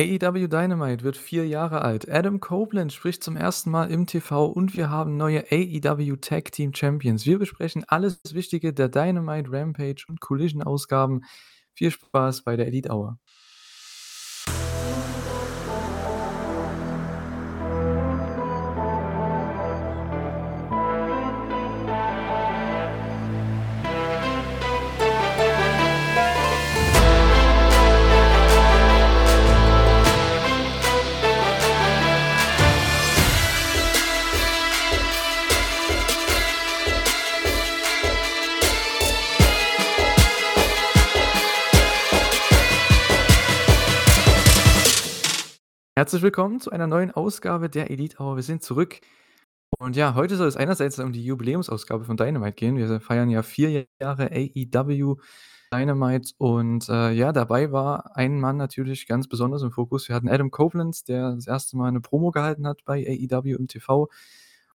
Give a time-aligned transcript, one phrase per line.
[0.00, 2.10] AEW Dynamite wird vier Jahre alt.
[2.10, 6.72] Adam Copeland spricht zum ersten Mal im TV und wir haben neue AEW Tag Team
[6.74, 7.26] Champions.
[7.26, 11.20] Wir besprechen alles Wichtige der Dynamite, Rampage und Collision Ausgaben.
[11.74, 13.18] Viel Spaß bei der Elite Hour.
[46.00, 48.36] Herzlich willkommen zu einer neuen Ausgabe der Elite Hour.
[48.36, 49.02] Wir sind zurück.
[49.78, 52.78] Und ja, heute soll es einerseits um die Jubiläumsausgabe von Dynamite gehen.
[52.78, 55.16] Wir feiern ja vier Jahre AEW
[55.70, 56.32] Dynamite.
[56.38, 60.08] Und äh, ja, dabei war ein Mann natürlich ganz besonders im Fokus.
[60.08, 63.68] Wir hatten Adam Copeland, der das erste Mal eine Promo gehalten hat bei AEW im
[63.68, 64.08] TV.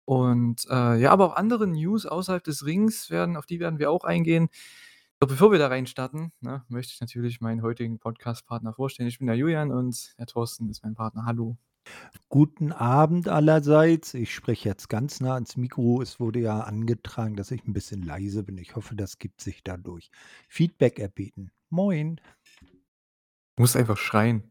[0.05, 3.91] Und äh, ja, aber auch andere News außerhalb des Rings werden, auf die werden wir
[3.91, 4.49] auch eingehen.
[5.21, 9.07] Doch bevor wir da reinstarten, ne, möchte ich natürlich meinen heutigen Podcast-Partner vorstellen.
[9.07, 11.25] Ich bin der Julian und der Thorsten ist mein Partner.
[11.27, 11.57] Hallo.
[12.27, 14.15] Guten Abend allerseits.
[14.15, 16.01] Ich spreche jetzt ganz nah ans Mikro.
[16.01, 18.57] Es wurde ja angetragen, dass ich ein bisschen leise bin.
[18.57, 20.09] Ich hoffe, das gibt sich dadurch.
[20.49, 21.51] Feedback erbeten.
[21.69, 22.19] Moin.
[23.55, 24.43] Du musst einfach schreien.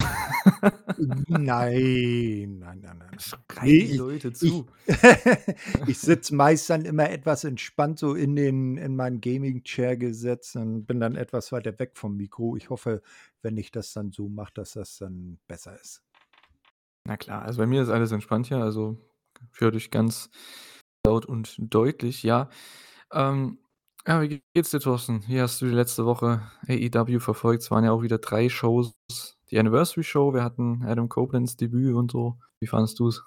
[1.28, 3.18] Nein, nein, nein, nein.
[3.18, 4.66] Schreien die ich, Leute zu.
[4.86, 4.96] Ich,
[5.88, 10.84] ich sitze meist dann immer etwas entspannt so in den in meinen Gaming-Chair gesetzt und
[10.86, 12.56] bin dann etwas weiter weg vom Mikro.
[12.56, 13.02] Ich hoffe,
[13.42, 16.02] wenn ich das dann so mache, dass das dann besser ist.
[17.04, 18.98] Na klar, also bei mir ist alles entspannt hier, also
[19.52, 20.30] ich höre dich ganz
[21.06, 22.50] laut und deutlich, ja.
[23.12, 23.58] Ähm,
[24.06, 25.24] ja, wie geht's dir, Thorsten?
[25.26, 27.62] Wie hast du die letzte Woche AEW verfolgt?
[27.62, 28.94] Es waren ja auch wieder drei Shows.
[29.50, 32.38] Die Anniversary Show, wir hatten Adam Copelands Debüt und so.
[32.60, 33.22] Wie fandest du es?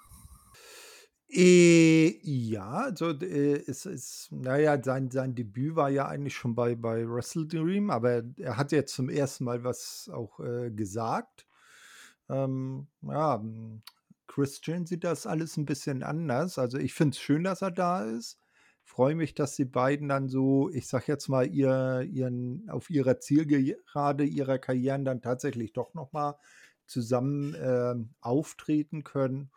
[1.28, 6.74] Äh, ja, also äh, es ist, naja, sein, sein Debüt war ja eigentlich schon bei,
[6.76, 11.46] bei Wrestle Dream, aber er hat jetzt zum ersten Mal was auch äh, gesagt.
[12.28, 13.42] Ähm, ja,
[14.26, 16.58] Christian sieht das alles ein bisschen anders.
[16.58, 18.38] Also ich finde es schön, dass er da ist
[18.84, 23.18] freue mich, dass die beiden dann so, ich sag jetzt mal, ihr, ihren, auf ihrer
[23.18, 26.36] Zielgerade ihrer Karrieren dann tatsächlich doch nochmal
[26.86, 29.50] zusammen äh, auftreten können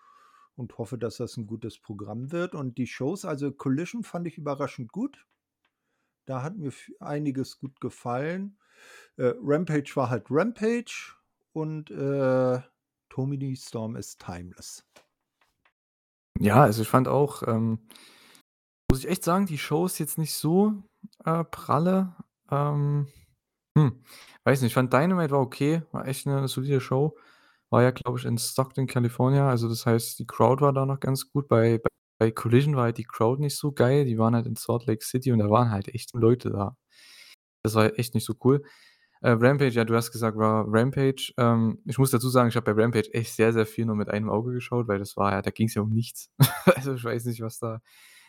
[0.55, 2.55] und hoffe, dass das ein gutes Programm wird.
[2.55, 5.27] Und die Shows, also Collision fand ich überraschend gut.
[6.25, 8.57] Da hat mir einiges gut gefallen.
[9.17, 11.13] Äh, Rampage war halt Rampage
[11.53, 12.59] und äh,
[13.09, 14.85] Tomini Storm ist timeless.
[16.39, 17.87] Ja, also ich fand auch, ähm,
[18.89, 20.73] muss ich echt sagen, die Show ist jetzt nicht so,
[21.25, 22.15] äh, pralle.
[22.51, 23.07] Ähm,
[23.77, 24.03] hm,
[24.45, 27.17] weiß nicht, ich fand Dynamite war okay, war echt eine solide Show.
[27.69, 29.49] War ja, glaube ich, in Stockton, California.
[29.49, 31.47] Also, das heißt, die Crowd war da noch ganz gut.
[31.49, 31.89] Bei bei
[32.19, 34.05] bei Collision war halt die Crowd nicht so geil.
[34.05, 36.75] Die waren halt in Salt Lake City und da waren halt echt Leute da.
[37.63, 38.63] Das war echt nicht so cool.
[39.21, 41.33] Äh, Rampage, ja, du hast gesagt, war Rampage.
[41.37, 44.09] Ähm, ich muss dazu sagen, ich habe bei Rampage echt sehr, sehr viel nur mit
[44.09, 46.31] einem Auge geschaut, weil das war ja da ging es ja um nichts.
[46.77, 47.81] Also, ich weiß nicht, was da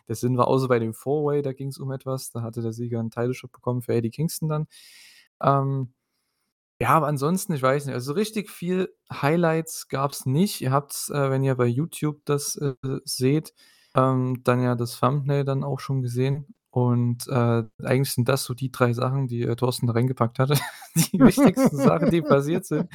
[0.08, 2.30] der Sinn war, außer bei dem Four-Way, da ging es um etwas.
[2.30, 4.66] Da hatte der Sieger einen Title-Shot bekommen für Eddie Kingston dann.
[5.42, 5.92] Ähm,
[6.80, 10.60] ja, aber ansonsten, ich weiß nicht, also richtig viel Highlights gab es nicht.
[10.60, 12.74] Ihr habt's, äh, wenn ihr bei YouTube das äh,
[13.04, 13.52] seht,
[13.96, 16.54] ähm, dann ja das Thumbnail dann auch schon gesehen.
[16.70, 20.54] Und äh, eigentlich sind das so die drei Sachen, die äh, Thorsten da reingepackt hatte.
[20.94, 22.88] die wichtigsten Sachen, die passiert sind.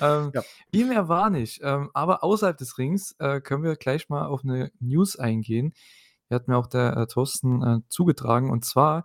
[0.00, 0.42] Ähm, ja.
[0.70, 1.60] Viel mehr war nicht.
[1.62, 5.72] Ähm, aber außerhalb des Rings äh, können wir gleich mal auf eine News eingehen,
[6.34, 8.50] hat mir auch der äh, Thorsten äh, zugetragen.
[8.50, 9.04] Und zwar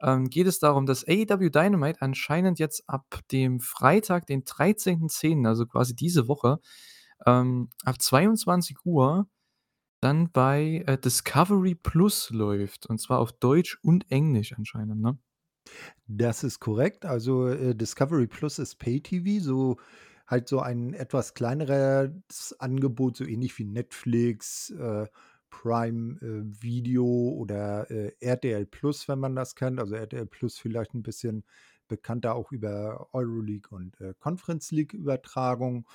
[0.00, 5.66] ähm, geht es darum, dass AEW Dynamite anscheinend jetzt ab dem Freitag, den 13.10., also
[5.66, 6.58] quasi diese Woche,
[7.26, 9.28] ähm, ab 22 Uhr
[10.00, 12.86] dann bei äh, Discovery Plus läuft.
[12.86, 15.18] Und zwar auf Deutsch und Englisch anscheinend, ne?
[16.06, 17.04] Das ist korrekt.
[17.04, 19.78] Also äh, Discovery Plus ist Pay-TV, so
[20.26, 25.06] halt so ein etwas kleineres Angebot, so ähnlich wie Netflix, äh,
[25.62, 29.80] Prime äh, Video oder äh, RTL Plus, wenn man das kennt.
[29.80, 31.44] Also RTL Plus vielleicht ein bisschen
[31.88, 35.86] bekannter auch über Euroleague und äh, Conference League Übertragung.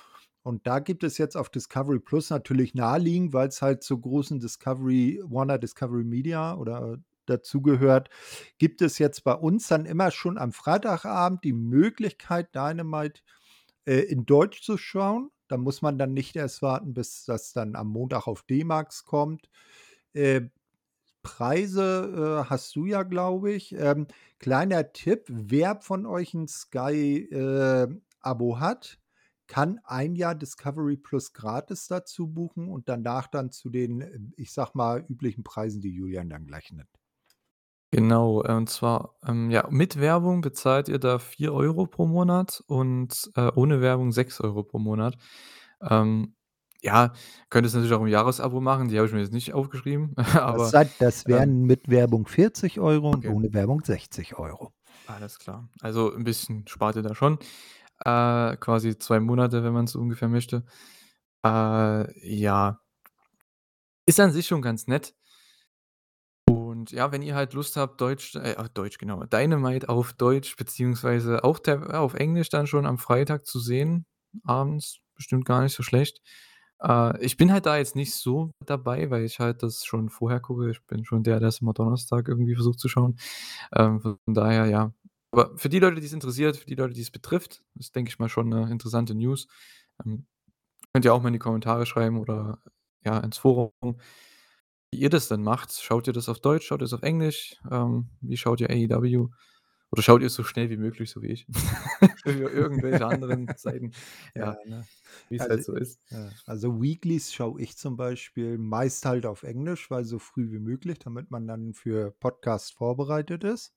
[0.42, 4.40] Und da gibt es jetzt auf Discovery Plus natürlich naheliegend, weil es halt zur großen
[4.40, 8.10] Discovery, Warner Discovery Media oder dazugehört,
[8.58, 13.22] gibt es jetzt bei uns dann immer schon am Freitagabend die Möglichkeit, Dynamite
[13.84, 15.30] äh, in Deutsch zu schauen.
[15.52, 19.50] Da muss man dann nicht erst warten, bis das dann am Montag auf D-Max kommt.
[20.14, 20.48] Äh,
[21.20, 23.74] Preise äh, hast du ja, glaube ich.
[23.74, 24.06] Ähm,
[24.38, 27.36] kleiner Tipp, wer von euch ein Sky-Abo
[28.56, 28.98] äh, hat,
[29.46, 34.70] kann ein Jahr Discovery Plus gratis dazu buchen und danach dann zu den, ich sage
[34.72, 37.01] mal, üblichen Preisen, die Julian dann gleich nennt.
[37.94, 42.62] Genau, äh, und zwar, ähm, ja, mit Werbung bezahlt ihr da 4 Euro pro Monat
[42.66, 45.18] und, äh, ohne Werbung 6 Euro pro Monat.
[45.82, 46.34] Ähm,
[46.80, 47.12] ja,
[47.50, 50.14] könntest natürlich auch 'n Jahresabo machen, die habe ich mir jetzt nicht aufgeschrieben,
[50.52, 53.28] Das aber, das ähm wären mit Werbung 40 Euro und Okay.
[53.28, 54.72] ohne Werbung 60 Euro.
[55.08, 55.68] Alles klar.
[55.80, 57.38] Also 'n bisschen spart ihr da schon,
[58.04, 60.64] äh, quasi 2 Monate, wenn man's so ungefähr möchte.
[61.44, 62.80] Äh, ja.
[64.08, 65.14] Ist an sich schon ganz nett.
[66.82, 70.56] Und ja, wenn ihr halt Lust habt, Deutsch äh, auf Deutsch, genau, Dynamite auf Deutsch
[70.56, 74.04] beziehungsweise auch der auf Englisch dann schon am Freitag zu sehen,
[74.42, 76.20] abends, bestimmt gar nicht so schlecht.
[76.82, 80.40] Äh, ich bin halt da jetzt nicht so dabei, weil ich halt das schon vorher
[80.40, 80.70] gucke.
[80.72, 83.16] Ich bin schon der, der's immer Donnerstag irgendwie versucht zu schauen.
[83.76, 84.92] Ähm, von daher, ja.
[85.32, 88.28] Aber für die Leute, die's interessiert, für die Leute, die's betrifft, ist, denke ich mal,
[88.28, 89.46] schon 'ne interessante News.
[90.04, 90.26] Ähm,
[90.92, 92.58] könnt ihr auch mal in die Kommentare schreiben oder,
[93.04, 93.72] ja, ins Forum,
[94.92, 95.72] wie ihr das denn macht.
[95.72, 97.56] Schaut ihr das auf Deutsch, schaut ihr's auf Englisch?
[97.70, 99.28] Ähm, wie schaut ihr AEW?
[99.90, 101.46] Oder schaut ihr's so schnell wie möglich, so wie ich?
[102.24, 103.92] Über irgendwelche anderen Seiten,
[104.34, 104.88] Ja, ja, ne?
[105.28, 106.00] wie's Also halt so ist.
[106.10, 110.60] ja, also Weeklies schaue ich zum Beispiel meist halt auf Englisch, weil so früh wie
[110.60, 113.74] möglich, damit man dann für Podcast vorbereitet ist.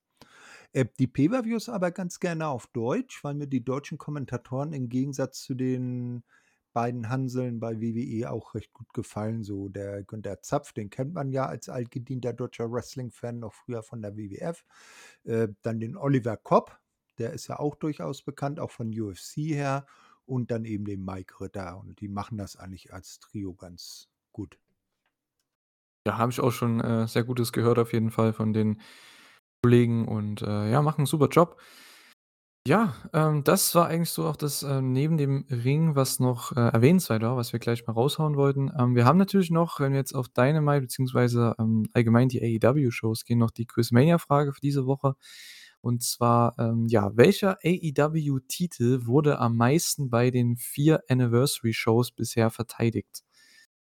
[0.73, 5.41] Äh, die Pay-per-Views aber ganz gerne auf Deutsch, weil mir die deutschen Kommentatoren im Gegensatz
[5.41, 6.23] zu den
[6.75, 9.43] beiden Hanseln bei WWE auch recht gut gefallen.
[9.43, 14.03] So der Günther Zapf, den kennt man ja als altgedienter deutscher Wrestling-Fan noch früher von
[14.03, 14.65] der WWF.
[15.25, 16.79] Äh, dann den Oliver Kopp,
[17.19, 19.87] der ist ja auch durchaus bekannt, auch von UFC her.
[20.27, 21.79] Und dann eben den Mike Ritter.
[21.79, 24.59] Und die machen das eigentlich als Trio ganz gut.
[26.07, 28.79] Ja, habe ich auch schon, äh, sehr Gutes gehört auf jeden Fall von den
[29.63, 31.59] Kollegen und, äh, ja, machen 'n super Job.
[32.67, 36.59] Ja, ähm, das war eigentlich so auch das, äh, neben dem Ring, was noch, äh,
[36.61, 38.71] erwähnenswert war, was wir gleich mal raushauen wollten.
[38.75, 43.23] Ähm, wir haben natürlich noch, wenn wir jetzt auf Dynamite beziehungsweise, ähm, allgemein die AEW-Shows
[43.25, 45.13] gehen, noch die Quizmania-Frage für diese Woche.
[45.81, 53.21] Und zwar, ähm, ja, welcher AEW-Titel wurde am meisten bei den 4 Anniversary-Shows bisher verteidigt?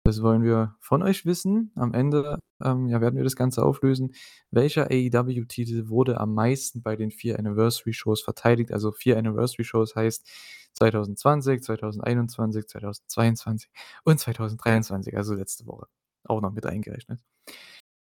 [0.05, 1.71] Das wollen wir von euch wissen.
[1.75, 4.13] Am Ende, ähm, ja, werden wir das Ganze auflösen.
[4.51, 8.73] Welcher AEW-Titel wurde am meisten bei den 4 Anniversary-Shows verteidigt?
[8.73, 10.29] Also 4 Anniversary-Shows heißt
[10.73, 13.69] 2020, 2021, 2022
[14.03, 15.87] und 2023, also letzte Woche
[16.25, 17.21] auch noch mit eingerechnet.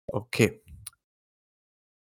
[0.06, 0.62] Okay.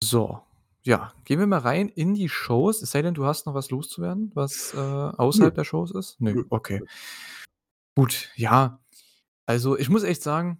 [0.03, 0.41] So,
[0.83, 3.71] ja, gehen wir mal rein in die Shows, es sei denn, du hast noch was
[3.71, 5.11] loszuwerden, was, äh, Nö.
[5.17, 6.19] außerhalb der Shows ist?
[6.19, 6.79] Nö, okay.
[6.79, 6.85] nö.
[7.95, 8.79] Gut, ja.
[9.47, 10.59] Also, ich muss echt sagen,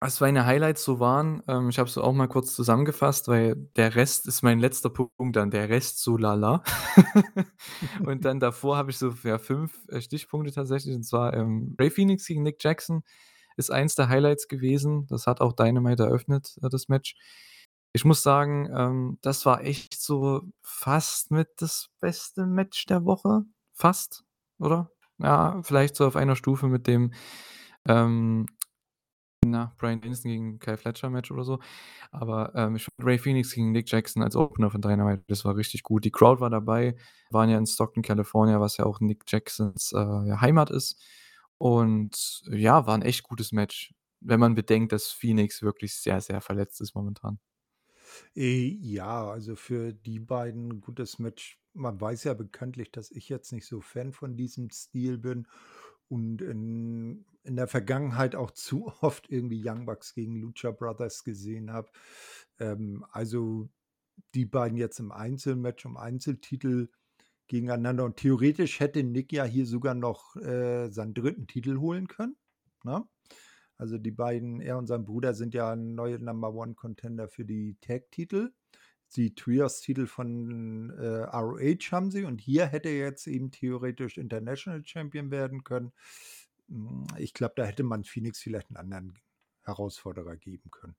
[0.00, 3.94] was meine Highlights so waren, ähm, ich habe es auch mal kurz zusammengefasst, weil der
[3.96, 6.62] Rest ist mein letzter Punkt dann, der Rest so lala.
[8.06, 11.88] Und dann davor habe ich so, ja, 5, äh, Stichpunkte tatsächlich, und zwar, ähm, Rey
[11.90, 13.02] Fénix gegen Nick Jackson
[13.56, 15.06] ist eins der Highlights gewesen.
[15.08, 17.16] Das hat auch Dynamite eröffnet, äh, das Match.
[17.94, 23.42] Ich muss sagen, ähm, das war echt so fast mit das beste Match der Woche.
[23.74, 24.24] Fast,
[24.58, 24.90] oder?
[25.18, 27.12] Ja, vielleicht so auf einer Stufe mit dem,
[27.88, 28.46] ähm,
[29.44, 31.60] na, Bryan Danielson gegen Kyle Fletcher Match oder so.
[32.12, 35.56] Aber, ähm, ich fand Rey Fénix gegen Nick Jackson als Opener von Dynamite, das war
[35.56, 36.04] richtig gut.
[36.04, 36.96] Die Crowd war dabei,
[37.30, 39.98] waren ja in Stockton, California, was ja auch Nick Jacksons, äh,
[40.40, 41.02] Heimat ist.
[41.58, 46.40] Und ja, war 'n echt gutes Match, wenn man bedenkt, dass Fénix wirklich sehr, sehr
[46.42, 47.38] verletzt ist momentan.
[48.34, 51.58] Äh, ja, also für die beiden gutes Match.
[51.72, 55.46] Man weiß ja bekanntlich, dass ich jetzt nicht so Fan von diesem Stil bin
[56.08, 61.72] und in in der Vergangenheit auch zu oft irgendwie Young Bucks gegen Lucha Brothers gesehen
[61.72, 61.90] habe.
[62.58, 63.68] Ähm, also
[64.34, 66.88] die beiden jetzt im Einzelmatch um Einzeltitel
[67.46, 71.46] gegeneinander und theoretisch hätte Nick ja hier sogar noch, äh, seinen 3.
[71.46, 72.36] Titel holen können,
[72.82, 73.06] ne?
[73.78, 77.76] Also die beiden er und sein Bruder sind ja neue Number One Contender für die
[77.82, 78.52] Tag-Titel.
[79.14, 84.84] Die Trios-Titel von, äh, ROH haben sie und hier hätte er jetzt eben theoretisch International
[84.84, 85.92] Champion werden können.
[86.68, 89.14] Hm, ich glaube, da hätte man Fénix vielleicht 'n anderen
[89.62, 90.96] Herausforderer geben können.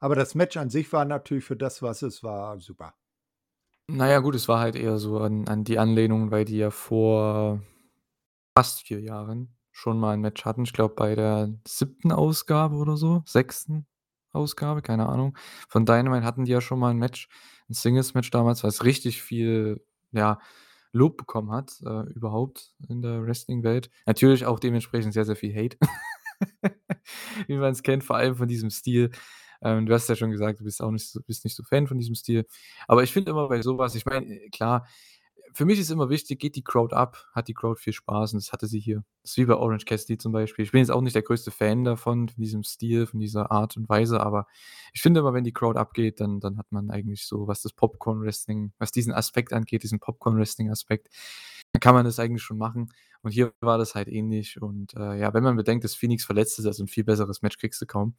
[0.00, 2.94] Aber das Match an sich war natürlich für das, was es war, super.
[3.88, 6.70] Na ja, gut, es war halt eher so an an die Anlehnung, weil die ja
[6.72, 7.62] vor
[8.56, 10.64] fast 4 Jahren schon mal 'n Match hatten.
[10.64, 12.12] Ich glaube, bei der 7.
[12.12, 13.86] Ausgabe oder so, 6.
[14.36, 15.36] Ausgabe, keine Ahnung.
[15.68, 17.28] Von Dynamite hatten die ja schon mal 'n Match,
[17.70, 20.38] 'n Singles-Match damals, was richtig viel, ja,
[20.92, 23.90] Lob bekommen hat, äh, überhaupt in der Wrestling-Welt.
[24.06, 25.76] Natürlich auch dementsprechend sehr, sehr viel Hate,
[27.48, 29.10] wie man's kennt, vor allem von diesem Stil.
[29.62, 31.86] Ähm, du hast ja schon gesagt, du bist auch nicht so bist nicht so Fan
[31.86, 32.46] von diesem Stil.
[32.88, 34.86] Aber ich finde immer bei so was ich meine, klar,
[35.56, 38.42] für mich ist immer wichtig, geht die Crowd ab, hat die Crowd viel Spaß und
[38.42, 39.04] das hatte sie hier.
[39.22, 40.66] Das ist wie bei Orange Cassidy zum Beispiel.
[40.66, 43.74] Ich bin jetzt auch nicht der größte Fan davon, von diesem Stil, von dieser Art
[43.78, 44.46] und Weise, aber
[44.92, 47.72] ich finde immer, wenn die Crowd abgeht, dann, dann hat man eigentlich so, was das
[47.72, 51.08] Popcorn-Wrestling, was diesen Aspekt angeht, diesen Popcorn-Wrestling-Aspekt,
[51.72, 52.92] dann kann man das eigentlich schon machen.
[53.22, 54.60] Und hier war das halt ähnlich.
[54.60, 57.56] Und äh, ja, wenn man bedenkt, dass Phoenix verletzt ist, also ein viel besseres Match
[57.56, 58.14] kriegst du kaum.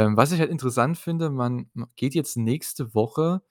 [0.00, 3.42] Ähm, was ich halt interessant finde, man geht jetzt nächste Woche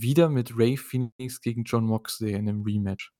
[0.00, 3.12] wieder mit Ray Phoenix gegen John Moxley in 'nem Rematch.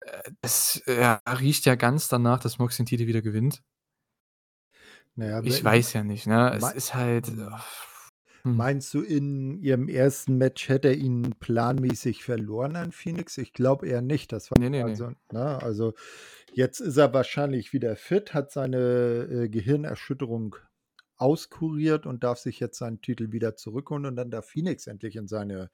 [0.00, 3.62] Äh, das, äh, riecht ja ganz danach, dass Moxley den Titel wieder gewinnt.
[5.14, 6.54] Na ja, Ich weiß ja nicht, ne?
[6.56, 7.48] Es ist halt hm.
[8.44, 8.56] hm.
[8.56, 13.38] Meinst du, in ihrem ersten Match hätte er ihn planmäßig verloren an Phoenix?
[13.38, 14.32] Ich glaube eher nicht.
[14.32, 14.84] Das war Ne, ne, ne.
[14.84, 15.94] also ne, also
[16.52, 20.56] jetzt ist er wahrscheinlich wieder fit, hat seine, äh, Gehirnerschütterung
[21.22, 25.28] auskuriert und darf sich jetzt seinen Titel wieder zurückholen und dann darf Phoenix endlich in
[25.28, 25.70] seine,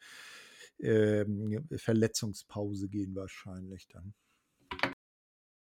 [0.80, 4.14] ähm, Verletzungspause gehen wahrscheinlich dann.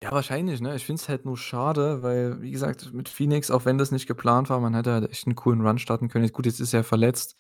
[0.04, 0.76] Ja, wahrscheinlich, ne?
[0.76, 4.08] Ich finde es halt nur schade, weil, wie gesagt, mit Phoenix, auch wenn das nicht
[4.08, 6.28] geplant war, man hätte halt echt 'n coolen Run starten können.
[6.32, 7.36] Gut, jetzt ist er verletzt.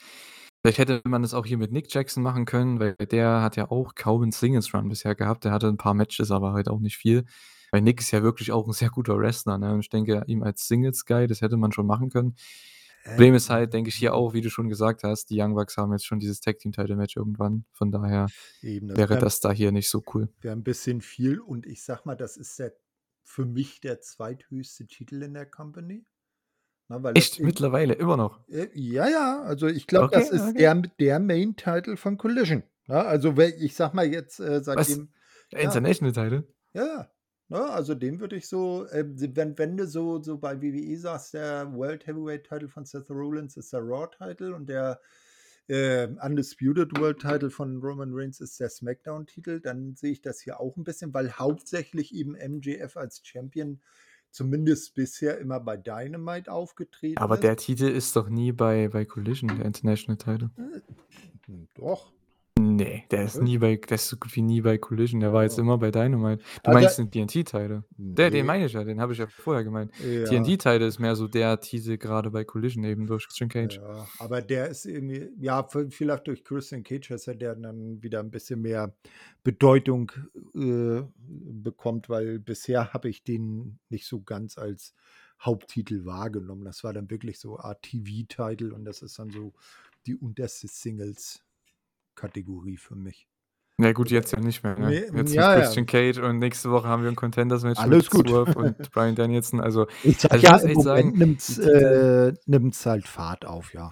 [0.63, 3.69] Vielleicht hätte man das auch hier mit Nick Jackson machen können, weil der hat ja
[3.71, 5.43] auch kaum 'n Singles-Run bisher gehabt.
[5.45, 7.25] Der hatte 'n paar Matches, aber halt auch nicht viel.
[7.75, 9.73] Weil Nick ist ja wirklich auch 'n sehr guter Wrestler, ne?
[9.73, 12.35] Und ich denke, ihm als Singles-Guy, das hätte man schon machen können.
[13.03, 15.75] Problem ist halt, denke ich, hier auch, wie du schon gesagt hast, die Young Bucks
[15.77, 17.65] haben jetzt schon dieses Tag-Team-Title-Match irgendwann.
[17.73, 18.31] Von daher
[18.63, 20.29] Eben, das wäre das da hier nicht so cool.
[20.41, 22.75] wäre 'n bisschen viel und ich sage mal, das ist der
[23.23, 26.05] für mich der zweithöchste Titel in der Company.
[26.89, 27.39] Das Echt?
[27.39, 27.93] eben Mittlerweile?
[27.93, 28.45] Immer noch?
[28.49, 30.59] Äh, ja, ja, also ich glaube, Okay, das ist okay.
[30.59, 33.03] der der Main-Title von Collision, ne?
[33.05, 34.99] Also, ich sage mal jetzt, äh, Was?
[34.99, 35.13] seitdem
[35.51, 35.61] Der ja.
[35.61, 36.47] International-Title?
[36.73, 37.14] Ja, ja.
[37.49, 41.35] Ne, also den würde ich so, ähm, wenn wenn du so so bei WWE sagst,
[41.35, 44.99] der World Heavyweight-Title von Seth Rollins ist der Raw-Title und der,
[45.69, 50.75] ähm, Undisputed World-Title von Roman Reigns ist der SmackDown-Titel, dann sehe ich das hier auch
[50.77, 53.81] 'n bisschen, weil hauptsächlich eben MJF als Champion
[54.31, 57.37] zumindest bisher immer bei Dynamite aufgetreten Aber ist.
[57.37, 60.49] der Titel ist doch nie bei bei Collision, der International-Title?
[60.57, 60.81] Äh,
[61.47, 62.14] hm, doch.
[62.77, 65.19] Ne, der ist nie bei der ist so gut wie nie bei Collision.
[65.21, 66.43] Der war jetzt immer bei Dynamite.
[66.63, 67.83] Du Also meinst den TNT-Title?
[67.97, 68.43] Der den Ne.
[68.45, 69.91] meine ich ja, den habe ich ja vorher gemeint.
[69.99, 70.25] Ja.
[70.25, 73.77] TNT-Title ist mehr so der Titel grade bei Collision eben durch Christian Cage.
[73.77, 78.19] Ja, aber der ist irgendwie ja, vielleicht durch Christian Cage, dass er der dann wieder
[78.21, 78.95] 'n bisschen mehr
[79.43, 80.11] Bedeutung,
[80.55, 84.93] äh, bekommt, weil bisher habe ich den nicht so ganz als
[85.41, 86.65] Haupttitel wahrgenommen.
[86.65, 89.53] Das war dann wirklich so Art TV-Title und das ist dann so
[90.05, 90.67] die unterste
[92.15, 93.27] Singles-Kategorie für mich.
[93.77, 94.93] Na gut, jetzt ja nicht mehr, ne?
[94.93, 95.59] Jetzt mit ja, ja.
[95.59, 98.29] Christian Cage und nächste Woche haben wir 'n Contenders-Match Alles mit gut.
[98.29, 99.59] Swerve und Bryan Danielson.
[99.59, 103.45] Also Ich sage also, ich ja, muss im echt sagen, nimmt's äh, nimmt's halt Fahrt
[103.45, 103.91] auf, ja.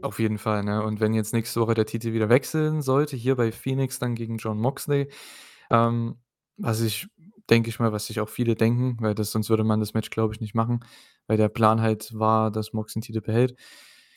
[0.00, 0.82] Auf jeden Fall, ne?
[0.84, 4.38] Und wenn jetzt nächste Woche der Titel wieder wechseln sollte, hier bei Phoenix dann gegen
[4.38, 5.10] Jon Moxley,
[5.70, 6.16] ähm,
[6.56, 7.08] was ich
[7.50, 10.10] denke ich mal, was sich auch viele denken, weil das sonst würde man das Match,
[10.10, 10.84] glaube ich, nicht machen,
[11.26, 13.56] weil der Plan halt war, dass Mox den Titel behält.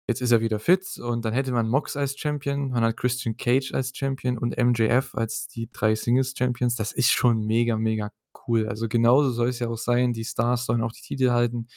[0.10, 3.38] Jetzt ist er wieder fit und dann hätte man Mox als Champion, man hat Christian
[3.38, 6.76] Cage als Champion und MJF als die 3 Singles-Champions.
[6.76, 8.12] Das ist schon mega, mega
[8.48, 8.68] cool.
[8.68, 10.12] Also, genauso soll es ja auch sein.
[10.12, 11.68] Die Stars sollen auch die Titel halten,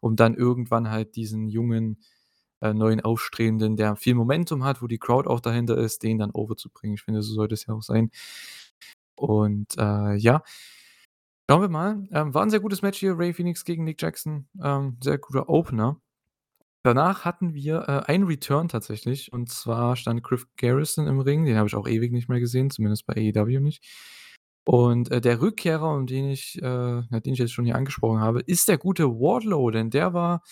[0.00, 1.98] um dann irgendwann halt diesen jungen,
[2.62, 6.30] äh, neuen Aufstrebenden, der viel Momentum hat, wo die Crowd auch dahinter ist, den dann
[6.30, 6.94] overzubringen.
[6.94, 8.10] Ich finde, so sollte es ja auch sein.
[9.16, 10.42] Und, äh, ja.
[11.50, 12.06] Schauen wir mal.
[12.10, 14.48] Ähm, war 'n sehr gutes Match hier, Ray Phoenix gegen Nick Jackson.
[14.62, 16.00] Ähm, sehr guter Opener.
[16.86, 21.56] Danach hatten wir, äh, einen Return tatsächlich und zwar stand Griff Garrison im Ring, den
[21.56, 23.82] habe ich auch ewig nicht mehr gesehen, zumindest bei AEW nicht.
[24.66, 28.40] Und, äh, der Rückkehrer, um den ich äh, den ich jetzt schon hier angesprochen habe,
[28.40, 30.42] ist der gute Wardlow, denn der war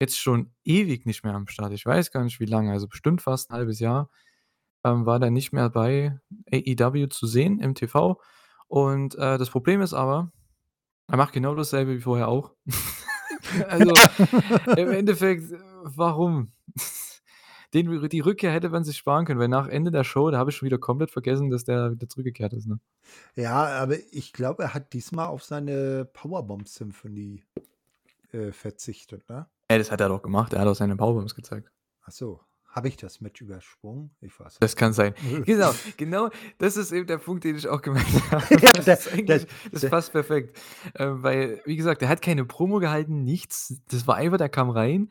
[0.00, 1.72] jetzt schon ewig nicht mehr am Start.
[1.74, 4.10] Ich weiß gar nicht, wie lange, also bestimmt fast 'n halbes Jahr,
[4.84, 6.18] ähm, war der nicht mehr bei
[6.52, 8.20] AEW zu sehen im TV.
[8.68, 10.32] Und, äh, das Problem ist aber,
[11.08, 12.52] er macht genau dasselbe wie vorher auch.
[13.68, 13.92] Also,
[14.76, 15.52] im Endeffekt,
[15.82, 16.52] warum?
[17.74, 20.50] Den die Rückkehr hätte man sich sparen können, weil nach Ende der Show, da habe
[20.50, 22.80] ich schon wieder komplett vergessen, dass der wieder zurückgekehrt ist, ne?
[23.36, 27.44] Ja, aber ich glaube, er hat diesmal auf seine Powerbomb-Symphonie,
[28.32, 29.46] äh, verzichtet, ne?
[29.68, 30.54] Ey, das hat er doch gemacht.
[30.54, 31.70] Er hat auch seine Powerbombs gezeigt.
[32.02, 32.40] Ach so,
[32.78, 34.16] habe ich das Match übersprungen?
[34.20, 35.14] Ich weiß Das kann sein.
[35.46, 38.44] Genau, genau, das ist eben der Punkt, den ich auch gemeint habe.
[38.62, 40.58] Ja, Das der ist eigentlich der das der passt perfekt.
[40.96, 43.80] Ähm, weil, wie gesagt, der hat keine Promo gehalten, nichts.
[43.88, 45.10] Das war einfach der kam rein,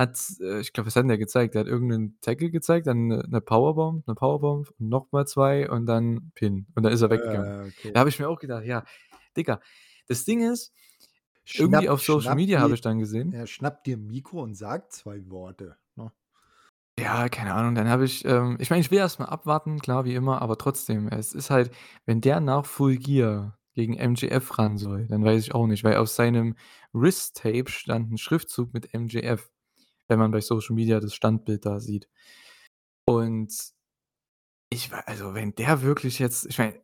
[0.00, 1.54] hat äh, ich glaube, was hat 'n der gezeigt?
[1.54, 5.26] Der hat irgend 'nen Tackle gezeigt, dann 'ne 'ne Powerbomb 'ne Powerbomb und noch mal
[5.26, 6.66] 2 und dann Pin.
[6.74, 7.52] Und dann ist er weggegangen.
[7.52, 7.94] Ah, okay.
[7.94, 8.84] Da habe ich mir auch gedacht: „Ja,
[9.36, 9.60] Digga“
[10.08, 10.74] das Ding ist,
[11.56, 14.54] irgendwie Schnapp auf Social Media habe ich dann gesehen ja, schnapp dir 'n Mikro und
[14.54, 15.78] sag 2 Worte?
[17.00, 20.04] Ja, keine Ahnung, dann habe ich ähm, ich meine, ich will erst mal abwarten, klar,
[20.04, 21.70] wie immer, aber trotzdem, es ist halt
[22.04, 25.96] wenn der nach Full Gear gegen MJF ran soll, dann weiß ich auch nicht, weil
[25.96, 26.56] auf seinem
[26.92, 29.50] Wrist-Tape stand 'n Schriftzug mit MJF,
[30.08, 32.06] wenn man bei Social Media das Standbild da sieht.
[33.08, 33.52] Und
[34.70, 36.74] ich wei also, wenn der wirklich jetzt ich meine,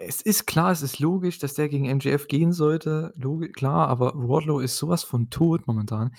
[0.00, 4.12] es ist klar, es ist logisch, dass der gegen MJF gehen sollte, logi klar, aber
[4.16, 6.14] Wardlow ist so was von tot momentan.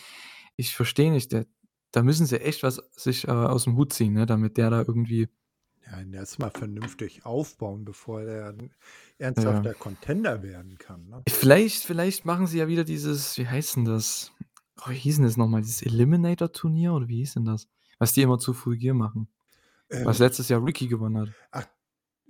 [0.58, 1.46] Ich verstehe nicht, der
[1.92, 5.30] da müssen sie echt was sich, äh, aus'm Hut ziehen, ne, damit der da irgendwie
[5.88, 8.74] Ja, ihn erst mal vernünftig aufbauen, bevor er 'n
[9.38, 9.66] Ja.
[9.66, 11.26] ernsthafter Contender werden kann, ne?
[11.30, 14.32] Vielleicht vielleicht machen sie ja wieder dieses wie heißt 'n das?
[14.84, 15.62] Oh, wie hieß 'n das noch mal?
[15.62, 17.68] Dieses Eliminator-Turnier oder wie hieß denn das?
[18.00, 19.28] Was die immer zu Full Gear machen.
[19.92, 21.34] Äh Was letztes Jahr Ricky gewonnen hat.
[21.52, 21.68] Ach,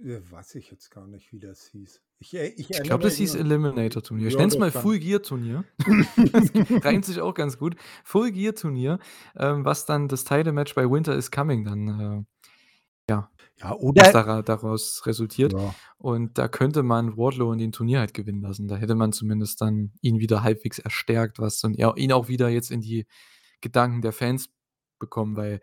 [0.04, 2.02] weiß ich jetzt gar nicht, wie das hieß.
[2.20, 4.28] Ich eri ich Ich glaube, das hieß nur Eliminator-Turnier.
[4.28, 5.64] Ich ja, nenne es mal Full Gear-Turnier.
[6.32, 7.76] Das reimt sich auch ganz gut.
[8.04, 9.00] Full Gear-Turnier,
[9.36, 14.42] ähm, was dann das Title-Match bei Winter is Coming dann, äh, ja Ja, oder dara
[14.42, 15.54] daraus resultiert.
[15.54, 15.76] Ja.
[15.98, 18.68] Und da könnte man Wardlow in dem Turnier halt gewinnen lassen.
[18.68, 22.72] Da hätte man zumindest dann ihn wieder halbwegs erstärkt, was ja, ihn auch wieder jetzt
[22.72, 23.06] in die
[23.62, 24.50] Gedanken der Fans
[25.00, 25.62] bekommen, weil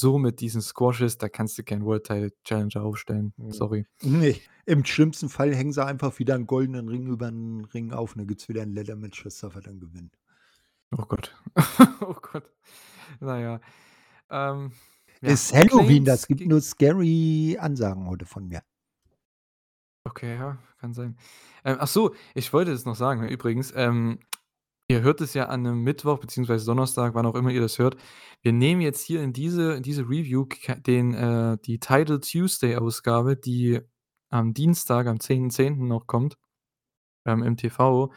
[0.00, 3.34] so mit diesen Squashes, da kannst du keinen World Title Challenger aufstellen.
[3.36, 3.52] Mhm.
[3.52, 3.86] Sorry.
[4.02, 8.12] Ne, im schlimmsten Fall hängen sie einfach wieder 'n goldenen Ring über 'n Ring auf
[8.12, 10.10] und dann gibt's wieder 'n Leather-Match, das darf er dann gewinnen.
[10.98, 11.34] Oh Gott.
[12.02, 12.50] Oh Gott.
[13.20, 13.60] Na ja.
[14.30, 14.72] Ähm,
[15.22, 18.62] ja, Ist Halloween, das gibt nur scary Ansagen heute von mir.
[20.06, 21.16] Okay, ja, kann sein.
[21.64, 24.18] Ähm, ach so, ich wollte das noch sagen, übrigens, ähm,
[24.88, 27.96] ihr hört es ja an 'nem Mittwoch beziehungsweise Donnerstag, wann auch immer ihr das hört.
[28.42, 30.46] Wir nehmen jetzt hier in diese in diese Review
[30.86, 33.80] den äh, die Title Tuesday-Ausgabe, die
[34.30, 35.88] am Dienstag, am 10.10.
[35.88, 36.36] noch kommt,
[37.26, 38.12] ähm, im TV,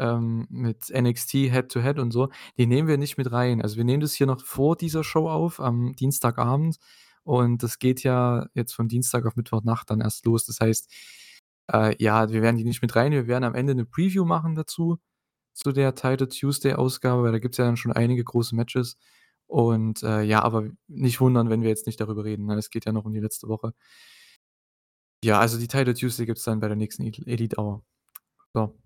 [0.00, 3.62] ähm, mit NXT Head to Head und so, die nehmen wir nicht mit rein.
[3.62, 6.78] Also, wir nehmen das hier noch vor dieser Show auf, am Dienstagabend
[7.24, 10.46] und das geht ja jetzt von Dienstag auf Mittwochnacht dann erst los.
[10.46, 10.92] Das heißt,
[11.72, 13.26] äh, ja, wir werden die nicht mit reinnehmen.
[13.26, 14.98] Wir werden am Ende 'ne Preview machen dazu,
[15.54, 18.98] zu der Title Tuesday-Ausgabe, weil da gibt's ja dann schon einige große Matches.
[19.48, 22.56] Und, äh, ja, aber nicht wundern, wenn wir jetzt nicht darüber reden, ne?
[22.56, 23.74] Es geht ja noch um die letzte Woche.
[25.24, 27.82] Ja, also, die Title Tuesday gibt's dann bei der nächsten El Elite Hour.
[28.54, 28.76] So,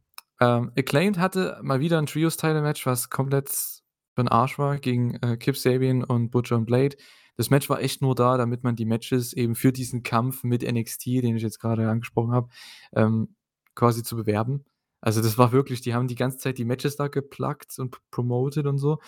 [0.40, 5.36] ähm, Acclaimed hatte mal wieder 'n Trios-Title-Match, was komplett für 'n Arsch war gegen, äh,
[5.38, 6.96] Kip Sabian und Butcher und Blade.
[7.36, 10.62] Das Match war echt nur da, damit man die Matches eben für diesen Kampf mit
[10.64, 12.48] NXT, den ich jetzt grade angesprochen habe,
[12.94, 13.36] ähm,
[13.74, 14.64] quasi zu bewerben.
[15.00, 18.66] Also, das war wirklich die haben die ganze Zeit die Matches da gepluggt und promoted
[18.66, 18.98] und so.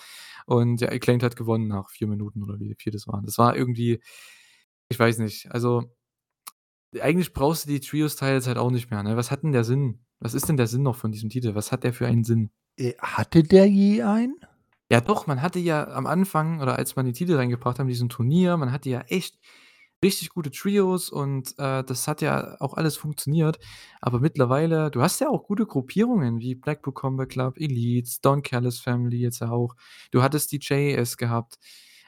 [0.46, 3.24] Und ja, Acclaimed hat gewonnen nach 4 Minuten oder wie viel das waren.
[3.26, 4.00] Das war irgendwie
[4.90, 5.84] ich weiß nicht, also
[7.00, 9.16] eigentlich brauchst du die Trios-Titles halt auch nicht mehr, ne?
[9.16, 10.00] Was hat 'n der Sinn?
[10.20, 11.54] Was ist denn der Sinn noch von diesem Titel?
[11.54, 12.50] Was hat der für einen Sinn?
[12.78, 14.36] Äh, hatte der je einen?
[14.90, 17.92] Ja doch, man hatte ja am Anfang oder als man die Titel reingebracht haben in
[17.92, 19.38] diesem Turnier, man hatte ja echt
[20.02, 23.58] richtig gute Trios und, äh, das hat ja auch alles funktioniert.
[24.00, 28.80] Aber mittlerweile du hast ja auch gute Gruppierungen wie Blackpool Combat Club, Elite, Don Callis
[28.80, 29.74] Family jetzt auch.
[30.10, 31.58] Du hattest die JAS gehabt.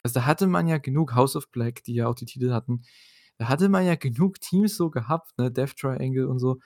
[0.02, 2.82] Also, da hatte man ja genug House of Black, die ja auch die Titel hatten.
[3.38, 6.58] Da hatte man ja genug Teams so gehabt, ne, Death Triangle und so.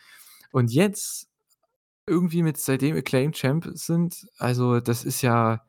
[0.53, 1.29] Und jetzt
[2.07, 5.63] irgendwie mit seitdem Acclaimed Champ sind, also, das ist ja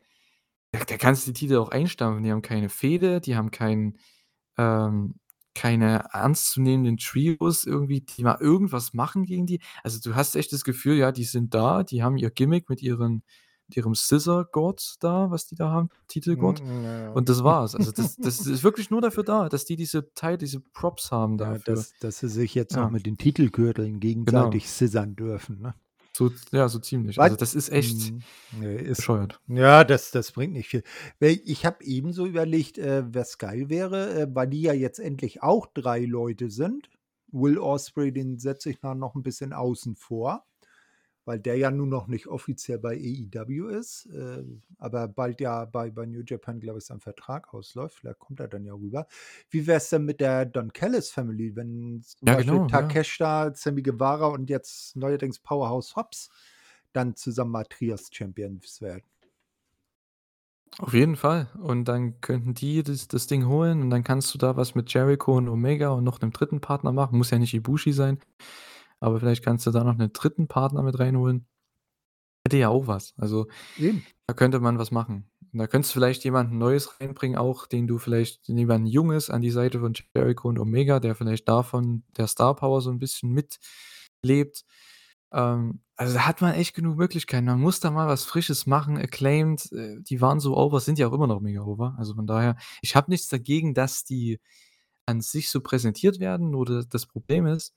[0.72, 2.24] da da kannst du die Titel auch einstampfen.
[2.24, 3.98] Die haben keine Fehde, die haben kein
[4.58, 5.16] ähm,
[5.58, 9.60] keine ernstzunehmenden Trios irgendwie, die mal irgendwas machen gegen die.
[9.84, 12.82] Also, du hast echt das Gefühl, ja, die sind da, die haben ihr Gimmick mit
[12.82, 13.24] ihren
[13.70, 16.64] mit ihrem Scissor-Gott da, was die da haben, Titelgott.
[16.64, 17.12] Mhm, ja, ja.
[17.12, 17.76] Und das war's.
[17.76, 21.38] Also, das das ist wirklich nur dafür da, dass die diese Teil diese Props haben
[21.38, 21.76] Ja, dafür.
[21.76, 22.90] dass dass sie sich jetzt noch Ja.
[22.90, 24.00] mit den Titelgürteln Genau.
[24.00, 25.74] gegenseitig scissern dürfen, ne?
[26.18, 27.22] So ja, so ziemlich.
[27.22, 29.40] Also, das ist echt mhm, ne, ist bescheuert.
[29.48, 30.84] ja, das das bringt nicht viel.
[31.20, 35.68] Ich habe ebenso überlegt, äh, was geil wäre, äh, weil die ja jetzt endlich auch
[35.68, 36.90] 3 Leute sind.
[37.32, 40.46] Will Ospreay, den setze ich mal noch 'n bisschen außen vor,
[41.28, 44.44] weil der ja nun noch nicht offiziell bei AEW ist, äh,
[44.80, 47.98] aber bald ja bei bei New Japan, glaube ich, sein Vertrag ausläuft.
[48.00, 49.08] Vielleicht kommt er dann ja rüber.
[49.52, 52.98] Wie wär's denn mit der Don Callis Family, wenn zum Ja, Beispiel genau, ja.
[53.02, 56.32] Takeshita, Sammy Guevara und jetzt neuerdings Powerhouse Hobbs
[56.94, 59.04] dann zusammen mal Trios-Champions werden?
[60.80, 61.50] Auf jeden Fall.
[61.60, 64.94] Und dann könnten die das das Ding holen und dann kannst du da was mit
[64.94, 66.62] Jericho und Omega und noch 'nem 3.
[66.62, 67.18] Partner machen.
[67.18, 68.20] Muss ja nicht Ibushi sein,
[69.00, 70.48] aber vielleicht kannst du da noch 'nen 3.
[70.48, 71.46] Partner mit reinholen.
[72.46, 73.14] Hätte ja auch was.
[73.18, 74.08] Also, Eben.
[74.28, 75.30] da könnte man was machen.
[75.54, 79.42] Und da könntest du vielleicht jemanden Neues reinbringen auch, den du vielleicht jemanden Junges an
[79.42, 83.32] die Seite von Jericho und Omega, der vielleicht davon der Star Power so 'n bisschen
[83.34, 84.66] mitlebt.
[85.34, 87.46] Ähm, also, da hat man echt genug Möglichkeiten.
[87.48, 88.98] Man muss da mal was Frisches machen.
[88.98, 91.96] Acclaimed, äh, die waren so over, sind ja auch immer noch mega over.
[92.00, 94.40] Also, von daher ich habe nichts dagegen, dass die
[95.08, 97.74] an sich so präsentiert werden, nur da das Problem ist,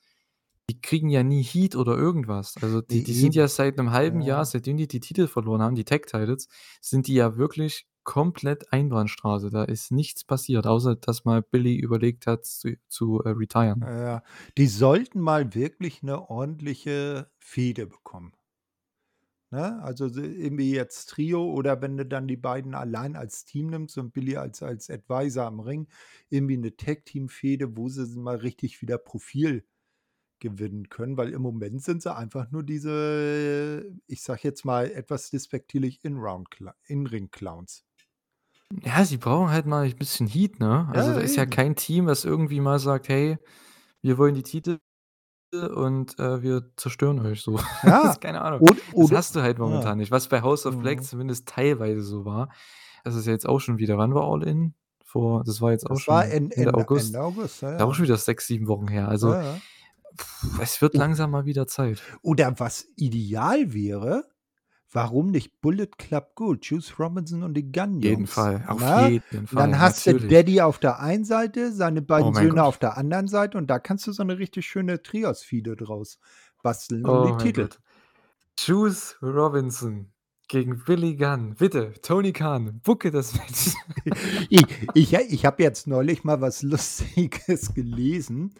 [0.70, 2.58] die kriegen ja nie Heat oder irgendwas.
[2.60, 4.46] Also, die die sind ja seit 'nem halben Jahr, Ja.
[4.46, 6.48] seitdem die die Titel verloren haben, die Tag Titles,
[6.80, 9.50] sind die ja wirklich komplett Einbahnstraße.
[9.50, 13.86] Da ist nichts passiert, außer dass mal Billy überlegt hat zu zu, äh, retiren.
[13.86, 14.22] Ja,
[14.58, 18.34] die sollten mal wirklich 'ne ordentliche Fehde bekommen.
[19.52, 19.82] Ne?
[19.82, 23.98] Also, so irgendwie jetzt Trio oder wenn du dann die beiden allein als Team nimmst
[23.98, 25.88] und Billy als als Advisor am Ring,
[26.28, 29.64] irgendwie 'ne Tag-Team-Fehde, wo sie mal richtig wieder Profil
[30.40, 35.30] gewinnen können, weil im Moment sind sie einfach nur diese, ich sage jetzt mal etwas
[35.30, 37.82] despektierlich In-Ring-Clowns.
[38.82, 40.88] Ja, sie brauchen halt mal 'n bisschen Heat, ne?
[40.92, 43.38] Also, da Ja, ist ja kein Team, was irgendwie mal sagt: „Hey,
[44.02, 44.78] wir wollen die Titel
[45.52, 48.62] und, äh, wir zerstören euch so.“ Ja, Keine Ahnung.
[48.62, 49.90] od Das oder hast du halt ja.
[49.90, 51.04] momentan nicht, was bei House of Black Mhm.
[51.04, 52.50] zumindest teilweise so war.
[53.04, 54.74] Das ist ja jetzt auch schon wieder wann war All In?
[55.04, 56.92] Vor das war jetzt auch Das war schon En Ende Ende August.
[56.92, 57.96] Ende August, ja, Ist auch ja.
[57.96, 59.08] schon wieder 6, 7 Wochen her.
[59.08, 59.62] Also, Ja, ja.
[60.60, 62.02] Es wird langsam mal wieder Zeit.
[62.22, 64.24] oder was ideal wäre,
[64.92, 69.08] warum nicht Bullet Club Gold, Juice Robinson und die Gunn Jeden Jungs, Fall, auf ne?
[69.10, 70.30] jeden Und dann Fall, hast du natürlich.
[70.32, 72.64] Daddy auf der einen Seite, seine Oh beiden mein Söhne Gott.
[72.64, 76.18] auf der anderen Seite und da kannst du so 'ne richtig schöne Trios-Fehde draus
[76.62, 77.62] basteln Oh die mein Titel.
[77.68, 77.80] Gott.
[78.58, 80.12] Juice Robinson
[80.48, 81.54] gegen Billy Gunn.
[81.54, 83.74] Bitte, Tony Khan, booke das Match.
[84.94, 88.54] Ich ha ich habe jetzt neulich mal was Lustiges gelesen,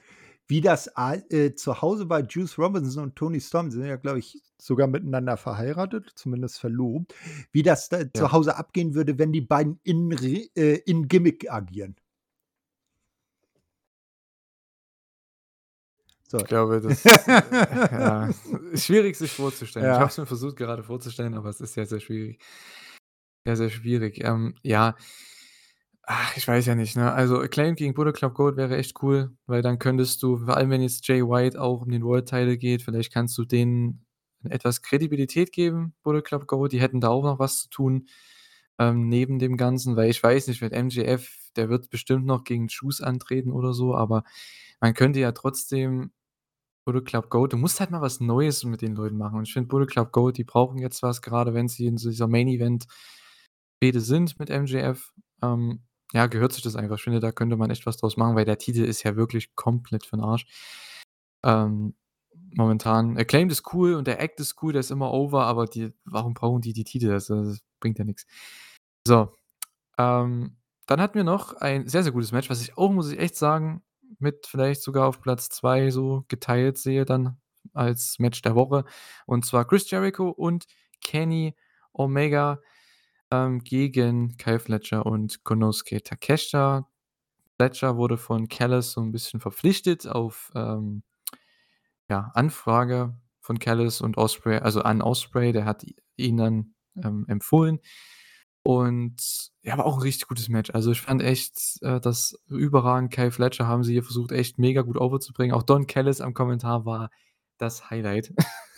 [0.51, 4.43] wie das äh, zu Hause bei Juice Robinson und Toni Storm, sind ja, glaube ich,
[4.61, 7.15] sogar miteinander verheiratet, zumindest verlobt,
[7.53, 8.33] wie das da zu Ja.
[8.33, 11.97] Hause abgehen würde, wenn die beiden in äh, in Gimmick agieren.
[16.37, 16.45] Ich So.
[16.45, 17.57] glaube, das, äh,
[17.91, 18.33] ja,
[18.73, 19.91] ist schwierig, sich vorzustellen.
[19.91, 20.11] Ich habe Ja.
[20.11, 22.41] es mir versucht, gerade vorzustellen, aber es ist sehr, sehr schwierig.
[23.47, 24.23] Sehr, sehr schwierig.
[24.25, 24.97] Ähm, ja.
[26.13, 27.13] Ach, ich weiß ja nicht, ne?
[27.13, 30.71] Also, Acclaimed gegen Bullet Club Gold wäre echt cool, weil dann könntest du vor allem,
[30.71, 34.05] wenn jetzt Jay White auch um den World Title geht, vielleicht kannst du denen
[34.43, 36.73] etwas Kredibilität geben, Bullet Club Gold.
[36.73, 38.09] Die hätten da auch noch was zu tun,
[38.81, 42.67] ähm, neben dem Ganzen, weil ich weiß nicht, mit MJF, der wird bestimmt noch gegen
[42.67, 44.25] Juice antreten oder so, aber
[44.81, 46.11] man könnte ja trotzdem
[46.87, 49.53] Bullet Club Gold du musst halt mal was Neues mit den Leuten machen und ich
[49.53, 54.01] finde Bullet Club Gold, die brauchen jetzt was, gerade wenn sie in so dieser Main-Event-Fehde
[54.01, 56.97] sind mit MJF, ähm, ja, gehört sich das einfach.
[56.97, 59.55] Ich finde, da könnte man echt was draus machen, weil der Titel ist ja wirklich
[59.57, 60.47] komplett für 'n Arsch.
[61.45, 61.95] Ähm,
[62.57, 65.93] momentan Acclaimed ist cool und der Act ist cool, der ist immer over, aber die
[66.05, 67.13] warum brauchen die die Titel?
[67.13, 68.27] Also, das bringt ja nix.
[69.07, 69.35] So,
[69.99, 73.19] ähm, dann hatten wir noch ein sehr, sehr gutes Match, was ich auch, muss ich
[73.21, 73.83] echt sagen,
[74.19, 77.39] mit vielleicht sogar auf Platz 2 so geteilt sehe dann
[77.75, 78.85] als Match der Woche.
[79.27, 80.67] Und zwar Chris Jericho und
[81.03, 81.57] Kenny
[81.93, 82.61] Omega,
[83.31, 86.89] ähm, gegen Kyle Fletcher und Konosuke Takeshita.
[87.59, 91.03] Fletcher wurde von Callis so 'n bisschen verpflichtet auf, ähm
[92.11, 95.85] ja, Anfrage von Callis und Ospreay also, an Ospreay, der hat
[96.17, 97.79] ihn dann, ähm, empfohlen.
[98.65, 100.71] Und ja, war auch 'n richtig gutes Match.
[100.75, 103.13] Also, ich fand echt, äh, das überragend.
[103.13, 105.55] Kyle Fletcher haben sie hier versucht, echt mega gut overzubringen.
[105.57, 107.11] Auch Don Callis am Kommentar war
[107.59, 108.33] das Highlight.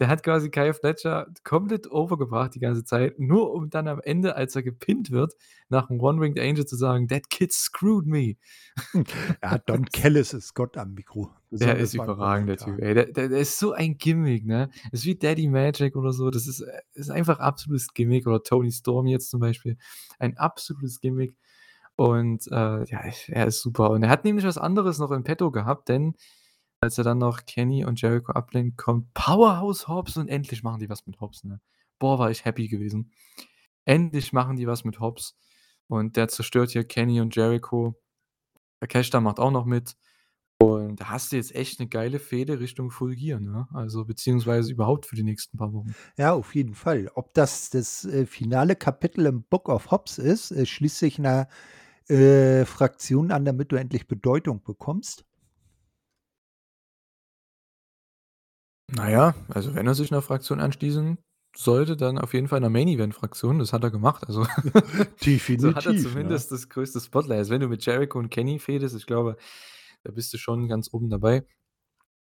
[0.00, 4.36] Der hat quasi Kyle Fletcher komplett overgebracht die ganze Zeit, nur um dann am Ende,
[4.36, 5.34] als er gepinnt wird,
[5.68, 8.36] nach 'm One-Winged Angel zu sagen: „That kid screwed me.“
[8.92, 9.04] Hm,
[9.42, 12.56] ja, Don Callis ist Gott am Mikro, Der ist besonders überragend, der.
[12.58, 12.94] Typ, ey.
[12.94, 14.70] Der der der ist so ein Gimmick, ne?
[14.92, 16.30] Ist wie Daddy Magic oder so.
[16.30, 19.76] Das ist äh, ist einfach absolutes Gimmick oder Toni Storm jetzt zum Beispiel.
[20.20, 21.34] Ein absolutes Gimmick
[21.96, 23.90] und, äh, ja, er ist super.
[23.90, 26.14] Und er hat nämlich was anderes noch in petto gehabt, denn
[26.82, 30.88] als er dann noch Kenny und Jericho ablenkt, kommt Powerhouse Hobbs und endlich machen die
[30.90, 31.60] was mit Hobbs, ne?
[31.98, 33.12] Boah, war ich happy gewesen.
[33.86, 35.36] Endlich machen die was mit Hobbs
[35.88, 37.96] und der zerstört hier Kenny und Jericho.
[38.80, 39.96] Takeshita macht auch noch mit
[40.60, 43.68] und da hast du jetzt echt 'ne geile Fehde Richtung Full Gear, ne?
[43.74, 45.96] Also, beziehungsweise überhaupt für die nächsten paar Wochen.
[46.18, 47.10] Ja, auf jeden Fall.
[47.14, 51.48] Ob das das, äh, finale Kapitel im Book of Hobbs ist, äh, schließt sich 'ner,
[52.08, 55.24] äh, Fraktion an, damit du endlich Bedeutung bekommst?
[58.92, 61.18] Na ja, also, wenn er sich 'ner Fraktion anschließen
[61.56, 63.58] sollte, dann auf jeden Fall 'ner Main-Event-Fraktion.
[63.58, 64.24] Das hat er gemacht.
[64.26, 64.46] Also,
[65.56, 66.42] so hat er Definitiv, ne?
[66.42, 67.38] zumindest das größte Spotlight.
[67.38, 69.36] Also, wenn du mit Jericho und Kenny fehdest, ich glaube,
[70.04, 71.44] da bist du schon ganz oben dabei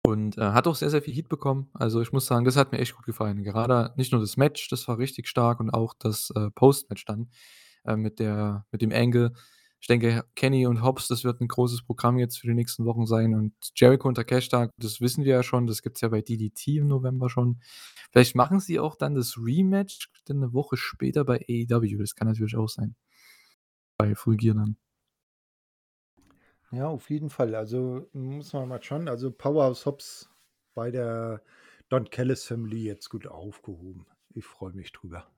[0.04, 1.70] und, äh, hat auch sehr, sehr viel Heat bekommen.
[1.74, 3.42] Also, ich muss sagen, das hat mir echt gut gefallen.
[3.44, 7.30] Gerade nicht nur das Match, das war richtig stark und auch das, äh, Post-Match dann,
[7.86, 9.32] äh, mit der mit dem Angle.
[9.82, 13.06] Ich denke, Kenny und Hobbs, das wird 'n großes Programm jetzt für die nächsten Wochen
[13.06, 16.78] sein und Jericho und Takeshita, das wissen wir ja schon, das gibt's ja bei DDT
[16.78, 17.60] im November schon.
[18.10, 22.26] Vielleicht machen sie auch dann das Rematch dann 'ne Woche später bei AEW, das kann
[22.28, 22.94] natürlich auch sein.
[24.00, 24.76] Bei Full Gear dann.
[26.72, 27.54] Ja, auf jeden Fall.
[27.54, 29.08] Also, muss man mal schauen.
[29.08, 30.30] Also, Powerhouse Hobbs
[30.74, 31.42] bei der
[31.88, 34.06] Don Callis Family jetzt gut aufgehoben.
[34.34, 35.30] Ich freue mich drüber.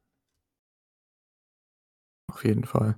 [2.30, 2.96] Auf jeden Fall.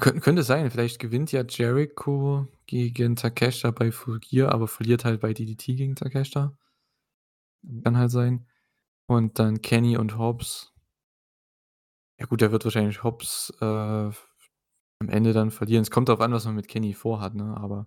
[0.00, 5.20] Könn könnte sein, vielleicht gewinnt ja Jericho gegen Takeshita bei Full Gear, aber verliert halt
[5.20, 6.56] bei DDT gegen Takeshita.
[7.84, 8.46] Kann halt sein.
[9.06, 10.72] Und dann Kenny und Hobbs.
[12.18, 15.82] Ja gut, der wird wahrscheinlich Hobbs, äh, am Ende dann verlieren.
[15.82, 17.86] Es kommt drauf an, was man mit Kenny vorhat, ne, aber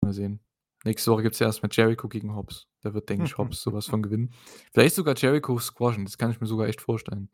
[0.00, 0.40] mal sehen.
[0.84, 2.68] Nächste Woche gibt's ja erst mal Jericho gegen Hobbs.
[2.82, 4.32] Da wird, denke ich, Hobbs so was von gewinnen.
[4.72, 7.28] Vielleicht sogar Jericho squashen, das kann ich mir sogar echt vorstellen.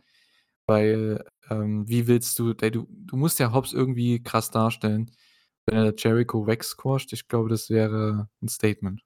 [0.68, 5.10] Weil, ähm, wie willst du ey, du du musst ja Hobbs irgendwie krass darstellen.
[5.66, 9.02] Wenn er Jericho wegsquasht, ich glaube, das wäre 'n Statement.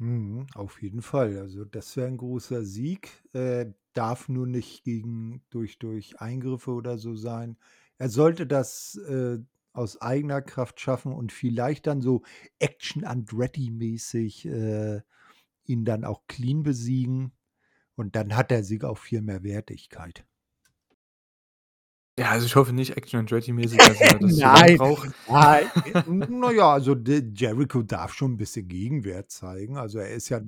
[0.00, 1.38] Mhm, auf jeden Fall.
[1.38, 3.08] Also, das wäre 'n großer Sieg.
[3.32, 7.56] Äh, darf nur nicht gegen durch durch Eingriffe oder so sein.
[7.98, 9.38] Er sollte das, äh,
[9.72, 12.22] aus eigener Kraft schaffen und vielleicht dann so
[12.58, 15.00] Action Andretti-mäßig, äh,
[15.64, 17.32] ihn dann auch clean besiegen.
[17.96, 20.26] Und dann hat der Sieg auch viel mehr Wertigkeit.
[22.18, 25.10] Ja, also, ich hoffe nicht Action Andretti-mäßig, dass er das so lang Nein, braucht.
[25.26, 25.70] nein.
[26.30, 29.76] Na ja, also, Jericho darf schon 'n bisschen Gegenwert zeigen.
[29.76, 30.40] Also, er ist ja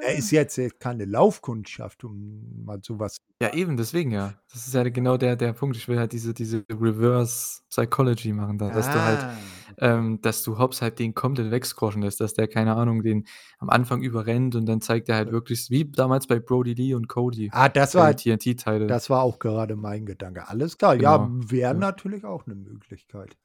[0.00, 0.38] er ist Na.
[0.38, 3.58] jetzt keine Laufkundschaft, um mal so was zu Ja, sagen.
[3.58, 4.34] eben, deswegen ja.
[4.52, 5.76] Das ist ja genau der der Punkt.
[5.78, 9.38] Ich will halt diese diese Reverse Psychology machen da, dass du halt Ah,
[9.78, 13.26] ähm, dass du Hobbs halt den komplett wegsquashen lässt, dass der, keine Ahnung, den
[13.58, 17.08] am Anfang überrennt und dann zeigt er halt wirklich wie damals bei Brody Lee und
[17.08, 18.86] Cody Ah, das war TNT-Title.
[18.86, 20.48] das war auch gerade mein Gedanke.
[20.48, 21.78] Alles klar, ja, Genau, wäre ja.
[21.78, 23.36] natürlich auch 'ne Möglichkeit.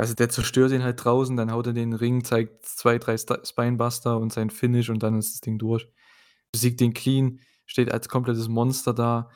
[0.00, 2.98] Also, der zerstört ihn halt draußen, dann haut er den in den Ring, zeigt 2,
[2.98, 5.88] 3 Sta Spinebuster und sein Finish und dann ist das Ding durch.
[6.52, 9.30] Besiegt den clean, steht als komplettes Monster da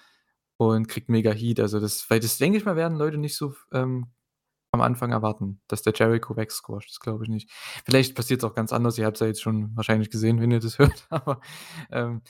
[0.58, 1.60] und kriegt mega Heat.
[1.60, 4.08] Also, das weil das denke ich mal, werden Leute nicht so ähm,
[4.72, 6.90] am Anfang erwarten, dass der Jericho wegsquasht.
[6.90, 7.50] Das glaube ich nicht.
[7.86, 8.98] Vielleicht passiert's auch ganz anders.
[8.98, 11.40] Ihr habt's ja jetzt schon wahrscheinlich gesehen, wenn ihr das hört, aber,
[11.92, 12.22] ähm,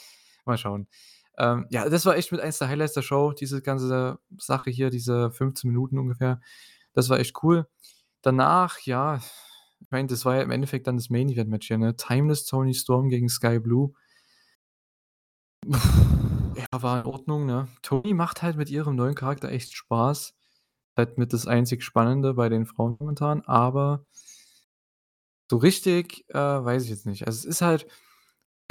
[0.46, 0.88] mal schauen.
[1.38, 4.90] Ähm, ja, das war echt mit eins der Highlights der Show, diese ganze Sache hier,
[4.90, 6.40] diese 15 Minuten ungefähr.
[6.92, 7.66] Das war echt cool.
[8.22, 9.20] Danach, ja,
[9.80, 11.96] ich meine, das war ja im Endeffekt dann das Main Event Match hier, ne?
[11.96, 13.92] Timeless Toni Storm gegen Skye Blue.
[16.54, 17.66] Ja, war in Ordnung, ne?
[17.80, 20.34] Toni macht halt mit ihrem neuen Charakter echt Spaß.
[20.94, 24.04] Halt mit das einzig Spannende bei den Frauen momentan, aber
[25.50, 27.26] so richtig, äh, weiß ich jetzt nicht.
[27.26, 27.86] Also, es ist halt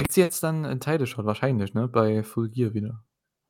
[0.02, 3.04] kriegt sie jetzt dann 'n Title Shot wahrscheinlich, ne, bei Full Gear wieder.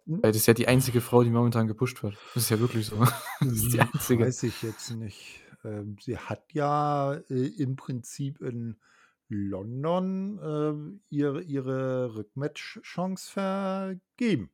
[0.06, 0.22] Hm.
[0.22, 2.18] Weil das ist ja die einzige Frau, die momentan gepusht wird.
[2.34, 3.00] Das ist ja wirklich so.
[3.40, 4.28] Das ist die Hm, einzige.
[4.28, 5.42] weiß ich jetzt nicht.
[5.64, 8.80] Ähm, sie hat ja, äh, im Prinzip in
[9.28, 14.52] London, ähm, ihre ihre Rückmatch-Chance vergeben,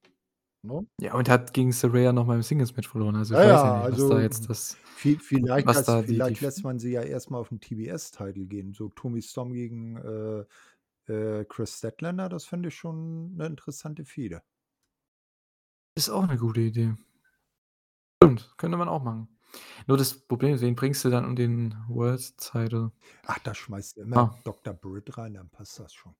[0.63, 0.89] ne?
[1.01, 3.15] Ja, und hat gegen Saraya noch mal im Singles-Match verloren.
[3.15, 5.85] Also, ich Ja, weiß ja nicht, was da also, jetzt das vi vielleicht was lässt
[5.85, 8.89] da die die vielleicht lässt man sie ja erst mal auf 'n TBS-Title gehen, so
[8.89, 10.47] Toni Storm gegen, äh,
[11.09, 14.43] äh, Kris Statlander, das fände ich schon 'ne interessante Fehde.
[15.97, 16.95] Ist auch 'ne gute Idee.
[18.23, 19.29] Stimmt, könnte man auch machen.
[19.87, 22.91] Nur das Problem ist, wen bringst du dann um den World Title?
[23.27, 24.39] Ach, da schmeißt du immer Ah.
[24.45, 24.75] Dr.
[24.75, 26.15] Britt rein, dann passt das schon.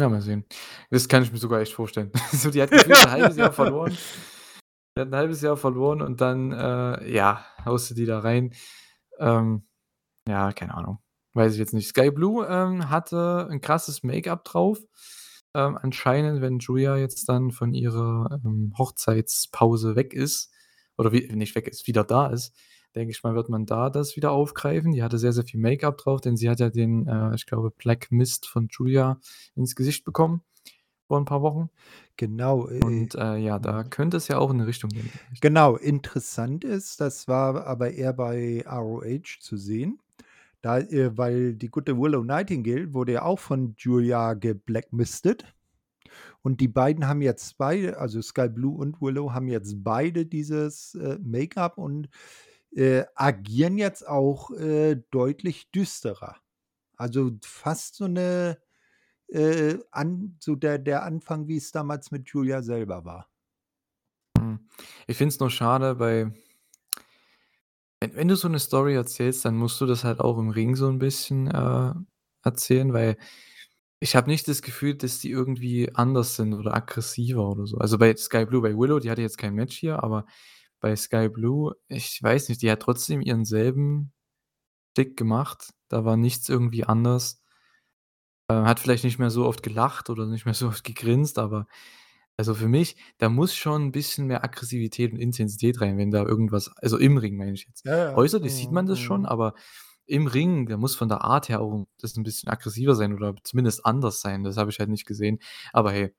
[0.00, 0.44] Ja, mal sehen.
[0.90, 2.12] Das kann ich mir sogar echt vorstellen.
[2.32, 3.98] So, die hat gefühlt 'n 1/2 Jahr verloren.
[4.96, 8.54] Die hat 'n 1/2 Jahr verloren und dann, äh, ja, haust du die da rein.
[9.18, 9.64] Ähm,
[10.28, 11.00] ja, keine Ahnung.
[11.38, 11.88] Weiß ich jetzt nicht.
[11.88, 14.80] Skye Blue, ähm, hatte 'n krasses Make-up drauf.
[15.54, 20.50] Ähm, anscheinend, wenn Giulia jetzt dann von ihrer, ähm, Hochzeitspause weg ist
[20.96, 22.52] oder wie nicht weg ist, wieder da ist,
[22.96, 24.90] denke ich mal, wird man da das wieder aufgreifen.
[24.92, 27.70] Die hatte sehr, sehr viel Make-up drauf, denn sie hat ja den, äh, ich glaube,
[27.70, 29.20] Black Mist von Giulia
[29.54, 30.42] ins Gesicht bekommen
[31.08, 31.70] vor 'n paar Wochen.
[32.16, 33.84] Genau, äh, Und, äh, ja, da mhm.
[33.84, 35.12] könnte es ja auch in 'ne Richtung gehen.
[35.40, 39.98] Genau, interessant ist, das war aber eher bei ROH zu sehen.
[40.64, 45.44] Da äh, weil die gute Willow Nightingale wurde ja auch von Giulia geblackmistet.
[46.42, 50.94] Und die beiden haben jetzt beide also, Skye Blue und Willow haben jetzt beide dieses,
[50.96, 52.08] äh, Make-up und,
[52.76, 56.36] äh, agieren jetzt auch, äh, deutlich düsterer.
[56.96, 58.58] Also, fast so 'ne,
[59.28, 63.28] äh, an so der der Anfang, wie es damals mit Giulia selber war.
[64.36, 64.68] Mhm.
[65.06, 66.30] Ich finde es nur schade bei
[68.00, 70.76] wenn wenn du so 'ne Story erzählst, dann musst du das halt auch im Ring
[70.76, 71.92] so 'n bisschen, äh,
[72.44, 73.16] erzählen, weil
[74.00, 77.78] ich habe nicht das Gefühl, dass die irgendwie anders sind oder aggressiver oder so.
[77.78, 80.26] Also, bei Skye Blue bei Willow, die hatte jetzt kein Match hier, aber
[80.80, 84.12] bei Sky Blue, ich weiß nicht, die hat trotzdem ihren selben
[84.92, 85.72] Shtick gemacht.
[85.88, 87.34] Da war nichts irgendwie anders.
[88.50, 91.66] Äh, hat vielleicht nicht mehr so oft gelacht oder nicht mehr so oft gegrinst, aber
[92.38, 96.24] also für mich, da muss schon 'n bisschen mehr Aggressivität und Intensität rein, wenn da
[96.24, 97.84] irgendwas also im Ring meine ich jetzt.
[97.84, 98.14] Ja, ja.
[98.14, 99.28] Äußerlich sieht Mhm, man das schon, mhm.
[99.28, 99.54] aber
[100.06, 103.34] im Ring, da muss von der Art her auch das 'n bisschen aggressiver sein oder
[103.44, 104.44] zumindest anders sein.
[104.44, 105.40] Das habe ich halt nicht gesehen.
[105.72, 106.14] Aber hey,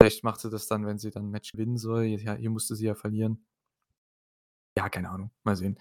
[0.00, 2.04] vielleicht macht sie das dann, wenn sie dann 'n Match gewinnen soll.
[2.06, 3.44] Ja, hier musste sie ja verlieren.
[4.76, 5.30] Ja, keine Ahnung.
[5.42, 5.78] Mal sehen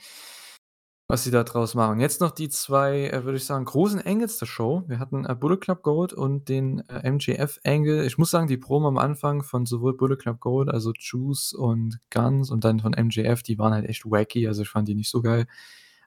[1.10, 2.00] was sie da draus machen.
[2.00, 4.84] Jetzt noch die 2, äh, würde ich sagen, großen Angles der Show.
[4.88, 8.06] Wir hatten, äh, Bullet Club Gold und den, äh, MJF Angle.
[8.06, 12.00] Ich muss sagen, die Promo am Anfang von sowohl Bullet Club Gold, also Juice und
[12.12, 15.10] Guns und dann von MJF, die waren halt echt wacky, also ich fand die nicht
[15.10, 15.48] so geil.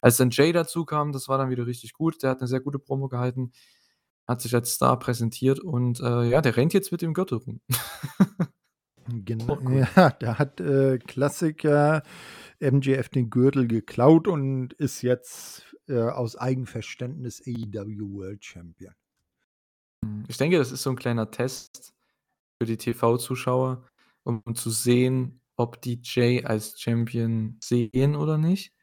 [0.00, 2.22] Als dann Jay dazukam, das war dann wieder richtig gut.
[2.22, 3.52] Der hat 'ne sehr gute Promo gehalten,
[4.28, 7.60] hat sich als Star präsentiert und, äh, ja, der rennt jetzt mit dem Gürtel rum.
[9.08, 9.82] Gen Auch cool.
[9.96, 12.02] ja, da hat, äh, Klassiker
[12.60, 18.94] MJF den Gürtel geklaut und ist jetzt, äh, aus Eigenverständnis AEW World Champion.
[20.04, 21.94] Hm, ich denke, das ist so 'n kleiner Test
[22.60, 23.88] für die TV-Zuschauer,
[24.24, 28.74] um zu sehen, ob die Jay als Champion sehen oder nicht.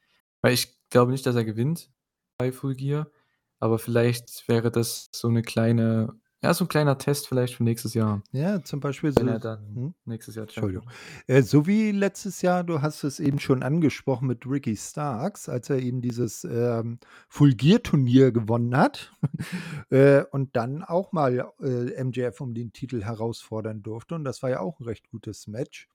[0.42, 1.92] Weil ich glaube nicht, dass er gewinnt
[2.40, 3.12] bei Full Gear,
[3.60, 7.94] aber vielleicht wäre das so 'ne kleine ja, so 'n kleiner Test vielleicht für nächstes
[7.94, 9.94] Jahr Ja, zum Beispiel wenn so er dann mhm.
[10.06, 10.90] nächstes Jahr Entschuldigung.
[11.28, 15.70] Äh, so wie letztes Jahr, du hast es eben schon angesprochen mit Ricky Starks, als
[15.70, 17.00] er eben dieses, ähm,
[17.30, 19.14] Full Gear Turnier gewonnen hat,
[19.92, 24.50] äh, und dann auch mal, äh, MJF um den Titel herausfordern durfte und das war
[24.50, 25.88] ja auch 'n recht gutes Match.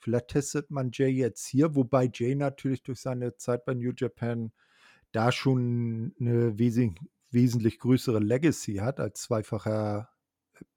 [0.00, 4.52] Vielleicht testet man Jay jetzt hier, wobei Jay natürlich durch seine Zeit bei New Japan
[5.12, 6.94] da schon 'ne wesig
[7.30, 10.08] wesentlich größere Legacy hat als zweifacher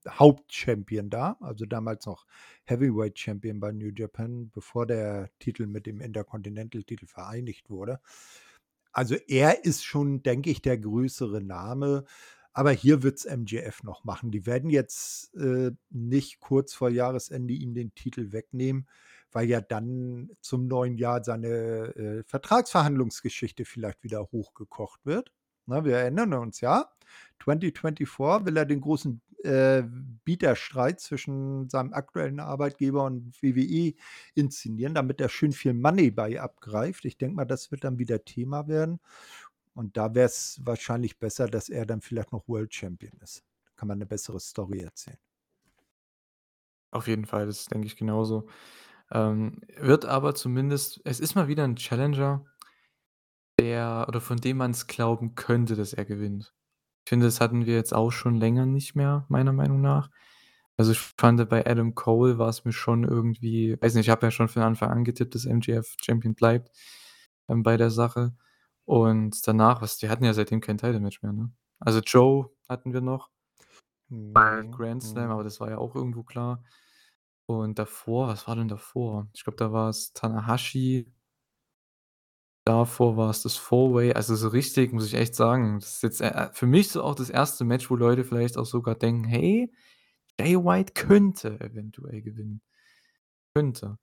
[0.08, 2.26] Hauptchampion da, also damals noch
[2.66, 8.00] Heavyweight Champion bei New Japan, bevor der Titel mit dem Intercontinental-Titel vereinigt wurde.
[8.94, 12.06] Also, er ist schon, denke ich, der größere Name,
[12.54, 14.32] aber hier wird's MJF noch machen.
[14.32, 18.88] Die werden jetzt, äh, nicht kurz vor Jahresende ihm den Titel wegnehmen,
[19.32, 21.48] weil ja dann zum neuen Jahr seine,
[21.96, 25.32] äh, Vertragsverhandlungsgeschichte vielleicht wieder hochgekocht wird,
[25.72, 25.86] ne?
[25.86, 26.92] Wir erinnern uns ja,
[27.44, 29.84] 2024 will er den großen, äh,
[30.26, 33.96] Bieterstreit zwischen seinem aktuellen Arbeitgeber und WWE
[34.36, 37.06] inszenieren, damit er schön viel Money bei abgreift.
[37.06, 39.00] Ich denke mal, das wird dann wieder Thema werden
[39.76, 43.44] und da wäre es wahrscheinlich besser, dass er dann vielleicht noch World Champion ist.
[43.78, 45.18] Kann man 'ne bessere Story erzählen.
[46.94, 48.48] Auf jeden Fall, das denke ich genauso.
[49.12, 52.46] Ähm, wird aber zumindest es ist mal wieder 'n Challenger
[53.62, 56.54] der oder von dem man's glauben könnte, dass er gewinnt.
[57.06, 60.10] Ich finde, das hatten wir jetzt auch schon länger nicht mehr, meiner Meinung nach.
[60.78, 64.32] Also, ich fand, bei Adam Cole war's mir schon irgendwie weiß nicht, ich habe ja
[64.32, 66.72] schon von Anfang an getippt, dass MJF Champion bleibt,
[67.50, 68.34] ähm, bei der Sache.
[68.86, 71.52] Und danach was die hatten ja seitdem kein Title Match mehr, ne?
[71.80, 73.30] Also, Joe hatten wir noch
[74.34, 76.64] bei Mhm, Grand Slam, aber das war ja auch irgendwo klar.
[77.48, 79.28] Und davor was war denn davor?
[79.34, 81.12] Ich glaube, da war's Tanahashi
[82.66, 84.14] davor war's das Four-Way.
[84.14, 87.04] Also, so richtig, muss ich echt sagen, das ist jetzt, äh, äh, für mich so
[87.04, 87.66] auch das 1.
[87.66, 89.72] Match, wo Leute vielleicht auch sogar denken: „Hey,
[90.40, 92.62] Jay White könnte eventuell gewinnen.“
[93.56, 93.98] Könnte.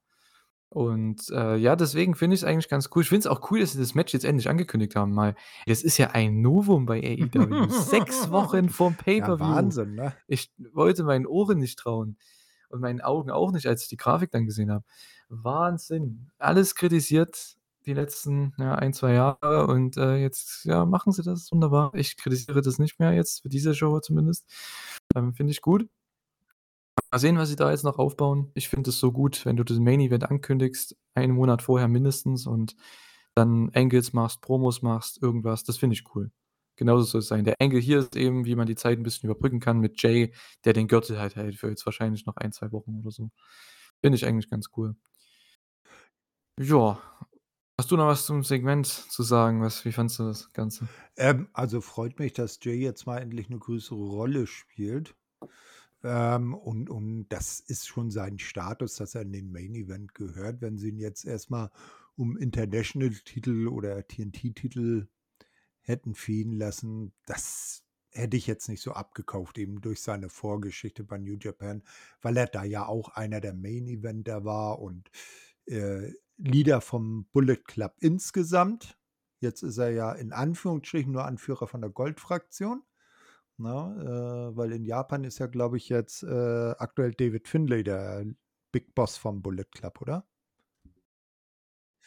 [0.71, 3.03] Und, äh, ja, deswegen finde ich's eigentlich ganz cool.
[3.03, 5.35] Ich finde es auch cool, dass sie das Match jetzt endlich angekündigt haben, mal.
[5.67, 7.69] Es ist ja ein Novum bei AEW.
[7.71, 9.39] 6 Wochen vorm Ja, Pay-per-View.
[9.39, 10.17] Wahnsinn, ne?
[10.29, 12.19] Ich wollte meinen Ohren nicht trauen
[12.71, 14.85] und meinen Augen auch nicht, als ich die Grafik dann gesehen habe.
[15.29, 16.31] Wahnsinn.
[16.39, 17.58] Alles kritisiert
[17.89, 21.93] die letzten, ja, 1, 2 Jahre und, äh, jetzt, ja, machen sie das wunderbar.
[21.95, 24.47] Ich kritisiere das nicht mehr jetzt für diese Show zumindest.
[25.17, 25.89] Ähm, finde ich gut.
[27.13, 28.51] Mal sehen, was sie da jetzt noch aufbauen.
[28.55, 32.47] Ich finde es so gut, wenn du das Main Event ankündigst, einen Monat vorher mindestens
[32.47, 32.77] und
[33.35, 35.65] dann Angles machst, Promos machst, irgendwas.
[35.65, 36.31] Das finde ich cool.
[36.77, 37.45] Genauso soll es sein.
[37.45, 40.35] Der Angle hier ist eben, wie man die Zeit 'n bisschen überbrücken kann mit Jay,
[40.65, 43.31] der den Gürtel halt hält für jetzt wahrscheinlich noch 1, 2 Wochen oder so.
[44.03, 44.95] Finde ich eigentlich ganz cool.
[46.59, 46.99] Ja.
[47.81, 49.63] Hast du noch was zum Segment zu sagen?
[49.63, 50.89] Was wie fandest du das Ganze?
[51.17, 55.17] Ähm, also, freut mich, dass Jay jetzt mal endlich 'ne größere Rolle spielt.
[56.05, 60.61] Ähm, und und das ist schon sein Status, dass er in den Main Event gehört.
[60.63, 61.71] Wenn sie ihn jetzt erst mal
[62.17, 65.09] um International-Titel oder TNT-Titel
[65.81, 71.19] hätten fehden lassen, das hätte ich jetzt nicht so abgekauft, eben durch seine Vorgeschichte bei
[71.19, 71.85] New Japan,
[72.23, 75.11] weil er da ja auch einer der Main-Eventer war und,
[75.67, 78.97] äh, Leader vom Bullet Club insgesamt.
[79.41, 82.83] Jetzt ist er ja in Anführungsstrichen nur Anführer von der Gold-Fraktion,
[83.59, 84.51] ne?
[84.53, 88.25] Äh, weil in Japan ist ja, glaube ich, jetzt, äh, aktuell David Finlay der
[88.73, 90.27] Big Boss vom Bullet Club, oder?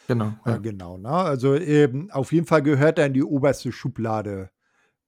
[0.07, 0.57] Genau, Ja, ja.
[0.57, 1.09] genau, ne?
[1.09, 4.51] Also, ähm, auf jeden Fall gehört er in die oberste Schublade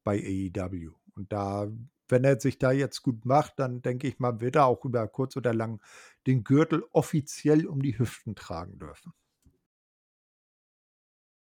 [0.04, 0.92] bei AEW.
[1.16, 1.68] Und da
[2.10, 5.08] wenn er sich da jetzt gut macht, dann denke ich mal, wird er auch über
[5.08, 5.82] kurz oder lang
[6.28, 9.14] den Gürtel offiziell um die Hüften tragen dürfen.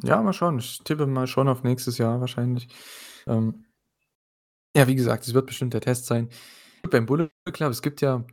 [0.04, 0.60] Ja, mal schauen.
[0.60, 2.68] Ich tippe mal schon auf nächstes Jahr wahrscheinlich.
[3.26, 3.66] Ähm,
[4.76, 6.30] ja, wie gesagt, es wird bestimmt der Test sein.
[6.90, 8.26] Beim Bullet Club es gibt ja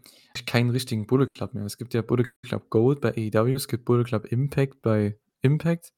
[0.46, 1.64] keinen richtigen Bullet Club mehr.
[1.64, 5.86] Es gibt ja Bullet Club Gold bei AEW, es gibt Bullet Club Impact bei Impact,
[5.86, 5.92] es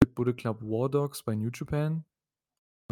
[0.00, 2.04] gibt Bullet Club War Dogs bei New Japan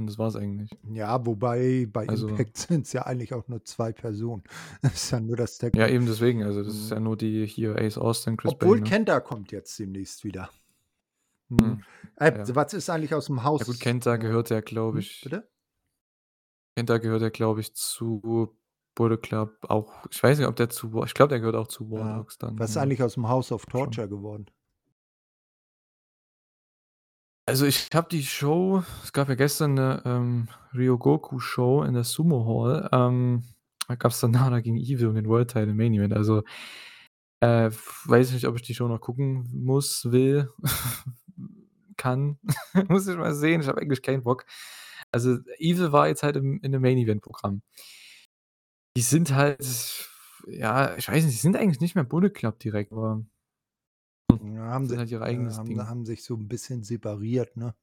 [0.01, 0.71] und das war's eigentlich.
[0.93, 4.43] Ja, wobei bei Also Impact sind's ja eigentlich auch nur 2 Personen.
[4.83, 6.43] Das ist ja nur das Tag Ja, eben deswegen.
[6.43, 6.95] Also, das ist Mhm.
[6.95, 8.85] ja nur die hier Ace Austin, Chris Obwohl ne?
[8.87, 10.51] Kenta kommt jetzt demnächst wieder.
[11.49, 11.59] Mhm.
[11.59, 11.83] Mhm.
[12.17, 12.55] Äh, Ja.
[12.55, 15.49] was ist eigentlich aus'm Ja gut, Haus Kenta gehört ja, glaube hm, ich bitte?
[16.77, 18.57] Kenta gehört ja, glaube ich, zu
[18.95, 21.69] Bullet Club auch ich weiß nicht, ob der zu War ich glaube, der gehört auch
[21.69, 22.27] zu War Ja.
[22.39, 23.71] Dann, Was ist eigentlich aus'm House of Schon.
[23.71, 24.47] Torture geworden?
[27.51, 32.47] Also, ich habe die Show es gab ja gestern 'ne, ähm, Ryogoku-Show in der Sumo
[32.47, 32.89] Hall.
[32.93, 33.43] Ähm,
[33.89, 36.13] da gab's dann Nana gegen Evil um den World Title Main Event.
[36.15, 36.45] Also,
[37.41, 37.71] äh,
[38.07, 40.51] weiß ich nicht, ob ich die Show noch gucken muss, will,
[41.97, 42.39] kann.
[42.89, 43.63] Muss ich mal sehen.
[43.63, 44.47] Ich habe eigentlich keinen Bock.
[45.13, 47.63] Also, Evil war jetzt halt im in dem Main Event Programm.
[48.97, 50.09] Die sind halt
[50.47, 53.25] ja, ich weiß nicht, die sind eigentlich nicht mehr Bullet Club direkt, aber
[54.39, 55.79] Ja, haben sie halt ihr eigenes haben Ding.
[55.87, 57.75] haben sich so 'n bisschen separiert, ne?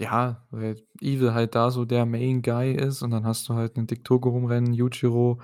[0.00, 3.76] Ja, weil Evil halt da so der Main Guy ist und dann hast du halt
[3.78, 5.40] 'nen Dick Togo rumrennen, Yujiro,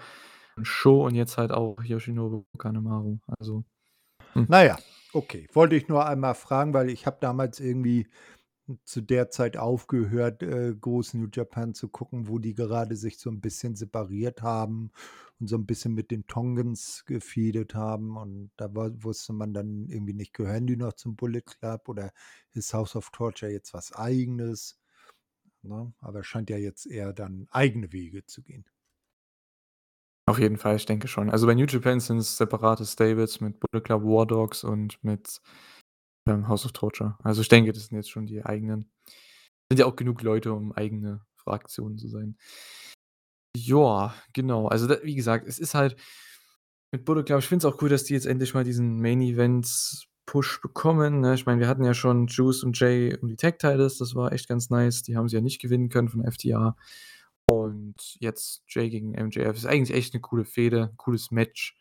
[0.63, 3.19] SHO und jetzt halt auch Yoshinobu Kanemaru.
[3.39, 3.65] Also,
[4.35, 4.49] hm.
[4.49, 4.79] Na ja,
[5.13, 5.49] okay.
[5.53, 8.09] Wollte ich nur einmal fragen, weil ich habe damals irgendwie
[8.85, 13.31] zu der Zeit aufgehört, äh, groß New Japan zu gucken, wo die gerade sich so
[13.31, 14.91] 'n bisschen separiert haben
[15.41, 18.17] und so 'n bisschen mit den Tongans gefeudet haben.
[18.17, 22.13] Und da war wusste man dann irgendwie nicht, gehören die noch zum Bullet Club oder
[22.53, 24.79] ist House of Torture jetzt was Eigenes,
[25.63, 25.95] ne?
[26.01, 28.67] Aber scheint ja jetzt eher dann eigene Wege zu gehen.
[30.29, 31.31] Auf jeden Fall, ich denke schon.
[31.31, 35.41] Also, bei New Japan sind's separate Stables mit Bullet Club War Dogs und mit,
[36.27, 37.17] ähm, House of Torture.
[37.23, 38.91] Also, ich denke, das sind jetzt schon die eigenen
[39.71, 42.37] sind ja auch genug Leute, um eigene Fraktionen zu sein.
[43.57, 44.67] Ja, genau.
[44.69, 45.97] Also, da wie gesagt, es ist halt
[46.93, 49.21] mit Bullet Club ich finde es auch cool, dass die jetzt endlich mal diesen Main
[49.21, 51.35] Event Push bekommen, ne?
[51.35, 54.33] Ich meine, wir hatten ja schon Juice und Jay um die Tag Titles, das war
[54.33, 55.03] echt ganz nice.
[55.03, 56.77] Die haben sie ja nicht gewinnen können von FTR.
[57.51, 61.77] Und jetzt Jay gegen MJF ist eigentlich echt 'ne coole Fehde, cooles Match.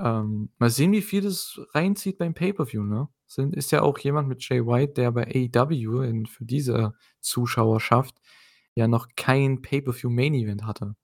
[0.00, 3.08] Ähm, mal sehen, wie viel das reinzieht beim Pay-per-View, ne?
[3.26, 8.20] Sind ist ja auch jemand mit Jay White, der bei AEW in für diese Zuschauerschaft
[8.74, 10.96] ja noch kein Pay-per-View Main Event hatte.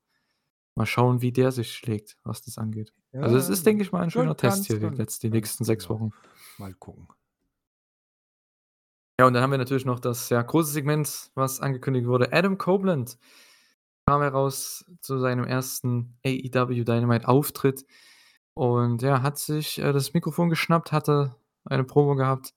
[0.77, 2.93] Mal schauen, wie der sich schlägt, was das angeht.
[3.21, 5.19] Also, es Ja, ist, denke ich mal, 'n ga schöner Test hier die ganz, letz
[5.21, 6.01] die nächsten 6 genau.
[6.01, 6.13] Wochen.
[6.59, 7.09] Mal gucken.
[9.19, 12.33] Ja, und dann haben wir natürlich noch das, ja, große Segment, was angekündigt wurde.
[12.33, 13.19] Adam Copeland
[14.07, 16.17] kam heraus zu seinem 1.
[16.25, 17.85] AEW Dynamite Auftritt
[18.55, 22.55] und ja, hat sich, äh, das Mikrofon geschnappt, hatte eine Promo gehabt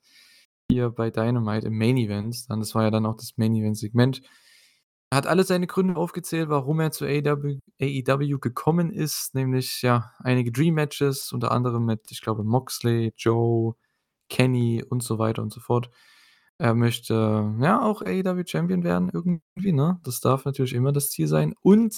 [0.69, 2.49] hier bei Dynamite im Main Event.
[2.49, 4.21] Dann das war ja dann auch das Main Event Segment.
[5.11, 10.11] Er hat alle seine Gründe aufgezählt, warum er zu AEW AEW gekommen ist, nämlich, ja,
[10.19, 13.75] einige Dream Matches, unter anderem mit, ich glaube, Moxley, Joe,
[14.29, 15.91] Kenny und so weiter und so fort.
[16.57, 17.13] Er möchte,
[17.61, 19.99] ja, auch AEW Champion werden irgendwie, ne?
[20.03, 21.53] Das darf natürlich immer das Ziel sein.
[21.61, 21.95] Und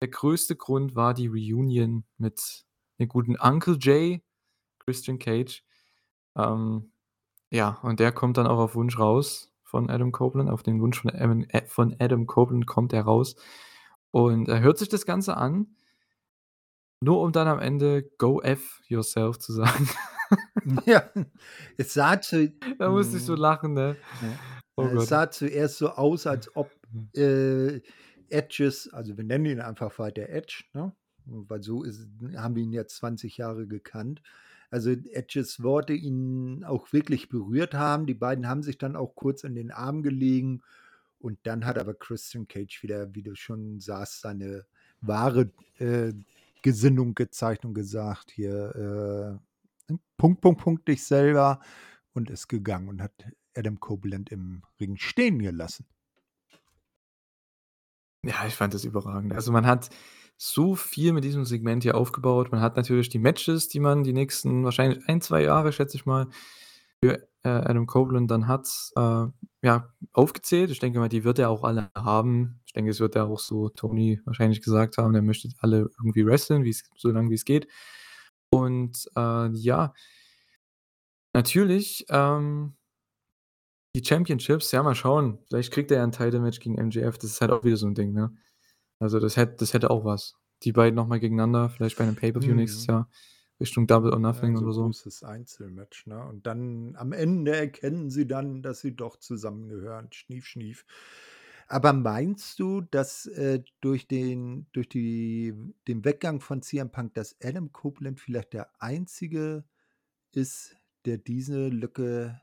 [0.00, 2.64] der größte Grund war die Reunion mit
[2.98, 4.22] dem guten Uncle Jay,
[4.80, 5.64] Christian Cage.
[6.36, 6.92] Ähm,
[7.50, 10.50] ja, und der kommt dann auch auf Wunsch raus von Adam Copeland.
[10.50, 13.36] Auf den Wunsch von Adam äh, von Adam Copeland kommt er raus
[14.10, 15.76] und er hört sich das Ganze an
[17.00, 19.88] nur um dann am Ende „Go F yourself“ zu sagen.
[20.84, 21.08] Ja,
[21.78, 23.38] es sah zu Da musste ich so mhm.
[23.38, 23.96] lachen, ne?
[24.20, 24.38] Ja.
[24.76, 25.08] Oh es Gott.
[25.08, 26.70] sah zuerst so aus, als ob,
[27.16, 27.80] äh,
[28.28, 30.94] Edges also, wir nennen ihn einfach weiter Edge, ne?
[31.30, 34.22] Weil so ist haben wir ihn ja 20 Jahre gekannt.
[34.70, 38.06] Also, Edges Worte ihn auch wirklich berührt haben.
[38.06, 40.62] Die beiden haben sich dann auch kurz in den Arm gelegen
[41.18, 44.66] und dann hat aber Christian Cage wieder, wie du schon sagst, seine
[45.00, 46.12] wahre, äh,
[46.62, 49.40] Gesinnung gezeigt und gesagt: „Hier,
[49.88, 51.60] äh, Punkt, Punkt, Punkt dich selber“
[52.14, 53.12] und ist gegangen und hat
[53.56, 55.86] Adam Copeland im Ring stehen gelassen.
[58.24, 59.32] Ja, ich fand das überragend.
[59.32, 59.90] Also, man hat
[60.38, 62.52] so viel mit diesem Segment hier aufgebaut.
[62.52, 66.06] Man hat natürlich die Matches, die man die nächsten wahrscheinlich 1, 2 Jahre, schätze ich
[66.06, 66.28] mal,
[67.04, 69.26] für, äh, Adam Copeland dann hat, äh,
[69.62, 70.70] ja, aufgezählt.
[70.70, 72.60] Ich denke mal, die wird er auch alle haben.
[72.66, 76.26] Ich denke, es wird ja auch so Tony wahrscheinlich gesagt haben, der möchte alle irgendwie
[76.26, 76.64] wresteln,
[76.96, 77.68] so lang wie's geht.
[78.50, 79.92] Und, äh, ja
[81.34, 82.74] Natürlich, ähm
[83.96, 85.38] die Championships, ja, mal schauen.
[85.48, 87.16] Vielleicht kriegt er ja 'n Title Match gegen MJF.
[87.18, 88.30] Das ist halt auch wieder so 'n Ding, ne?
[89.00, 90.34] Also, das hätt das hätte auch was.
[90.64, 92.88] Die beiden noch mal gegeneinander, vielleicht bei 'nem Pay-per-View nächstes Mhm.
[92.88, 93.08] Jahr
[93.60, 94.92] Richtung Double or Ja, Nothing so oder so.
[94.92, 96.22] großes Einzelmatch, ne?
[96.22, 100.12] Und dann am Ende erkennen sie dann, dass sie doch zusammengehören.
[100.12, 100.84] Schnief, schnief.
[101.66, 105.54] Aber meinst du, dass, äh, durch den durch die
[105.86, 109.64] den Weggang von CM Punk, dass Adam Copeland vielleicht der Einzige
[110.32, 110.76] ist,
[111.06, 112.40] der diese Lücke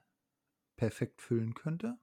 [0.78, 1.98] perfekt füllen könnte?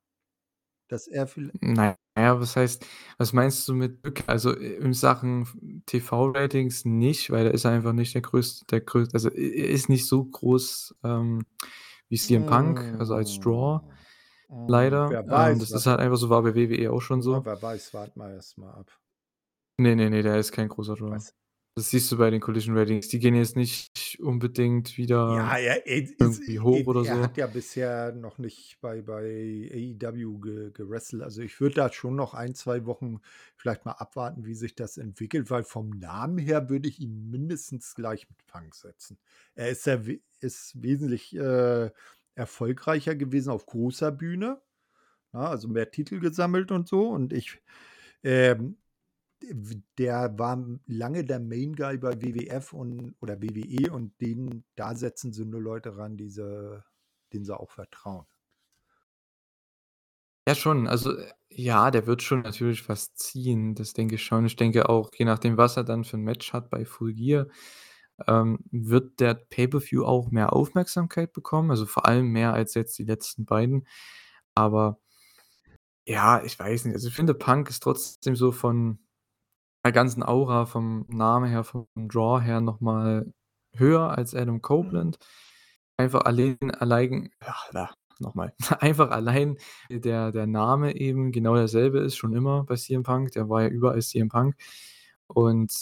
[0.93, 2.85] Dass er viellei Na ja, was heißt
[3.19, 4.25] was meinst du mit Lücke?
[4.27, 5.47] Also, i in Sachen
[5.87, 10.07] TV-Ratings nicht, weil er ist einfach nicht der größte der größ also, er ist nicht
[10.09, 11.47] so groß, ähm,
[12.09, 13.99] wie CM Punk, also, als Draw Hm.
[14.49, 15.09] Hm, leider.
[15.09, 17.43] wer Ähm, weiß, das wa ist halt einfach so, war bei WWE auch schon Ja,
[17.43, 17.45] so.
[17.45, 17.93] wer weiß,
[18.33, 18.93] erst mal ab.
[19.79, 21.11] Ne, ne, ne, der ist kein großer Draw.
[21.13, 21.33] Was?
[21.77, 23.09] Das siehst du bei den Collision Ratings.
[23.09, 27.21] Die gehen jetzt nicht unbedingt wieder Ja, er is is irgendwie hoch e oder er
[27.23, 27.23] so.
[27.23, 31.23] hat ja bisher noch nicht bei bei AEW ge gewrestelt.
[31.23, 33.21] Also, ich würde da schon noch 1, 2 Wochen
[33.57, 37.95] vielleicht mal abwarten, wie sich das entwickelt, weil vom Namen her würde ich ihn mindestens
[37.95, 39.19] gleich mit Punk setzen.
[39.55, 41.91] Er ist ja we ist wesentlich, äh,
[42.35, 44.61] erfolgreicher gewesen auf großer Bühne,
[45.33, 47.09] ne, also, mehr Titel gesammelt und so.
[47.11, 47.61] Und ich
[48.25, 48.79] ähm,
[49.99, 55.33] der war lange der Main Guy bei WWF und oder WWE und den da setzen
[55.33, 56.83] sie nur Leute ran, die sie
[57.33, 58.27] denen sie auch vertrauen.
[60.49, 60.89] Ja, schon.
[60.89, 64.45] Also, äh, ja, der wird schon natürlich was ziehen, das denke ich schon.
[64.47, 67.47] Ich denke auch, je nachdem, was er dann für 'n Match hat bei Full Gear,
[68.27, 73.05] ähm, wird der Pay-per-View auch mehr Aufmerksamkeit bekommen, also, vor allem mehr als jetzt die
[73.05, 73.87] letzten beiden.
[74.55, 74.99] Aber
[76.07, 76.95] ja, ich weiß nicht.
[76.95, 78.99] Also, ich finde, Punk ist trotzdem so von
[79.85, 83.33] der ganzen Aura, vom Namen her, vom Draw her noch mal
[83.77, 84.63] höher als Adam.
[84.63, 85.19] Copeland.
[85.97, 87.31] Einfach allein allein
[88.21, 88.53] noch mal.
[88.81, 89.57] Einfach allein
[89.91, 93.33] der der Name eben genau derselbe ist schon immer bei CM Punk.
[93.33, 94.57] Der war ja überall CM Punk.
[95.29, 95.73] Und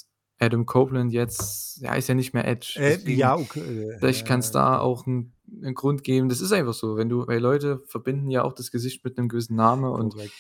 [0.41, 2.75] Adam Copeland jetzt, ja, ist ja nicht mehr Edge.
[2.77, 6.29] Äh, Deswegen ja, okay, vielleicht kann's äh, da auch 'n 'n Grund geben.
[6.31, 9.29] Das ist einfach so, wenn du weil Leute verbinden ja auch das Gesicht mit 'nem
[9.29, 10.35] gewissen Namen und, Korrekt.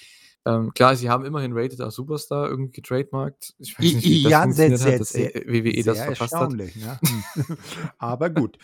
[0.46, 3.54] Ähm, klar, sie haben immerhin Rated R Superstar irgendwie getrademarkt.
[3.58, 5.84] Ich weiß nicht, wie das ja, sehr, funktioniert hat, sehr, dass, äh, sehr äh, WWE
[5.84, 6.56] das sehr verpasst hat.
[6.74, 7.00] ne?
[7.02, 7.24] Hm.
[7.98, 8.58] Aber gut.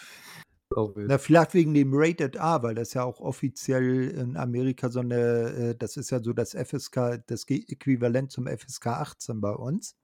[0.96, 1.08] Wild.
[1.08, 5.70] Na, vielleicht wegen dem Rated R, weil das ja auch offiziell in Amerika so 'ne
[5.72, 9.96] äh, das ist ja so das FSK das Äquivalent zum FSK 18 bei uns.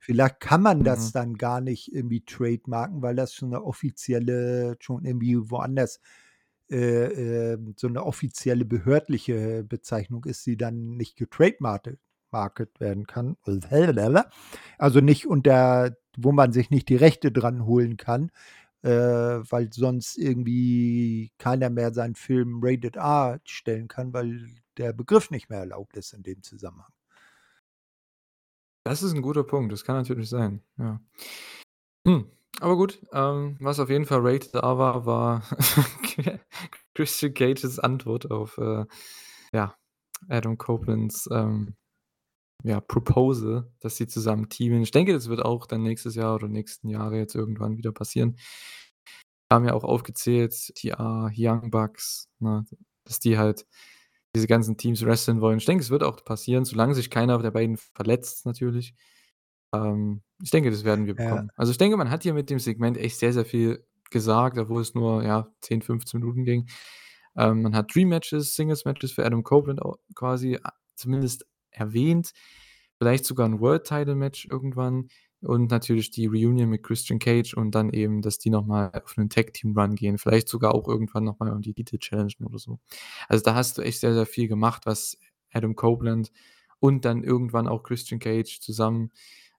[0.00, 1.12] Vielleicht kann man das Mhm.
[1.12, 6.00] dann gar nicht irgendwie trademarken, weil das schon 'ne offizielle schon irgendwie woanders, äh,
[6.70, 11.98] ähm, so 'ne offizielle behördliche Bezeichnung ist, die dann nicht getrademartet
[12.30, 13.36] market werden kann.
[14.78, 18.30] Also, nicht unter wo man sich nicht die Rechte dran holen kann,
[18.82, 24.48] äh, weil sonst irgendwie keiner mehr seinen Film Rated R stellen kann, weil
[24.78, 26.92] der Begriff nicht mehr erlaubt ist in dem Zusammenhang.
[28.86, 29.72] Das ist 'n guter Punkt.
[29.72, 31.00] Das kann natürlich sein, ja.
[32.06, 32.26] Hm,
[32.60, 35.42] aber gut, ähm, was auf jeden Fall Rated R war, war
[36.94, 38.84] Christian Cages Antwort auf, äh,
[39.52, 39.74] ja,
[40.28, 41.76] Adam Copelands, ähm,
[42.64, 44.82] ja, Proposal, dass sie zusammen teamen.
[44.82, 48.36] Ich denke, das wird auch dann nächstes Jahr oder nächsten Jahre jetzt irgendwann wieder passieren.
[49.50, 52.64] Haben ja auch aufgezählt, ah, Young Bucks, ne,
[53.04, 53.66] dass die halt
[54.34, 55.58] diese ganzen Teams wresteln wollen.
[55.58, 58.94] Ich denke, es wird auch passieren, solange sich keiner der beiden verletzt natürlich.
[59.74, 61.16] Ähm, ich denke, das werden wir Ja.
[61.16, 61.50] bekommen.
[61.56, 64.82] Also, ich denke, man hat hier mit dem Segment echt sehr, sehr viel gesagt, obwohl
[64.82, 66.68] es nur, ja, 10, 15 Minuten ging.
[67.36, 69.80] Ähm, man hat Dream Matches, Singles Matches für Adam Copeland
[70.14, 72.32] quasi a zumindest erwähnt,
[72.98, 75.08] vielleicht sogar 'n World Title Match irgendwann
[75.42, 79.16] und natürlich die Reunion mit Christian Cage und dann eben, dass die noch mal auf
[79.16, 82.46] 'nen Tag Team Run gehen, vielleicht sogar auch irgendwann noch mal um die Titel challengen
[82.46, 82.80] oder so.
[83.28, 85.18] Also, da hast du echt sehr, sehr viel gemacht, was
[85.52, 86.32] Adam Copeland
[86.80, 89.12] und dann irgendwann auch Christian Cage zusammen,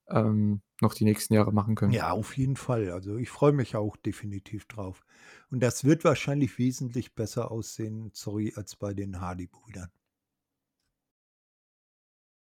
[0.09, 1.91] ähm, noch die nächsten Jahre machen können.
[1.91, 2.91] Ja, auf jeden Fall.
[2.91, 5.03] Also, ich freue mich auch definitiv drauf.
[5.49, 9.89] Und das wird wahrscheinlich wesentlich besser aussehen, sorry, als bei den Hardy-Brüdern.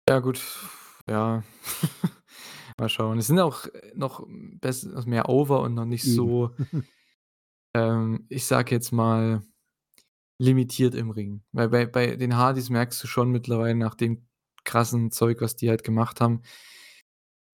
[0.10, 0.42] Ja gut,
[1.08, 1.44] ja.
[2.78, 3.20] Mal schauen.
[3.20, 4.26] Es sind auch noch
[5.06, 6.56] mehr over und noch nicht so
[7.74, 9.42] ähm, ich sage jetzt mal,
[10.38, 11.44] limitiert im Ring.
[11.52, 14.28] Weil bei bei den Hardys merkst du schon mittlerweile nach dem
[14.64, 16.42] krassen Zeug, was die halt gemacht haben,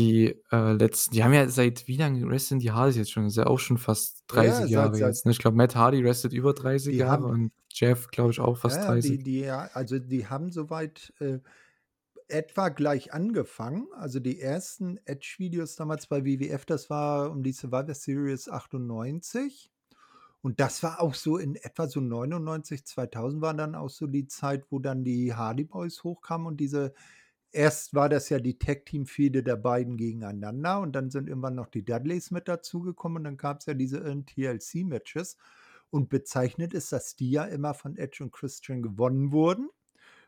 [0.01, 3.23] die, äh, letzten die haben ja seit wie lang wresteln die Hardys jetzt schon?
[3.23, 5.31] Das ist ja auch schon fast Ja, 30 seit Jahre seit jetzt, ne?
[5.31, 8.57] Ich glaube, Matt Hardy wrestelt über 30 Die Jahre haben und Jeff, glaube ich, auch
[8.63, 9.23] Ja, fast ja, die 30.
[9.23, 11.39] die ja also, die haben soweit, äh,
[12.29, 13.87] etwa gleich angefangen.
[13.95, 19.71] Also, die ersten Edge-Videos damals bei WWF, das war um die Survivor Series 98.
[20.41, 24.27] Und das war auch so in etwa so 99, 2000 war dann auch so die
[24.27, 26.93] Zeit, wo dann die Hardy Boys hochkamen und diese
[27.51, 31.83] erst war das ja die Tag-Team-Fehde der beiden gegeneinander und dann sind irgendwann noch die
[31.85, 35.37] Dudleys mit dazugekommen und dann gab's ja diese, TLC-Matches
[35.89, 39.69] und bezeichnet ist, dass die ja immer von Edge und Christian gewonnen wurden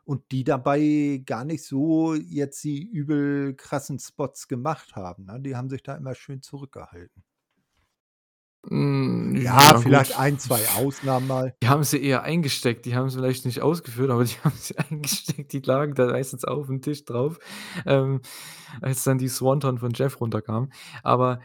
[0.05, 5.39] und die dabei gar nicht so jetzt die übel krassen Spots gemacht haben, ne?
[5.41, 7.23] Die haben sich da immer schön zurückgehalten.
[8.67, 10.19] Hm, Ja, ja vielleicht gut.
[10.19, 11.55] 1, 2 Ausnahmen mal.
[11.63, 12.85] Die haben sie eher eingesteckt.
[12.85, 15.53] Die haben sie vielleicht nicht ausgeführt, aber die haben sie eingesteckt.
[15.53, 17.39] Die lagen da meistens aufm Tisch drauf,
[17.85, 18.21] ähm,
[18.81, 20.71] als dann die Swanton von Jeff runterkam.
[21.03, 21.39] Aber,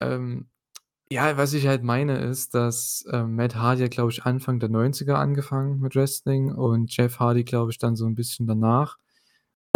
[0.00, 0.48] ähm,
[1.10, 5.18] ja, was ich halt meine, ist, dass, ähm, Matt Hardy glaube ich, Anfang der 90er
[5.18, 8.98] angefangen mit Wrestling und Jeff Hardy, glaube ich, dann so 'n bisschen danach.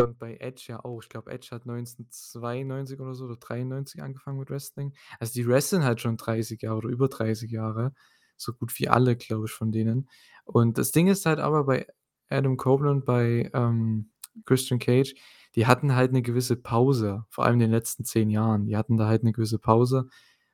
[0.03, 1.01] Und bei Edge ja auch.
[1.03, 4.93] Ich glaube, Edge hat 1992 oder so oder 93 angefangen mit Wrestling.
[5.19, 7.95] Also, die wresteln halt schon 30 Jahre oder über 30 Jahre,
[8.37, 10.09] so gut wie alle, glaube ich, von denen.
[10.45, 11.87] Und das Ding ist halt aber bei
[12.29, 14.11] Adam Copeland, bei, ähm,
[14.45, 15.15] Christian Cage,
[15.55, 18.67] die hatten halt 'ne gewisse Pause, vor allem in den letzten 10 Jahren.
[18.67, 20.09] Die hatten da halt 'ne gewisse Pause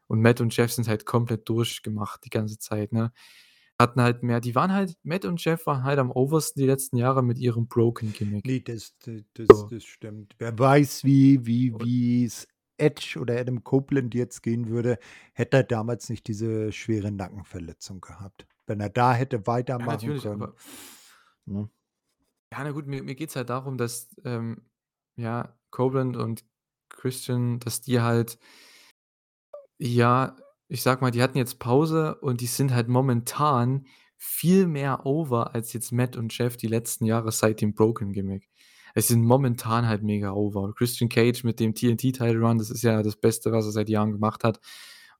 [0.07, 3.13] und Matt und Jeff sind halt komplett durchgemacht die ganze Zeit, ne?
[3.83, 6.97] Hatten halt mehr die waren halt Matt und Jeff waren halt am Oversten die letzten
[6.97, 8.45] Jahre mit ihrem Broken-Gimmick.
[8.47, 8.95] Ne, das
[9.35, 9.69] das So.
[9.69, 10.35] das stimmt.
[10.39, 12.47] Wer weiß, wie wie Und wie's
[12.79, 14.99] Edge oder Adam Copeland jetzt gehen würde,
[15.35, 18.47] hätte er damals nicht diese schwere Nackenverletzung gehabt.
[18.67, 20.55] Wenn er da hätte Ja, weitermachen natürlich, können, aber
[21.47, 21.69] ne?
[22.53, 24.63] Ja, na gut, mir mir geht's halt darum, dass, ähm,
[25.17, 26.45] ja, Copeland und
[26.89, 28.39] Christian, dass die halt
[29.79, 30.37] ja,
[30.73, 35.55] ich sage mal, die hatten jetzt Pause und die sind halt momentan viel mehr over
[35.55, 38.49] als jetzt Matt und Jeff die letzten Jahre seit dem Broken-Gimmick.
[38.95, 40.73] Es sind momentan halt mega over.
[40.75, 44.13] Christian Cage mit dem TNT-Title Run, das ist ja das Beste, was er seit Jahren
[44.13, 44.61] gemacht hat.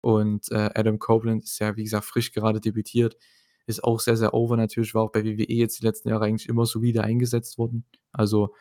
[0.01, 3.19] Und, äh, Adam Copeland ist ja, wie gesagt, frisch gerade debütiert,
[3.67, 6.49] ist auch sehr, sehr over natürlich, war auch bei WWE jetzt die letzten Jahre eigentlich
[6.49, 7.85] immer solide eingesetzt worden.
[8.11, 8.55] Also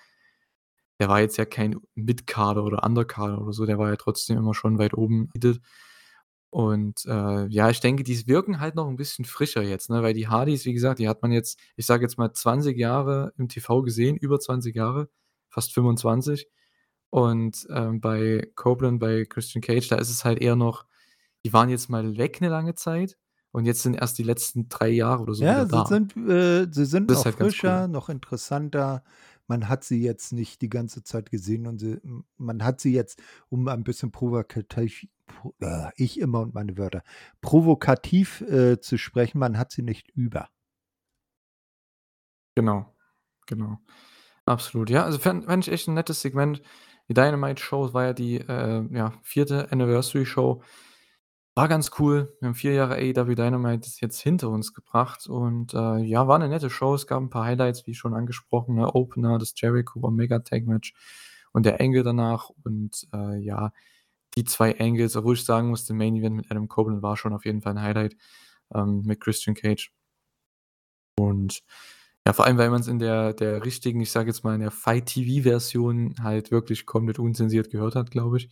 [0.99, 4.53] der war jetzt ja kein Mid-Carder oder Undercarder oder so, der war ja trotzdem immer
[4.53, 5.29] schon weit oben
[6.51, 10.13] Und, äh, ja, ich denke, die wirken halt noch 'n bisschen frischer jetzt, ne, weil
[10.13, 13.47] die Hardys, wie gesagt, die hat man jetzt, ich sage jetzt mal, 20 Jahre im
[13.49, 15.09] TV gesehen, über 20 Jahre,
[15.49, 16.49] fast 25.
[17.11, 20.85] Und, ähm, bei Copeland, bei Christian Cage, da ist es halt eher noch
[21.45, 23.17] die waren jetzt mal weg 'ne lange Zeit
[23.53, 25.85] und jetzt sind erst die letzten 3 Jahre oder so Ja, sie da.
[25.85, 27.83] sind äh, sie sind Das noch halt ganz cool.
[27.83, 29.03] frischer, noch interessanter.
[29.47, 31.97] Man hat sie jetzt nicht die ganze Zeit gesehen und sie
[32.37, 35.20] man hat sie jetzt, um ein bisschen provokativ pro
[35.61, 37.03] äh, ich immer und meine Wörter,
[37.41, 40.49] provokativ, äh, zu sprechen, man hat sie nicht über.
[42.57, 42.85] Genau,
[43.47, 43.79] genau.
[44.45, 44.89] Absolut.
[44.89, 46.61] Ja, also fän fände ich echt 'n nettes Segment.
[47.09, 49.71] Die Dynamite-Show war ja die, äh, ja, 4.
[49.71, 50.63] Anniversary-Show.
[51.55, 52.35] War ganz cool.
[52.41, 56.49] Wir haben 4 Jahre AEW Dynamite jetzt hinter uns gebracht und, äh, ja, war 'ne
[56.49, 56.95] nette Show.
[56.95, 60.93] Es gab 'n paar Highlights, wie schon angesprochen, ne, Opener, das Jericho-Omega-Tag-Match
[61.53, 63.73] und der Angle danach und, äh, ja,
[64.37, 67.33] die 2 Angles, obwohl ich sagen muss, der Main Event mit Adam Copeland war schon
[67.33, 68.17] auf jeden Fall 'n Highlight,
[68.75, 69.91] ähm, mit Christian Cage.
[71.17, 71.61] Und
[72.27, 74.71] ja, vor allem, weil man's in der der richtigen, ich sage jetzt mal, in der
[74.71, 78.49] Fight-TV-Version halt wirklich komplett unzensiert gehört hat, glaube ich.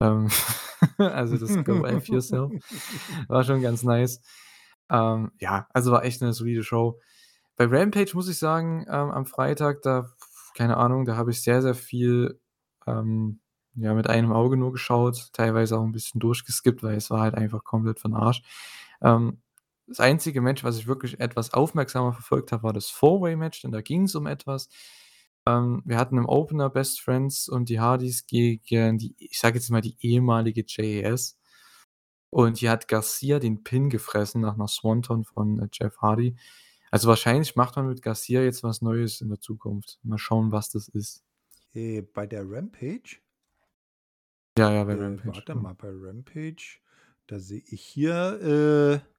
[0.00, 0.28] Ähm,
[0.98, 2.52] also das Go F Yourself
[3.28, 4.20] war schon ganz nice.
[4.90, 7.00] Ähm, ja, also war echt 'ne solide Show.
[7.56, 10.10] Bei Rampage muss ich sagen, ähm, am Freitag, da
[10.56, 12.40] keine Ahnung, da habe ich sehr, sehr viel,
[12.86, 13.40] ähm,
[13.76, 17.34] ja, mit einem Auge nur geschaut, teilweise auch 'n bisschen durchgeskippt, weil es war halt
[17.36, 18.42] einfach komplett für 'n Arsch.
[19.02, 19.40] Ähm,
[19.88, 23.80] das einzige Match, was ich wirklich etwas aufmerksamer verfolgt habe, war das Four-Way-Match, denn da
[23.82, 24.68] ging's um etwas.
[25.46, 29.70] Ähm, wir hatten im Opener Best Friends und die Hardys gegen die, ich sage jetzt
[29.70, 31.32] mal, die ehemalige JAS.
[32.32, 36.36] Und hier hat Garcia den Pin gefressen nach 'ner Swanton von, äh, Jeff Hardy.
[36.92, 39.98] Also wahrscheinlich macht man mit Garcia jetzt was Neues in der Zukunft.
[40.04, 41.20] Mal schauen, was das ist.
[41.74, 43.20] Äh, bei der Rampage?
[44.58, 46.78] Ja, ja, bei Äh, Rampage, warte mal, bei Rampage,
[47.26, 49.10] da sehe ich hier, äh,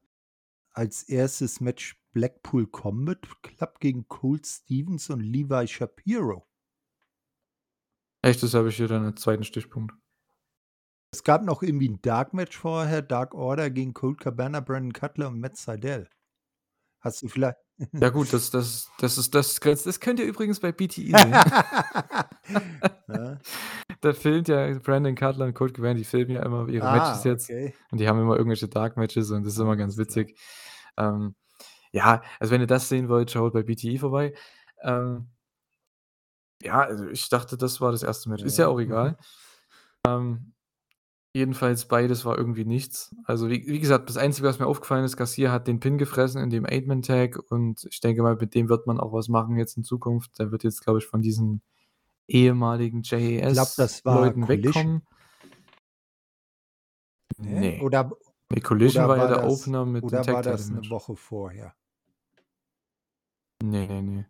[0.73, 1.61] als 1.
[1.61, 6.45] Match Blackpool Combat Club gegen Colt Stevens und Levi Shapiro.
[8.23, 9.43] Echt, das habe ich hier dann als 2.
[9.43, 9.93] Stichpunkt.
[11.13, 15.27] Es gab noch irgendwie 'n Dark Match vorher, Dark Order gegen Colt Cabana, Brandon Cutler
[15.27, 16.07] und Matt Sydal.
[17.02, 17.56] Hast du viellei
[17.93, 21.14] Ja gut, das das das ist das grenzt das könnt ihr übrigens bei BTE sehen.
[23.08, 23.39] Ja.
[24.02, 27.30] Da filmt ja Brandon Cutler und Colt Cabana, die filmen ja immer ihre Matches Ah,
[27.30, 27.76] jetzt okay.
[27.91, 30.26] und die haben immer irgendwelche Dark Matches und das ist immer ganz Alles klar.
[30.26, 30.39] witzig.
[30.97, 31.36] Ähm,
[31.91, 34.34] ja, also wenn ihr das sehen wollt, schaut bei BTE vorbei.
[34.82, 35.30] Ähm
[36.64, 38.26] ja, also ich dachte, das war das 1.
[38.28, 38.43] Match.
[38.43, 39.18] Ist ja auch egal.
[40.08, 40.54] Ähm
[41.36, 43.15] Jedenfalls beides war irgendwie nichts.
[43.23, 46.41] Also, wie wie gesagt, das Einzige, was mir aufgefallen ist, Garcia hat den Pin gefressen
[46.41, 49.77] in dem Eight-Man-Tag und ich denke mal, mit dem wird man auch was machen jetzt
[49.77, 50.38] in Zukunft.
[50.39, 51.61] Der wird jetzt, glaube ich, von diesen
[52.27, 53.01] ehemaligen
[53.53, 55.03] das war JAS-Leuten wegkommen.
[57.39, 57.59] Ne?
[57.59, 57.77] Ne.
[57.77, 58.11] Oder
[58.51, 60.69] Ne, Collision oder war ja war der das Opener mit dem oder war Tag das
[60.69, 60.89] Title 'ne Match.
[60.89, 61.75] Woche vorher?
[63.61, 64.25] Ne, ne, ne.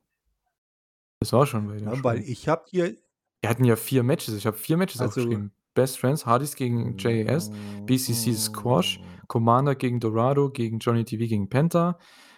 [1.21, 2.95] Das war schon bei Ne, weil ich habe hier
[3.43, 4.35] Die hatten ja 4 Matches.
[4.35, 5.51] Ich habe 4 Matches Also aufgeschrieben.
[5.73, 7.51] Best Friends, Hardys gegen JAS,
[7.85, 11.97] BCC Squash, Commander gegen Dorado, gegen Johnny TV, gegen Penta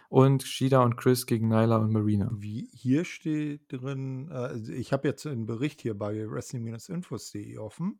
[0.09, 2.35] und Shida und Chris gegen Nyla und Marina.
[2.35, 7.99] Wie hier steht drin also, ich habe jetzt 'n Bericht hier bei Wrestling-Infos.de offen.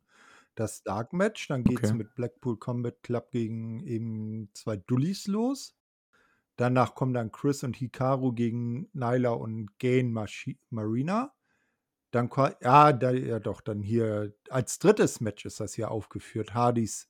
[0.54, 1.94] Das Dark Match, dann geht's Okay.
[1.94, 5.76] mit Blackpool Combat Club gegen eben 2 Dullis los.
[6.56, 10.12] Danach kommen dann Chris und Hikaru gegen Nyla und Gain
[10.70, 11.33] Marina.
[12.14, 12.30] Dann
[12.62, 15.20] ja, da ja doch, dann hier als 3.
[15.20, 16.54] Match ist das hier aufgeführt.
[16.54, 17.08] Hardys,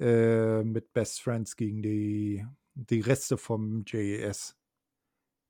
[0.00, 4.54] äh, mit Best Friends gegen die die Reste vom JAS.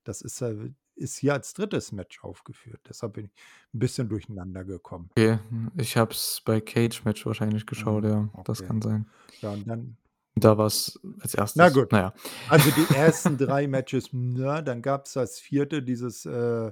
[0.05, 1.91] Das ist äh, ist hier als 3.
[1.91, 2.81] Match aufgeführt.
[2.87, 3.31] Deshalb bin ich
[3.73, 5.11] 'n bisschen durcheinander gekommen.
[5.17, 5.39] Okay,
[5.77, 8.67] ich habe es bei Cage Match wahrscheinlich geschaut, Mhm, ja, das okay.
[8.67, 9.07] kann sein.
[9.41, 9.97] Ja, und dann
[10.35, 11.69] Da war's als Na 1.
[11.69, 11.91] gut.
[11.91, 12.13] Na ja.
[12.47, 16.71] Also, die ersten 3 Matches, ne, dann gab's das 4., dieses, äh,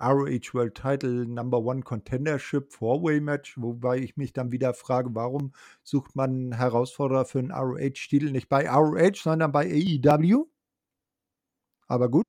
[0.00, 6.16] ROH World Title Number One Contendership Four-Way-Match, wobei ich mich dann wieder frage, warum sucht
[6.16, 10.46] man 'n Herausforderer für 'n ROH-Titel nicht bei ROH, sondern bei AEW?
[11.90, 12.24] Aber gut.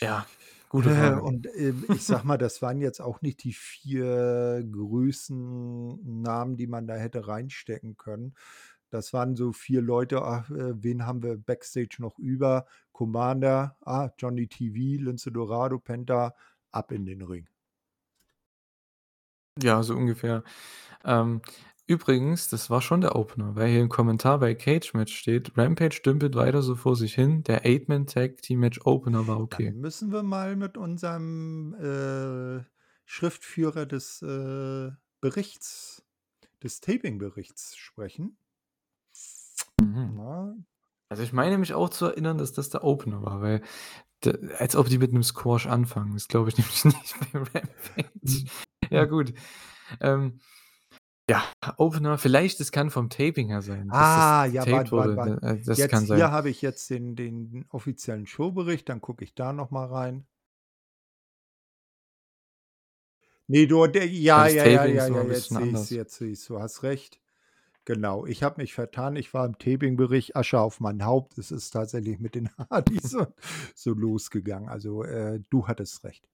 [0.00, 0.26] Ja,
[0.68, 1.22] gute Äh, Frage.
[1.22, 6.66] und, ähm, ich sage mal, das waren jetzt auch nicht die 4 größten Namen, die
[6.66, 8.34] man da hätte reinstecken können.
[8.90, 12.66] Das waren so 4 Leute, ach, äh, wen haben wir Backstage noch über?
[12.92, 16.34] Commander, ah, Johnny TV, Lince Dorado, Penta,
[16.72, 17.48] ab in den Ring.
[19.62, 20.42] Ja, so ungefähr.
[21.04, 21.42] Ähm,
[21.86, 26.00] übrigens, das war schon der Opener, weil hier im Kommentar bei Cage Match steht: „Rampage
[26.04, 27.42] dümpelt weiter so vor sich hin.
[27.44, 32.64] Der Eight-Man Tag Team Match Opener war okay.“ Dann müssen wir mal mit unserem, äh,
[33.04, 34.90] Schriftführer des, äh,
[35.20, 36.04] Berichts
[36.62, 38.38] des Taping-Berichts sprechen.
[39.80, 40.64] Mhm.
[41.08, 43.62] Also, ich meine mich auch zu erinnern, dass das der Opener war, weil
[44.24, 46.14] d als ob die mit 'nem Squash anfangen.
[46.14, 48.44] Das glaube ich nämlich nicht bei Rampage.
[48.90, 49.32] Ja gut.
[50.00, 50.40] Ähm,
[51.30, 51.44] ja,
[51.76, 55.46] Opener, vielleicht das kann vom Taping her sein, dass das Ah, ja, warte, warte, warte.
[55.46, 56.32] Äh, das Jetzt kann hier sein.
[56.32, 60.26] habe ich jetzt den den offiziellen Showbericht, dann gucke ich da noch mal rein.
[63.48, 65.90] Ne, du der ja, ja, ja, ja, ja, jetzt sehe ich's, anders.
[65.90, 66.44] jetzt sehe ich's.
[66.46, 67.19] Du hast recht.
[67.90, 69.16] Genau, ich habe mich vertan.
[69.16, 71.38] Ich war im Taping-Bericht, Asche auf mein Haupt.
[71.38, 73.16] Es ist tatsächlich mit den Hardys
[73.74, 74.68] so losgegangen.
[74.68, 76.24] Also, äh, du hattest recht.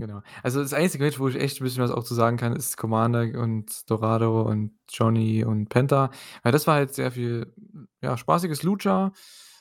[0.00, 0.22] Genau.
[0.42, 2.76] Also, das einzige Match, wo ich echt 'n bisschen was auch zu sagen kann, ist
[2.76, 6.10] Commander und Dorado und Johnny und Penta,
[6.42, 7.52] weil das war halt sehr viel,
[8.02, 9.12] ja, spaßiges Lucha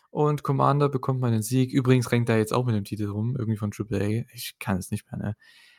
[0.10, 1.72] und Commander bekommt mal den Sieg.
[1.72, 4.34] Übrigens rennt er jetzt auch mit dem Titel rum, irgendwie von Triple A.
[4.34, 5.36] Ich kann es nicht mehr, ne?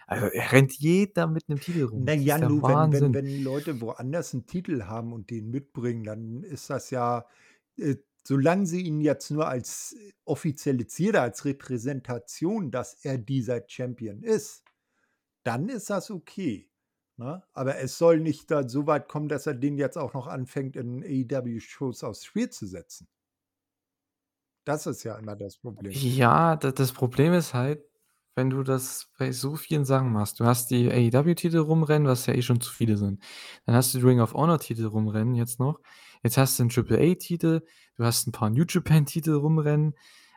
[0.09, 2.07] Also, er rennt jeder mit 'nem Titel rum.
[2.07, 5.30] Na Das ja, ist der nu, wenn wenn wenn Leute woanders 'n Titel haben und
[5.30, 7.26] den mitbringen, dann ist das ja
[7.76, 7.96] äh,
[8.26, 9.94] solange sie ihn jetzt nur als
[10.24, 14.64] offizielle Zierde, als Repräsentation, dass er dieser Champion ist,
[15.44, 16.70] dann ist das okay,
[17.18, 17.44] ne?
[17.55, 20.76] Aber es soll nicht da so weit kommen, dass er den jetzt auch noch anfängt,
[20.76, 23.09] in AEW-Shows aufs Spiel zu setzen.
[24.66, 26.07] Das ist ja immer das Problem.
[26.16, 27.84] Ja, da das Problem ist halt,
[28.37, 30.41] wenn du das bei so vielen Sachen machst.
[30.41, 33.22] Du hast die AEW-Titel rumrennen, was ja eh schon zu viele sind.
[33.66, 35.80] Dann hast du die Ring of Honor-Titel rumrennen jetzt noch.
[36.22, 37.62] Jetzt hast du 'n Triple A-Titel,
[37.97, 39.95] du hast 'n paar New Japan-Titel rumrennen.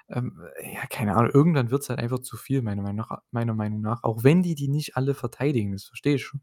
[0.09, 0.39] Ähm,
[0.73, 4.03] ja, keine Ahnung, irgendwann wird's halt einfach zu viel, meiner Meinung nach meiner Meinung nach,
[4.03, 6.41] auch wenn die die nicht alle verteidigen, das verstehe ich schon.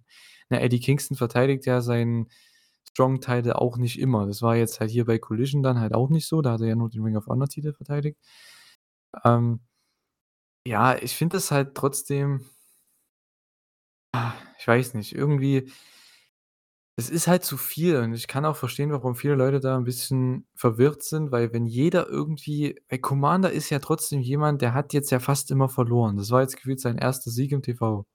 [0.50, 2.28] Ne, Eddie Kingston verteidigt ja seinen
[2.90, 4.26] Strong-Title auch nicht immer.
[4.26, 6.68] Das war jetzt halt hier bei Collision dann halt auch nicht so, da hat er
[6.68, 8.18] ja nur den Ring of Honor-Titel verteidigt.
[9.24, 9.61] Ähm,
[10.66, 12.44] ja, ich finde das halt trotzdem
[14.58, 15.70] ich weiß nicht, irgendwie
[16.98, 19.82] es ist halt zu viel und ich kann auch verstehen, warum viele Leute da 'n
[19.84, 24.92] bisschen verwirrt sind, weil wenn jeder irgendwie weil Commander ist ja trotzdem jemand, der hat
[24.92, 26.16] jetzt ja fast immer verloren.
[26.16, 27.30] Das war jetzt gefühlt sein 1.
[27.30, 28.06] Sieg im TV.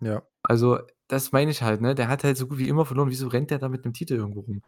[0.00, 0.22] Ja.
[0.44, 0.78] Also,
[1.08, 1.94] das meine ich halt, ne?
[1.94, 3.10] Der hat halt so gut wie immer verloren.
[3.10, 4.62] Wieso rennt der da mit 'nem Titel irgendwo rum?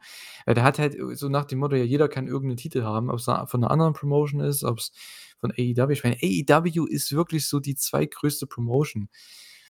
[0.47, 3.11] Weil der hat halt so nach dem Motto: „Ja, jeder kann irgend 'nen Titel haben“,
[3.11, 4.93] ob's da von 'ner anderen Promotion ist, ob's
[5.41, 9.09] von AEW ich meine, AEW ist wirklich so die zweitgrößte Promotion.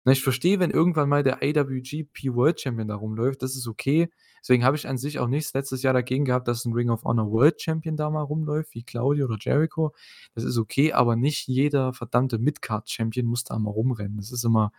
[0.04, 4.08] Ne, ich verstehe, wenn irgendwann mal der IWGP World Champion da rumläuft, das ist okay.
[4.42, 7.04] Deswegen habe ich an sich auch nichts letztes Jahr dagegen gehabt, dass 'n Ring of
[7.04, 9.92] Honor World Champion da mal rumläuft, wie Claudio oder Jericho.
[10.34, 14.16] Das ist okay, aber nicht jeder verdammte Mid-Card-Champion muss da mal rumrennen.
[14.18, 14.72] Das ist immer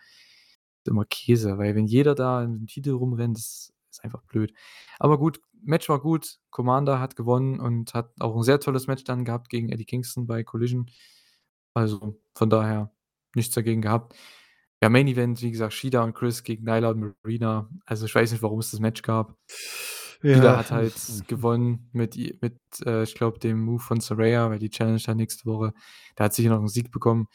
[0.86, 4.52] immer Käse, weil wenn jeder da in 'nem Titel rumrennt, das ist einfach blöd.
[4.98, 6.38] Aber gut, Match war gut.
[6.50, 10.26] Commander hat gewonnen und hat auch 'n sehr tolles Match dann gehabt gegen Eddie Kingston
[10.26, 10.86] bei Collision.
[11.74, 12.92] Also, von daher
[13.34, 14.16] nichts dagegen gehabt.
[14.82, 17.70] Ja, Main Event, wie gesagt, Shida und Chris gegen Nyla und Marina.
[17.86, 19.36] Also, ich weiß nicht, warum es das Match gab.
[20.30, 20.56] Shida Ja.
[20.56, 25.06] hat halt gewonnen mit mit, äh, ich glaube, dem Move von Saraya, weil die challenged
[25.08, 25.72] ja nächste Woche.
[26.16, 27.28] Da hat hier noch 'n Sieg bekommen.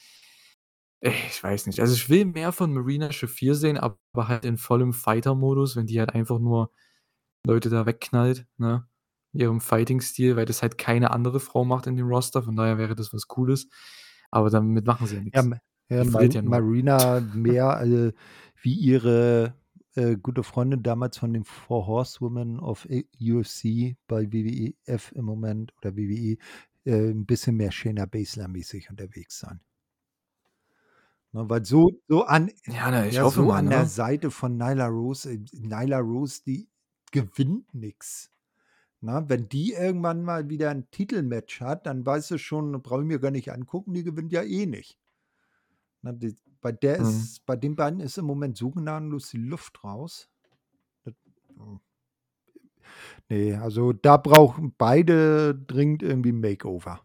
[1.05, 1.81] Ich weiß nicht.
[1.81, 5.99] Also, ich will mehr von Marina Shafir sehen, aber halt in vollem Fighter-Modus, wenn die
[5.99, 6.71] halt einfach nur
[7.45, 8.87] Leute da wegknallt, ne,
[9.33, 12.43] in ihrem Fighting-Stil, weil das halt keine andere Frau macht in dem Roster.
[12.43, 13.67] Von daher wäre das was Cooles.
[14.31, 15.43] Aber damit machen sie ja Ja.
[15.43, 15.57] Ma
[15.89, 16.41] ja, Die Ma verliert ja.
[16.43, 18.13] Marina mehr, äh,
[18.61, 19.55] wie ihre,
[19.95, 22.87] äh, gute Freundin damals von den Four Horsewomen of
[23.19, 26.37] UFC bei WWF im Moment oder WWE,
[26.85, 29.59] äh, 'n bisschen mehr Shayna Baszler-mäßig unterwegs sein.
[31.35, 33.87] Ne, weil so so an Ja, ne, ich ja, hoffe so mal, an der ne?
[33.87, 36.69] Seite von Nyla Rose äh, Nyla Rose, die
[37.11, 38.29] gewinnt nix.
[39.01, 39.25] Ne?
[39.27, 43.19] Wenn die irgendwann mal wieder 'n Titelmatch hat, dann weißt du schon, brauche ich mir
[43.19, 44.95] gar nicht angucken, die gewinnt ja eh nicht.
[46.03, 47.29] Ne, die bei der Mhm.
[47.29, 50.29] ist bei den beiden ist im Moment so gnadenlos die Luft raus.
[51.03, 51.15] Das
[51.57, 51.79] hm.
[53.29, 57.03] Ne, also, da brauchen beide dringend irgendwie 'n Makeover.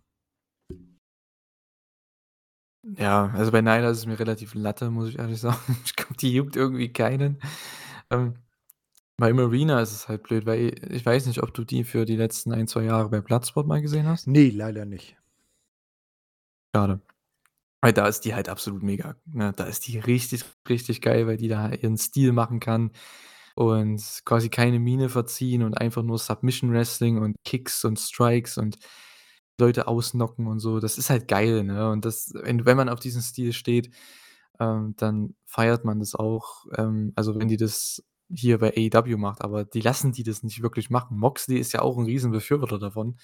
[2.84, 5.76] Ja, also, bei Nyla ist es mir relativ Latte, muss ich ehrlich sagen.
[5.84, 7.40] Ich glaube, die juckt irgendwie keinen.
[8.10, 8.34] Ähm,
[9.18, 12.16] bei Marina ist es halt blöd, weil ich weiß nicht, ob du die für die
[12.16, 14.28] letzten 1, 2 Jahre bei Bloodsport mal gesehen hast?
[14.28, 15.16] Ne, leider nicht.
[16.74, 17.00] Schade.
[17.82, 19.52] Weil da ist die halt absolut mega, ne?
[19.56, 22.92] Da ist die richtig, richtig geil, weil die da ihren Stil machen kann
[23.54, 28.78] und quasi keine Miene verziehen und einfach nur Submission Wrestling und Kicks und Strikes und
[29.60, 30.80] Leute ausknocken und so.
[30.80, 31.90] Das ist halt geil, ne?
[31.90, 33.90] Und das wenn wenn man auf diesen Stil steht,
[34.60, 38.04] ähm, dann feiert man das auch, ähm, also, wenn die das
[38.34, 41.18] hier bei AEW macht, aber die lassen die das nicht wirklich machen.
[41.18, 43.18] Moxley ist ja auch 'n Riesenbefürworter davon,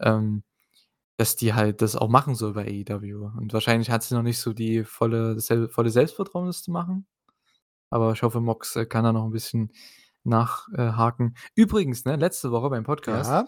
[0.00, 0.44] ähm,
[1.18, 3.26] dass die halt das auch machen soll bei AEW.
[3.38, 7.06] Und wahrscheinlich hat sie noch nicht so die volle sel volle Selbstvertrauen, das zu machen.
[7.90, 9.72] Aber ich hoffe, Mox, äh, kann da noch 'n bisschen
[10.24, 10.92] nach äh.
[11.56, 13.46] Übrigens, ne, letzte Woche beim Podcast, Ja?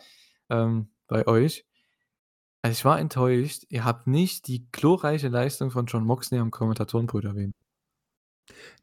[0.51, 1.65] ähm, bei euch
[2.67, 7.25] also, ich war enttäuscht, ihr habt nicht die glorreiche Leistung von Jon Moxley am Kommentatorenpult
[7.25, 7.55] erwähnt.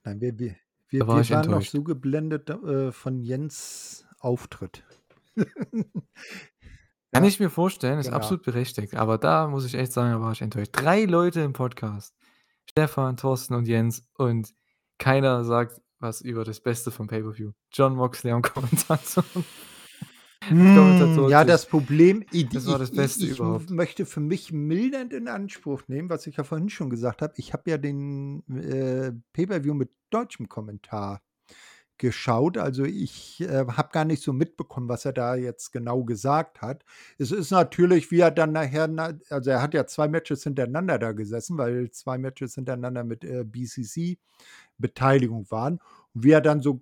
[0.03, 0.55] Nein, wir wir Da
[0.89, 4.83] wir war wir waren noch so geblendet, äh, von Jens' Auftritt.
[7.11, 8.17] Kann Ja, ich mir vorstellen, ist genau.
[8.17, 10.71] absolut berechtigt, aber da muss ich echt sagen, da war ich enttäuscht.
[10.73, 12.15] 3 Leute im Podcast.
[12.69, 14.53] Stefan, Thorsten und Jens und
[14.97, 17.51] keiner sagt was über das Beste vom Pay-per-View.
[17.71, 19.23] Jon Moxley am Kommentator
[20.49, 23.69] Hm, ja, das Problem i Das war ich das ich Beste ich m überhaupt.
[23.69, 27.33] möchte für mich mildernd in Anspruch nehmen, was ich ja vorhin schon gesagt habe.
[27.37, 31.21] Ich habe ja den, äh, Pay-per-View mit deutschem Kommentar
[31.99, 32.57] geschaut.
[32.57, 36.83] Also, ich, äh, habe gar nicht so mitbekommen, was er da jetzt genau gesagt hat.
[37.19, 40.97] Es ist natürlich, wie er dann nachher na also, er hat ja 2 Matches hintereinander
[40.99, 45.79] da gesessen, weil 2 Matches hintereinander mit, äh, BCC-Beteiligung waren.
[46.15, 46.81] Und wie er dann so,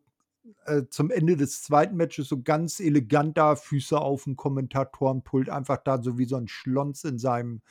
[0.66, 1.96] äh, zum Ende des 2.
[1.96, 7.04] Matches so ganz elegant da, Füße aufm Kommentatorenpult, einfach da so wie so 'n Schlons
[7.04, 7.62] in seinem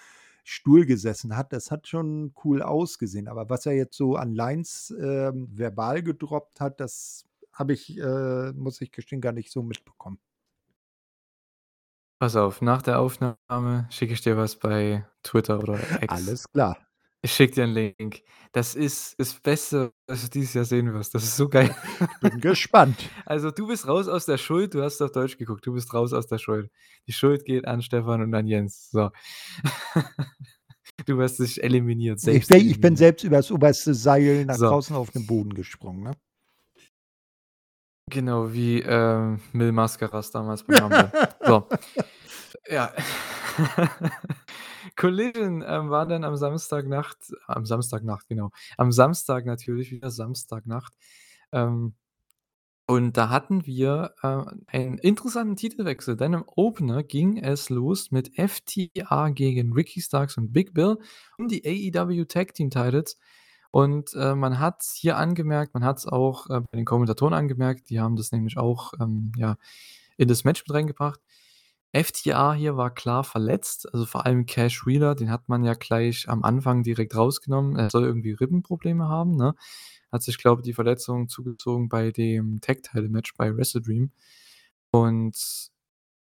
[0.44, 3.28] Stuhl gesessen hat, das hat schon cool ausgesehen.
[3.28, 8.52] Aber was er jetzt so an Lines, ähm, verbal gedroppt hat, das habe ich, äh,
[8.52, 10.18] muss ich gestehen, gar nicht so mitbekommen.
[12.22, 16.12] Pass auf, nach der Aufnahme schicke ich dir was bei Twitter oder X.
[16.12, 16.76] Alles klar.
[17.24, 18.22] Ich schicke dir 'n Link.
[18.52, 21.14] Das ist das Beste, was du dieses Jahr sehen wirst.
[21.14, 21.74] Das ist so geil.
[22.22, 22.96] Bin gespannt.
[23.26, 24.74] Also, du bist raus aus der Schuld.
[24.74, 25.64] Du hast auf Deutsch geguckt.
[25.66, 26.70] Du bist raus aus der Schuld.
[27.06, 28.90] Die Schuld geht an Stefan und an Jens.
[28.90, 29.10] So.
[31.06, 32.98] Du wirst dich eliminiert, Ich bin ich bin eliminiert.
[32.98, 34.68] selbst übers oberste Seil nach So.
[34.68, 36.12] draußen auf den Boden gesprungen, ne?
[38.08, 41.12] Genau, wie, ähm, Mil Mascaras damals beim Rumble.
[41.46, 41.68] So.
[42.70, 42.92] Ja.
[45.00, 48.50] Collision, ähm, war dann am Samstagnacht am Samstagnacht, genau.
[48.76, 50.92] Am Samstag natürlich wieder Samstagnacht.
[51.52, 51.94] Ähm,
[52.86, 58.32] und da hatten wir, äh, einen interessanten Titelwechsel, denn im Opener ging es los mit
[58.36, 60.98] FTR gegen Ricky Starks und Big Bill
[61.38, 63.16] um die AEW Tag Team Titles.
[63.70, 68.00] Und, äh, man hat's hier angemerkt, man hat's auch, äh, bei den Kommentatoren angemerkt, die
[68.00, 69.56] haben das nämlich auch, ähm, ja,
[70.16, 71.20] in das Match mit reingebracht.
[71.94, 76.28] FTR hier war klar verletzt, also, vor allem Cash Wheeler, den hat man ja gleich
[76.28, 77.76] am Anfang direkt rausgenommen.
[77.76, 79.54] Er soll irgendwie Rippenprobleme haben, ne?
[80.12, 84.12] Hat sich, glaube ich, die Verletzung zugezogen bei dem Tag-Title-Match bei Wrestle Dream.
[84.92, 85.70] Und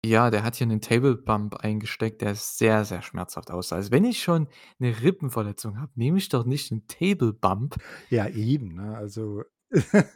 [0.07, 3.77] ja, der hat hier 'nen Table Bump eingesteckt, der sehr, sehr schmerzhaft aussah.
[3.77, 4.49] Also, wenn ich schon
[4.81, 7.77] 'ne Rippenverletzung habe, nehme ich doch nicht 'n Table Bump.
[8.11, 8.97] Ja, eben, ne?
[8.97, 9.45] Also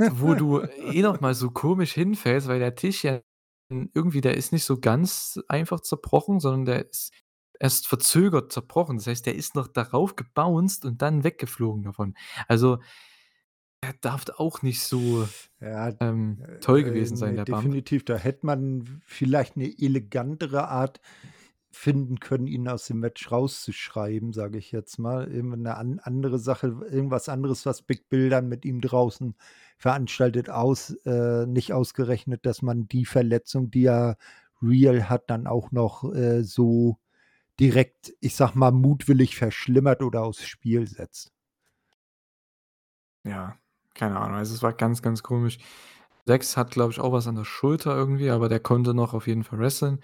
[0.06, 3.20] wo du eh noch mal so komisch hinfällst, weil der Tisch ja
[3.70, 7.12] irgendwie der ist nicht so ganz einfach zerbrochen, sondern der ist
[7.60, 8.96] erst verzögert zerbrochen.
[8.98, 12.14] Das heißt, der ist noch darauf gebounced und dann weggeflogen davon.
[12.48, 12.78] Also,
[13.84, 15.28] der darf auch nicht so,
[15.60, 17.76] Ja, ähm, toll äh, gewesen sein, ne, der Bump.
[17.76, 18.04] definitiv.
[18.04, 21.00] Da hätte man vielleicht 'ne elegantere Art
[21.70, 25.28] finden können, ihn aus dem Match rauszuschreiben, sage ich jetzt mal.
[25.32, 29.34] Irgendwie 'ne an andere Sache, irgendwas anderes, was Big Bill dann mit ihm draußen
[29.78, 34.18] veranstaltet, aus äh, nicht ausgerechnet, dass man die Verletzung, die er
[34.62, 36.98] real hat, dann auch noch, äh, so
[37.60, 41.32] direkt, ich sage mal, mutwillig verschlimmert oder aufs Spiel setzt.
[43.24, 43.56] Ja,
[43.94, 44.36] keine Ahnung.
[44.38, 45.58] Also, es war ganz, ganz komisch.
[46.26, 49.26] Lex hat, glaube ich, auch was an der Schulter irgendwie, aber der konnte noch auf
[49.26, 50.00] jeden Fall wresteln.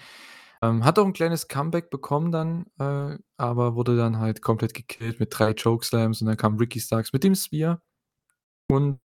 [0.63, 5.21] Ähm, hat auch 'n kleines Comeback bekommen dann, äh, aber wurde dann halt komplett gekillt
[5.21, 7.83] mit 3 Chokeslams und dann kam Ricky Starks mit dem Spear.
[8.71, 9.01] Und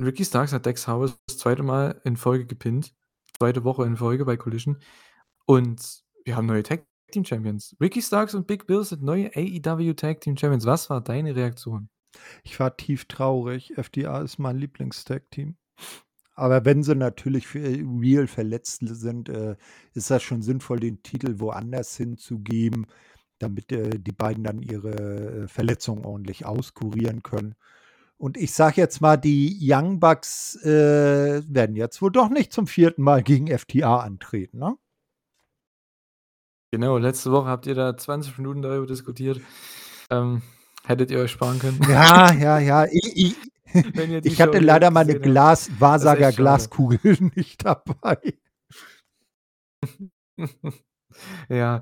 [0.00, 1.56] Ricky Starks hat Dax Harwood das 2.
[1.56, 2.94] Mal in Folge gepinnt.
[3.38, 3.64] 2.
[3.64, 4.78] Woche in Folge bei Collision.
[5.44, 7.76] Und wir haben neue Tag Team Champions.
[7.80, 10.66] Ricky Starks und Big Bill sind neue AEW Tag Team Champions.
[10.66, 11.88] Was war deine Reaktion?
[12.44, 13.76] Ich war tief traurig.
[13.76, 15.56] FDA ist mein Lieblings-Tag-Team.
[16.34, 19.56] Aber wenn sie natürlich real verletzt sind, äh,
[19.94, 22.86] ist das schon sinnvoll, den Titel woanders hinzugeben,
[23.40, 27.56] damit, äh, die beiden dann ihre, äh, Verletzungen ordentlich auskurieren können.
[28.18, 32.66] Und ich sage jetzt mal, die Young Bucks, äh, werden jetzt wohl doch nicht zum
[32.66, 32.94] 4.
[32.96, 34.76] Mal gegen FTA antreten, ne?
[36.72, 39.40] Genau, letzte Woche habt ihr da 20 Minuten darüber diskutiert.
[40.10, 40.42] Ähm,
[40.84, 41.80] hättet ihr euch sparen können.
[41.88, 42.84] Ja, ja, ja.
[42.86, 43.36] I i
[43.94, 45.18] Wenn ihr die ich Show hatte leider meine.
[45.18, 46.32] Glas Wahrsager.
[46.32, 48.18] Glaskugel nicht dabei.
[51.48, 51.80] Ja,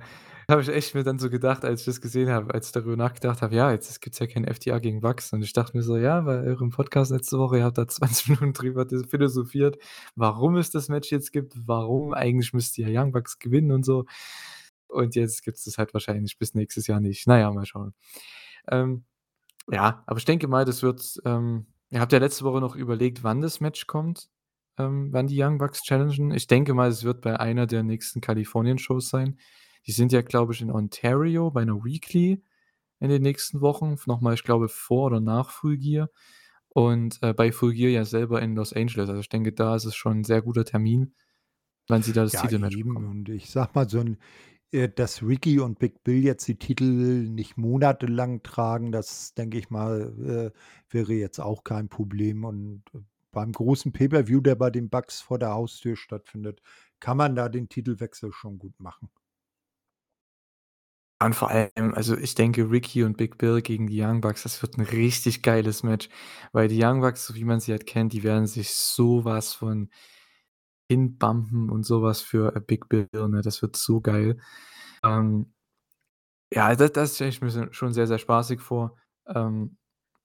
[0.51, 2.97] habe ich echt mir dann so gedacht, als ich das gesehen habe, als ich darüber
[2.97, 5.97] nachgedacht habe: „Ja, jetzt gibt's ja kein FTA gegen Bucks.“ Und ich dachte mir so:
[5.97, 9.79] „Ja, bei eurem Podcast letzte Woche, ihr habt da 20 Minuten drüber philosophiert,
[10.15, 14.05] warum es das Match jetzt gibt, warum eigentlich müsste ja Young Bucks gewinnen und so.
[14.89, 17.27] Und jetzt gibt's das halt wahrscheinlich bis nächstes Jahr nicht.
[17.27, 17.95] Na ja, mal schauen.“
[18.69, 19.05] Ähm,
[19.71, 23.25] ja, aber ich denke mal, das wird ähm, ihr habt ja letzte Woche noch überlegt,
[23.25, 24.29] wann das Match kommt,
[24.79, 26.33] ähm, wann die Young Bucks challengen.
[26.33, 29.39] Ich denke mal, es wird bei einer der nächsten Kalifornien-Shows sein.
[29.87, 32.43] Die sind ja, glaube ich, in Ontario bei 'ner Weekly
[33.01, 33.95] in den nächsten Wochen.
[33.95, 36.11] F noch mal, ich glaube, vor oder nach Full Gear.
[36.71, 39.09] Und, äh, bei Full Gear ja selber in Los Angeles.
[39.11, 41.15] Also, ich denke, da ist es schon 'n sehr guter Termin,
[41.89, 42.95] wann sie da das Ja, Titelmatch eben.
[42.95, 43.09] bekommen.
[43.09, 44.19] Und ich sage mal, so 'n
[44.73, 46.85] äh, dass Ricky und Big Bill jetzt die Titel
[47.29, 50.59] nicht monatelang tragen, das denke ich mal, äh,
[50.95, 52.45] wäre jetzt auch kein Problem.
[52.45, 52.85] Und
[53.33, 56.63] beim großen Pay-per-View, der bei den Bucks vor der Haustür stattfindet,
[57.01, 59.11] kann man da den Titelwechsel schon gut machen.
[61.21, 64.61] Und vor allem, also, ich denke, Ricky und Big Bill gegen die Young Bucks, das
[64.61, 66.09] wird 'n richtig geiles Match,
[66.53, 69.55] weil die Young Bucks, so wie man sie halt kennt, die werden sich so was
[69.55, 69.89] von
[70.91, 73.41] hinbumpen und so was für, äh, Big Bill, ne?
[73.43, 74.39] Das wird so geil.
[75.05, 75.53] Ähm,
[76.53, 78.97] ja, da das stelle ich mir schon sehr, sehr spaßig vor.
[79.29, 79.77] Ähm,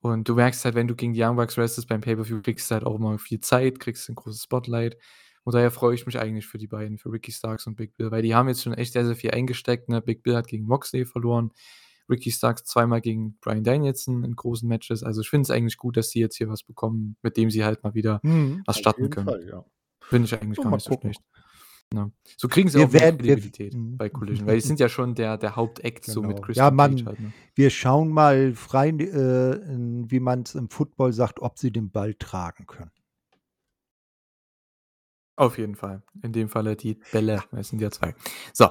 [0.02, 2.76] und du merkst halt, wenn du gegen die Young Bucks wrestelst beim Pay-per-View, kriegst du
[2.76, 4.98] halt auch immer viel Zeit, kriegst 'n großes Spotlight.
[5.44, 8.12] Und daher freue ich mich eigentlich für die beiden, für Ricky Starks und Big Bill,
[8.12, 10.02] weil die haben jetzt schon echt sehr, sehr viel eingesteckt, ne?
[10.02, 11.52] Big Bill hat gegen Moxley verloren,
[12.10, 15.04] Ricky Starks zweimal gegen Bryan Danielson in großen Matches.
[15.04, 17.64] Also, ich finde es eigentlich gut, dass die jetzt hier was bekommen, mit dem sie
[17.64, 19.28] halt mal wieder Mhm, was starten können.
[19.28, 19.66] Fall, ja.
[20.02, 21.14] Finde ich eigentlich Ja, gar nicht so gucken.
[21.14, 21.26] schlecht.
[21.94, 22.12] Ne?
[22.38, 23.98] So kriegen sie Wir auch werden wir Kredibilität mhm.
[23.98, 26.40] bei Collision, weil die sind ja schon der der Hauptact so mit Genau.
[26.40, 27.34] Ja, Christian Cage man halt, ne?
[27.56, 29.60] wir schauen mal frei äh,
[30.10, 32.92] wie man's im Football sagt, ob sie den Ball tragen können.
[35.38, 36.04] Auf jeden Fall.
[36.22, 38.14] In dem Falle die Bälle, es sind ja 2.
[38.54, 38.70] So.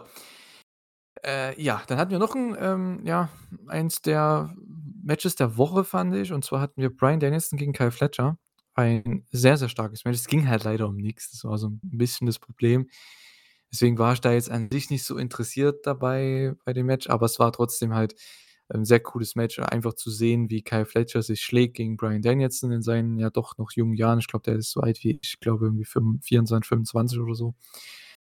[1.24, 3.28] Äh, ja, dann hatten wir noch 'n, ähm, ja,
[3.68, 4.54] eins der
[5.02, 6.32] Matches der Woche, fand ich.
[6.32, 8.38] Und zwar hatten wir Bryan Danielson gegen Kyle Fletcher.
[8.74, 10.16] Ein sehr, sehr starkes Match.
[10.16, 11.30] Es ging halt leider um nix.
[11.32, 12.88] Das war so 'n bisschen das Problem.
[13.72, 17.26] Deswegen war ich da jetzt an sich nicht so interessiert dabei bei dem Match, aber
[17.26, 18.14] es war trotzdem halt
[18.74, 22.72] 'n sehr cooles Match, einfach zu sehen, wie Kyle Fletcher sich schlägt gegen Bryan Danielson
[22.72, 24.18] in seinen ja doch noch jungen Jahren.
[24.20, 27.54] Ich glaube, der ist so alt wie ich, glaube irgendwie fünf 24, 25 oder so.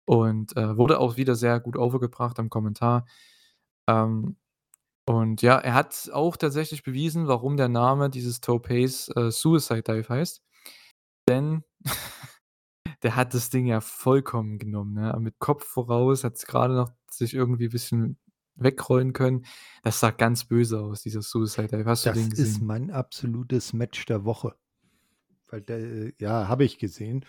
[0.06, 3.06] Und, äh, wurde auch wieder sehr gut overgebracht am Kommentar.
[3.88, 4.36] Ähm,
[5.08, 10.08] und ja, er hat auch tatsächlich bewiesen, warum der Name dieses Topes, äh, Suicide Dive
[10.10, 10.42] heißt.
[11.28, 11.64] Denn
[13.02, 15.16] der hat das Ding ja vollkommen genommen, ne?
[15.20, 18.18] Mit Kopf voraus, hat's grade noch sich irgendwie bisschen
[18.57, 19.44] wegrollen können.
[19.82, 21.86] Das sah ganz böse aus, dieser Suicide Dive.
[21.90, 22.62] Hast du Das den ist gesehen?
[22.62, 24.55] mein absolutes Match der Woche.
[25.48, 27.24] Weil der ja, habe ich gesehen.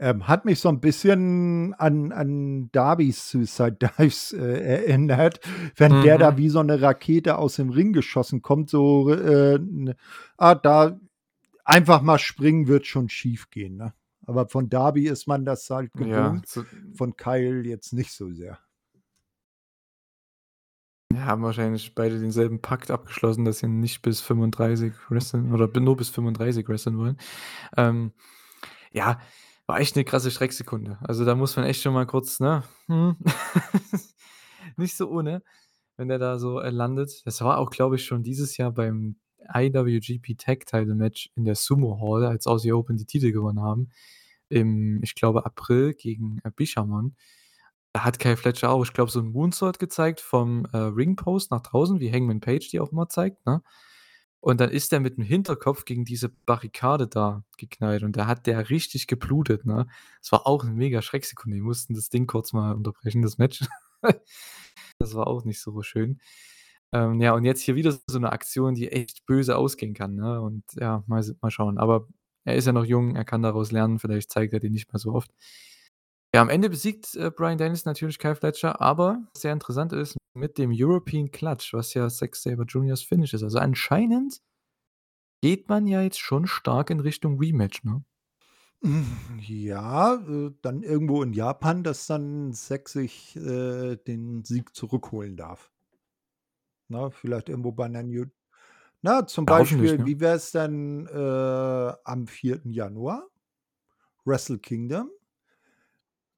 [0.00, 5.40] Ähm, hat mich so 'n bisschen an an Darbys Suicide Dives, äh, erinnert,
[5.76, 6.38] wenn der da Mhm.
[6.38, 9.96] wie so 'ne Rakete aus dem Ring geschossen kommt, so, äh, 'ne
[10.38, 11.00] ah, da
[11.64, 13.94] einfach mal springen wird schon schiefgehen, ne?
[14.26, 18.32] Aber von Darby ist man das halt Ja, gewohnt, so von Kyle jetzt nicht so
[18.32, 18.58] sehr.
[21.12, 25.96] Ja, haben wahrscheinlich beide denselben Pakt abgeschlossen, dass sie nicht bis 35 wresteln oder nur
[25.96, 27.16] bis 35 wresteln wollen.
[27.76, 28.12] Ähm,
[28.92, 29.20] ja,
[29.66, 30.98] war echt 'ne krasse Schrecksekunde.
[31.02, 33.16] Also, da muss man echt schon mal kurz, ne, hm,
[34.76, 35.42] nicht so ohne,
[35.96, 37.22] wenn der da so, äh, landet.
[37.26, 39.16] Das war auch, glaube ich, schon dieses Jahr beim
[39.54, 43.90] IWGP Tag Title Match in der Sumo Hall, als Aussie Open die Titel gewonnen haben,
[44.50, 47.16] im, ich glaube, April gegen, äh, Bishamon.
[47.98, 51.62] Da hat Kyle Fletcher auch, ich glaube, so 'n Moonsault gezeigt vom, äh, Ringpost nach
[51.62, 53.60] draußen, wie Hangman Page die auch immer zeigt, ne?
[54.40, 58.70] Und dann ist der mit'm Hinterkopf gegen diese Barrikade da geknallt und da hat der
[58.70, 59.88] richtig geblutet, ne?
[60.22, 61.56] Das war auch 'ne mega Schrecksekunde.
[61.56, 63.62] Die mussten das Ding kurz mal unterbrechen, das Match.
[65.00, 66.20] Das war auch nicht so schön.
[66.92, 70.40] Ähm, ja, und jetzt hier wieder so 'ne Aktion, die echt böse ausgehen kann, ne?
[70.42, 71.78] Und ja, mal mal schauen.
[71.78, 72.08] Aber
[72.44, 75.00] er ist ja noch jung, er kann daraus lernen, vielleicht zeigt er den nicht mehr
[75.00, 75.32] so oft.
[76.34, 80.58] Ja, am Ende besiegt, äh, Bryan Danielson natürlich Kyle Fletcher, aber sehr interessant ist, mit
[80.58, 83.42] dem European Clutch, was ja Zack Sabre Jr.'s Finish ist.
[83.42, 84.38] Also, anscheinend
[85.42, 88.02] geht man ja jetzt schon stark in Richtung Rematch, ne?
[88.82, 95.36] Hm, ja, äh, dann irgendwo in Japan, dass dann Zack sich, äh, den Sieg zurückholen
[95.36, 95.70] darf.
[96.90, 98.24] Ne, vielleicht irgendwo bei 'ner New
[99.02, 100.06] na, zum Ja, Beispiel, ne?
[100.06, 102.72] wie wär's denn, äh, am 4.
[102.72, 103.28] Januar?
[104.24, 105.10] Wrestle Kingdom?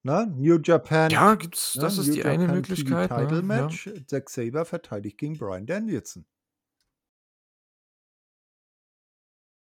[0.03, 3.43] Ne, New Japan Ja, gibt's ne, das ist New die eine Japan TV Möglichkeit, Title
[3.43, 3.55] ne?
[3.55, 3.61] Ja.
[3.63, 3.89] Match.
[4.07, 6.25] Zack Sabre verteidigt gegen Bryan Danielson.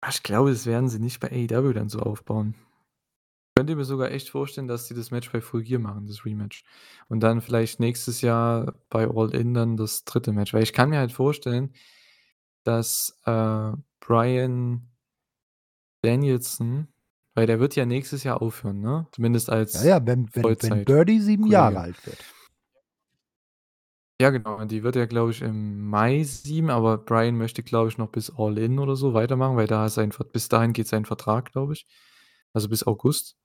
[0.03, 2.55] Ah, ich glaube, das werden sie nicht bei AEW dann so aufbauen.
[3.57, 6.65] Könnte mir sogar echt vorstellen, dass sie das Match bei Full Gear machen, das Rematch.
[7.09, 10.33] Und dann vielleicht nächstes Jahr bei All In dann das 3.
[10.33, 10.53] Match.
[10.53, 11.73] Weil ich kann mir halt vorstellen,
[12.65, 14.89] dass, äh, Bryan
[16.03, 16.89] Danielson
[17.35, 19.09] weil der wird ja nächstes Jahr aufhören, ne?
[19.13, 22.25] Zumindest Ja, als ja, wenn wenn wenn Birdie 7 Jahre alt wird.
[24.21, 24.59] Ja, genau.
[24.59, 28.11] Und die wird ja, glaube ich, im Mai 7, aber Bryan möchte, glaube ich, noch
[28.11, 31.73] bis All In oder so weitermachen, weil da sein bis dahin geht sein Vertrag, glaube
[31.73, 31.87] ich.
[32.53, 33.37] Also, bis August.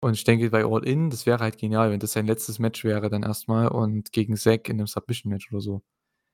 [0.00, 2.84] Und ich denke, bei All In, das wäre halt genial, wenn das sein letztes Match
[2.84, 5.82] wäre dann erst mal und gegen Zack in 'nem Submission-Match oder so.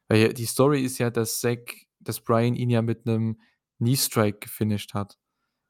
[0.09, 3.41] Weil ja die Story ist ja, dass Zack dass Bryan ihn ja mit 'nem
[3.79, 5.17] Knee Strike gefinisht hat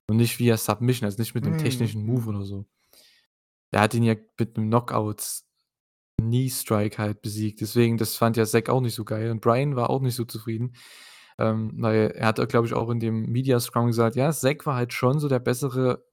[0.09, 2.67] und nicht via Submission, also, nicht mit 'nem Mhm, technischen Move oder so.
[3.73, 5.23] Er hat ihn ja mit 'nem Knockout
[6.21, 7.61] Knee Strike halt besiegt.
[7.61, 10.25] Deswegen, das fand ja Zack auch nicht so geil und Bryan war auch nicht so
[10.27, 10.75] zufrieden,
[11.39, 14.77] ähm, weil er hat glaube ich, auch in dem Media Scrum gesagt: „Ja, Zack war
[14.77, 16.05] halt schon so der bessere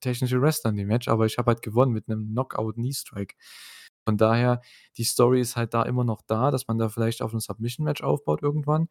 [0.00, 3.36] technische Wrestler in dem Match, aber ich habe halt gewonnen mit 'nem Knockout Knee Strike.“
[4.06, 4.62] Von daher,
[4.98, 8.02] die Story ist halt da immer noch da, dass man da vielleicht auf 'n Submission-Match
[8.02, 8.82] aufbaut irgendwann.
[8.84, 8.90] Und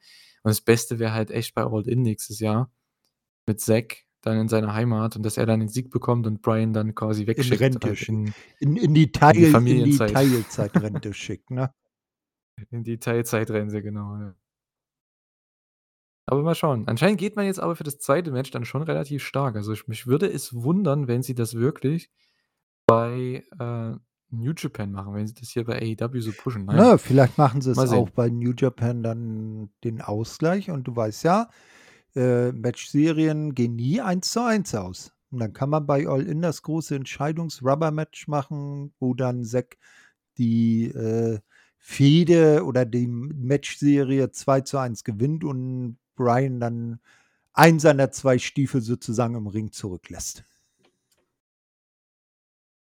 [0.52, 2.72] das Beste wäre halt echt bei All In nächstes Jahr
[3.48, 6.74] mit Zack dann in seiner Heimat und dass er dann den Sieg bekommt und Bryan
[6.74, 9.98] dann quasi In wegschickt Rente halt in In in die in die Teil in die.
[9.98, 11.74] Teilzeitrente schickt, ne?
[12.72, 14.34] In die Teilzeitrente, genau, ja.
[16.28, 16.88] Aber mal schauen.
[16.88, 18.24] Anscheinend geht man jetzt aber für das 2.
[18.32, 19.56] Match dann schon relativ stark.
[19.58, 22.10] Also, ich mich würde es wundern, wenn sie das wirklich
[22.88, 23.96] bei, äh,
[24.32, 26.66] New Japan machen, wenn sie das hier bei AEW so pushen.
[26.66, 30.88] Na ja, Ne, vielleicht machen sie es auch bei New Japan dann den Ausgleich und
[30.88, 31.50] du weißt ja,
[32.16, 35.14] äh, Matchserien gehen nie 1:1 aus.
[35.32, 39.78] Und dann kann man bei All In das große Entscheidungs-Rubber-Match machen, wo dann Zack
[40.38, 41.40] die, äh,
[41.80, 47.00] Fehde oder die Matchserie 2:1 gewinnt und Bryan dann
[47.54, 50.44] einen seiner 2 Stiefel sozusagen im Ring zurücklässt.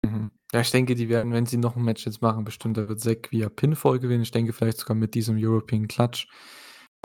[0.04, 0.32] Mhm.
[0.54, 3.00] Ja, ich denke, die werden, wenn sie noch 'n Match jetzt machen, bestimmt da wird
[3.00, 4.24] Zack via Pinfall gewinnen.
[4.24, 6.28] Ich denke vielleicht sogar mit diesem European Clutch.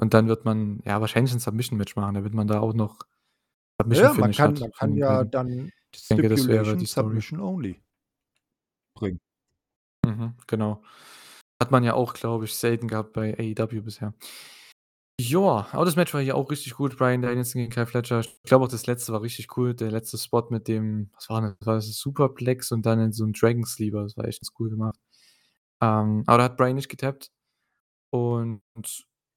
[0.01, 2.99] Und dann wird man, ja, wahrscheinlich 'n Submission-Match machen, damit man da auch noch
[3.91, 6.87] Ja, ja, man kann man kann ja dann Ich denke, das wäre die Story.
[6.87, 7.83] Submission only
[8.97, 9.21] bringen.
[10.07, 10.83] Mhm, genau.
[11.62, 14.15] Hat man ja auch, glaube ich, selten gehabt bei AEW bisher.
[15.21, 16.97] Ja, aber das Match war hier auch richtig gut.
[16.99, 18.21] Bryan Danielson gegen Kyle Fletcher.
[18.21, 19.73] Ich glaube auch das Letzte war richtig cool.
[19.75, 21.55] Der letzte Spot mit dem was war das?
[21.66, 24.03] War das 'n Superplex und dann in so 'n Dragon Sleeper.
[24.03, 24.99] Das war echt ganz cool gemacht.
[25.83, 27.31] Ähm, aber da hat Bryan nicht getappt
[28.11, 28.62] und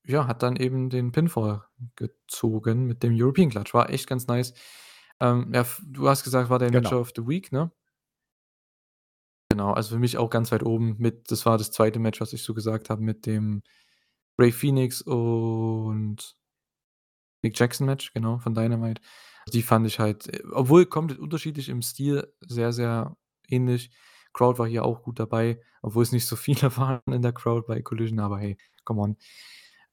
[0.08, 1.64] ja, hat dann eben den Pinfall
[1.96, 3.74] gezogen mit dem European Clutch.
[3.74, 4.54] War echt ganz nice.
[5.20, 7.00] Ähm, ja, du hast gesagt, war Match Genau.
[7.02, 7.72] of the Week, ne?
[9.52, 12.00] Genau, also, für mich auch ganz weit oben mit das war das 2.
[12.00, 13.64] Match, was ich so gesagt habe mit dem
[14.40, 16.36] Rey Fenix und
[17.44, 19.02] Nick Jackson Match, genau, von Dynamite.
[19.54, 23.16] Die fand ich halt, äh obwohl komplett unterschiedlich im Stil, sehr, sehr
[23.48, 23.92] ähnlich.
[24.34, 27.66] Crowd war hier auch gut dabei, obwohl es nicht so viele waren in der Crowd
[27.68, 29.18] bei Collision, aber hey, come on.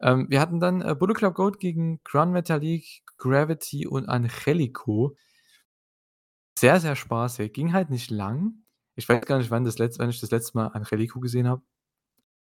[0.01, 5.17] Ähm, wir hatten dann, äh, Bullet Club Gold gegen Gran Metalik, Gravity und Angelico.
[6.59, 7.53] Sehr, sehr spaßig.
[7.53, 8.65] Ging halt nicht lang.
[8.97, 11.63] Ich weiß gar nicht, wann das letz wann ich das letzte Mal Angelico gesehen habe.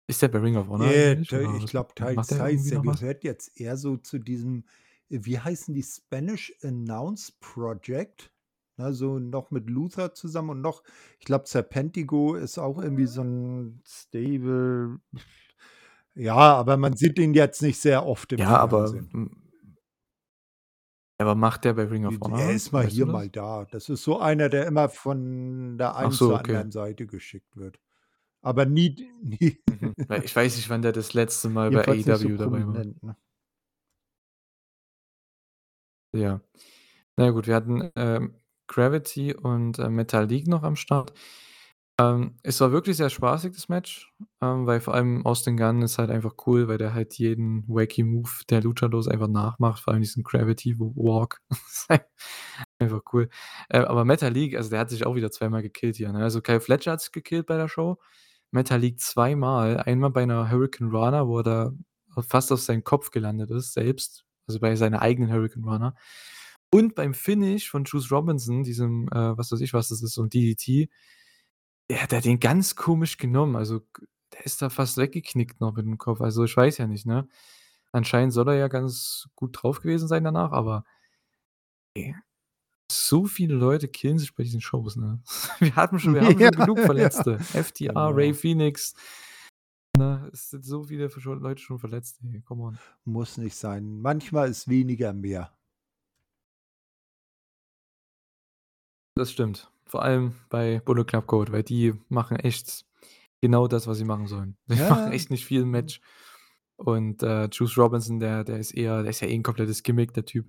[0.08, 3.00] Ist der bei Ring of Honor der oder ich glaube der teils, Der was?
[3.00, 4.64] gehört jetzt eher so zu diesem
[5.10, 5.82] äh, wie heißen die?
[5.82, 8.32] Spanish Announce Project,
[8.76, 10.82] ne, so noch mit Luther zusammen und noch
[11.18, 15.00] ich glaube, Serpentico ist auch irgendwie so 'n Stable.
[16.14, 18.92] Ja, aber man sieht ihn jetzt nicht sehr oft im Ja, aber,
[21.18, 22.50] aber macht der bei Ring of d er Honor?
[22.50, 23.64] ist mal Weißt hier, mal da.
[23.70, 26.40] Das ist so einer, der immer von der einen so, zur okay.
[26.40, 27.78] anderen Seite geschickt wird.
[28.42, 29.94] Aber nie nie Mhm.
[30.24, 32.84] Ich weiß nicht, wann der das letzte Mal bei nicht so AEW dabei war.
[33.02, 33.16] ne?
[36.14, 36.40] Ja.
[37.16, 38.34] Na gut, wir hatten, ähm,
[38.68, 41.12] Gravity und, äh, Metalik noch am Start.
[41.98, 44.10] Ähm, es war wirklich sehr spaßig, das Match,
[44.40, 48.02] ähm, weil vor allem Austin Gunn ist halt einfach cool, weil der halt jeden wacky
[48.02, 51.40] Move der Luchadors einfach nachmacht, vor allem diesen Gravity Walk.
[52.78, 53.28] Einfach cool.
[53.70, 56.20] Äh, aber Metalik, also der hat sich auch wieder zweimal gekillt hier, ne?
[56.22, 57.98] Also Kyle Fletcher hat sich gekillt bei der Show,
[58.52, 59.78] Metalik zweimal.
[59.78, 61.72] Einmal bei 'ner Hurricanrana, wo er da
[62.28, 65.94] fast auf seinen Kopf gelandet ist selbst, also bei seiner eigenen Hurricanrana.
[66.70, 70.22] Und beim Finish von Juice Robinson, diesem, äh, was weiß ich, was das ist, so
[70.24, 70.90] 'n DDT,
[71.92, 73.54] ja, der hat den ganz komisch genommen.
[73.56, 73.80] Also,
[74.32, 76.20] der ist da fast weggeknickt noch mit dem Kopf.
[76.22, 77.28] Also, ich weiß ja nicht, ne?
[77.92, 80.84] Anscheinend soll er ja ganz gut drauf gewesen sein danach, aber
[81.94, 82.16] ey,
[82.90, 85.22] so viele Leute killen sich bei diesen Shows, ne?
[85.58, 87.38] Wir hatten schon wir haben Ja, schon genug ja, Verletzte.
[87.40, 88.38] FTR, Rey genau.
[88.38, 88.94] Fenix,
[89.98, 90.30] ne?
[90.32, 92.78] Es sind so viele Leute schon verletzt, ey, come on.
[93.04, 94.00] Muss nicht sein.
[94.00, 95.54] Manchmal ist weniger mehr.
[99.14, 99.70] Das stimmt.
[99.92, 102.86] Vor allem bei Bullet Club Gold, weil die machen echt
[103.42, 104.56] genau das, was sie machen sollen.
[104.70, 105.12] Die machen Ja.
[105.12, 106.00] echt nicht viel im Match.
[106.76, 110.14] Und, äh, Juice Robinson, der der ist eher der ist ja eh 'n komplettes Gimmick,
[110.14, 110.46] der Typ.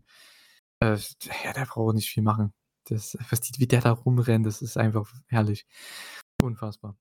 [0.82, 0.98] Äh,
[1.46, 2.54] ja, der braucht nicht viel machen.
[2.86, 5.66] Das was die wie der da rumrennt, das ist einfach herrlich.
[6.44, 6.98] Unfassbar.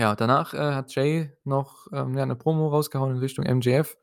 [0.00, 3.96] Ja, danach, äh, hat Jay noch, ähm, ja, 'ne Promo rausgehauen in Richtung MJF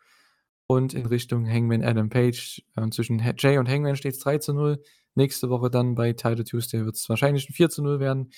[0.68, 2.64] und in Richtung Hangman Adam Page.
[2.78, 4.84] Ähm, zwischen Jay und Hangman steht's 3:0.
[5.18, 8.32] Nächste Woche dann bei Title Tuesday wird's wahrscheinlich 'n 4:0 werden.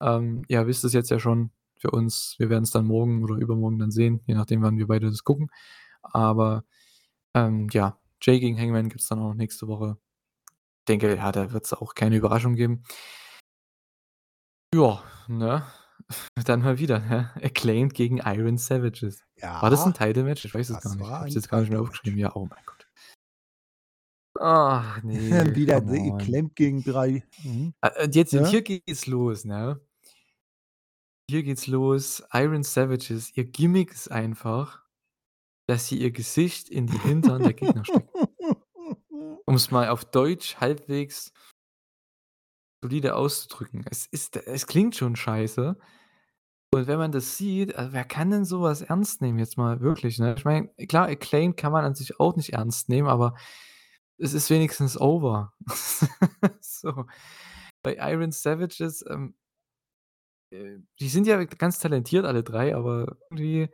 [0.00, 1.52] Ähm, ihr wisst es jetzt ja schon.
[1.78, 5.08] Für uns wir werden's dann morgen oder übermorgen dann sehen, je nachdem, wann wir beide
[5.10, 5.50] das gucken.
[6.02, 6.64] Aber,
[7.34, 9.98] ähm, ja, Jay gegen Hangman gibt's dann auch nächste Woche.
[10.88, 12.84] Denke, ja, da wird's auch keine Überraschung geben.
[14.74, 15.64] Ja, ne?
[16.44, 17.30] Dann mal wieder, ne?
[17.42, 19.24] Acclaimed gegen Iron Savages.
[19.60, 20.44] War das 'n Ja, Title Match?
[20.44, 21.10] Ich weiß es gar nicht.
[21.10, 22.18] Ich habe es ein jetzt gar nicht mehr aufgeschrieben.
[22.18, 22.79] Ja, oh mein Gott.
[24.42, 25.76] Ach ne, Wieder.
[25.76, 27.74] Acclaimed gegen 3 mhm.
[27.82, 28.46] Äh, und jetzt Ja?
[28.46, 29.78] hier geht's los, ne?
[31.30, 32.22] Hier geht's los.
[32.32, 34.82] Iron Savages, ihr Gimmick ist einfach,
[35.66, 38.08] dass sie ihr Gesicht in die Hintern der Gegner stecken.
[39.44, 41.34] Um's mal auf Deutsch halbwegs
[42.82, 43.84] solide auszudrücken.
[43.90, 45.76] Es ist es klingt schon scheiße.
[46.72, 49.80] Und wenn man das sieht, also wer kann denn so was ernst nehmen jetzt mal
[49.80, 50.34] wirklich, ne?
[50.38, 53.34] Ich meine, klar, Acclaimed kann man an sich auch nicht ernst nehmen, aber
[54.20, 55.52] es ist wenigstens over.
[56.60, 57.06] So.
[57.82, 59.34] Bei Iron Savages, ähm
[60.50, 63.68] äh, die sind ja ganz talentiert alle 3, aber irgendwie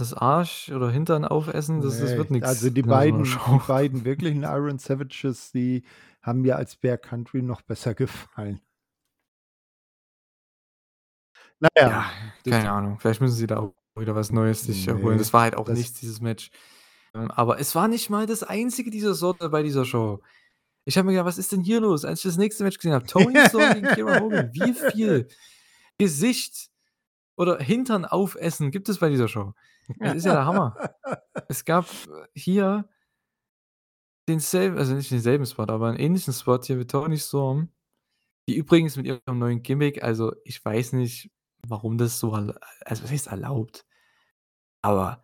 [0.00, 4.04] das Arsch oder Hintern aufessen, das das Ne, wird also nix die beiden die beiden
[4.04, 5.84] wirklichen Iron Savages, die
[6.22, 8.60] haben mir als Bear Country noch besser gefallen.
[11.60, 12.10] Na ja,
[12.44, 12.98] das keine Ahnung.
[13.00, 15.16] Vielleicht müssen sie da auch wieder was Neues sich erholen.
[15.16, 16.50] Ne, Das war halt auch das nichts, dieses Match.
[17.18, 20.22] Ähm, aber es war nicht mal das einzige dieser Sorte bei dieser Show.
[20.86, 22.94] Ich habe mir gedacht: „Was ist denn hier los?“ Als ich das nächste Match gesehen
[22.94, 24.50] habe, Toni Storm gegen Kiera Hogan.
[24.54, 25.28] Wie viel
[25.98, 26.70] Gesicht
[27.36, 29.54] oder Hintern aufessen gibt es bei dieser Show?
[30.00, 30.76] Es ist ja der Hammer.
[31.48, 32.88] Es gab, äh, hier
[34.28, 37.70] denselben also nicht denselben Spot, aber 'n ähnlichen Spot hier mit Toni Storm,
[38.48, 41.30] die übrigens mit ihrem neuen Gimmick also, ich weiß nicht,
[41.66, 42.54] warum das so also,
[42.86, 43.86] was heißt erlaubt?
[44.82, 45.22] Aber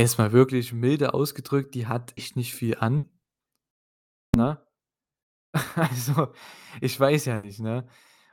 [0.00, 3.08] jetzt mal wirklich milde ausgedrückt, die hat echt nicht viel an.
[4.36, 4.60] Ne?
[5.74, 6.32] Also,
[6.80, 7.86] ich weiß ja nicht, ne?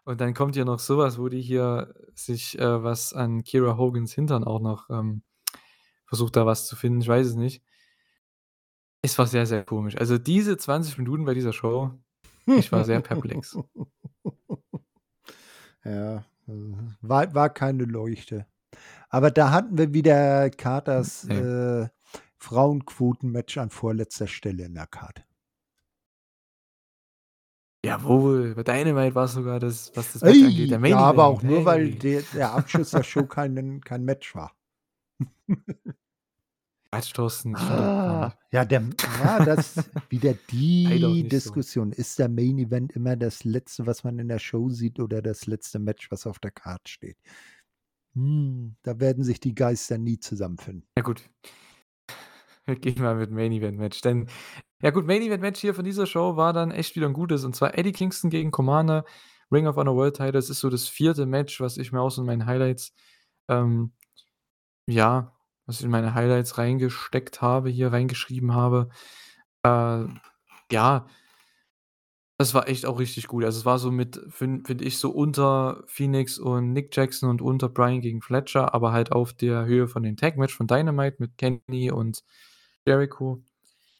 [0.06, 3.76] Und dann kommt hier noch so was, wo die hier sich, äh, was an Kiera
[3.76, 5.24] Hogans Hintern auch noch, ähm
[6.06, 7.62] versucht da was zu finden, ich weiß es nicht.
[9.02, 9.98] Es war sehr, sehr komisch.
[9.98, 11.92] Also, diese 20 Minuten bei dieser Show,
[12.46, 13.58] ich war sehr perplex.
[15.84, 16.18] Ja,
[16.48, 16.54] äh,
[17.02, 18.46] war war keine Leuchte.
[19.10, 21.90] Aber da hatten wir wieder Carters, ne.
[21.90, 21.90] äh,
[22.38, 25.24] Frauenquoten-Match an vorletzter Stelle in der Card.
[27.86, 31.26] Jawohl, bei Dynamite war's sogar das, was das Match angeht, Ey, der Main ja, aber
[31.26, 31.98] auch nur, weil Hey.
[31.98, 34.56] der der Abschluss der Show keinen kein Match war.
[36.92, 38.82] Quatsch, Thorsten, das stimmt doch gar Ah, ja, der
[39.20, 39.76] ja, das
[40.10, 41.54] wieder die nicht so.
[41.54, 41.92] Diskussion.
[41.92, 45.48] Ist der Main Event immer das Letzte, was man in der Show sieht oder das
[45.48, 47.18] letzte Match, was auf der Card steht?
[48.18, 50.88] Hm, da werden sich die Geister nie zusammenfinden.
[50.98, 51.30] Ja gut.
[52.66, 54.28] Wir gehen mal mit Main Event Match, denn
[54.82, 57.44] ja gut, Main Event Match hier von dieser Show war dann echt wieder 'n gutes,
[57.46, 59.06] und zwar Eddie Kingston gegen Commander,
[59.52, 60.32] Ring of Honor World Title.
[60.34, 61.28] Das ist so das 4.
[61.28, 62.94] Match, was ich mir auch so in meinen Highlights
[63.50, 63.94] ähm,
[64.88, 65.34] ja,
[65.68, 68.90] was ich in meine Highlights reingesteckt habe hier reingeschrieben habe.
[69.64, 70.06] Äh,
[70.72, 71.08] ja
[72.40, 73.44] das war echt auch richtig gut.
[73.46, 77.42] Also, es war so mit fin finde ich, so unter Phoenix und Nick Jackson und
[77.42, 81.18] unter Bryan gegen Fletcher, aber halt auf der Höhe von den Tag Match von Dynamite
[81.20, 82.24] mit Kenny und
[82.86, 83.44] Jericho.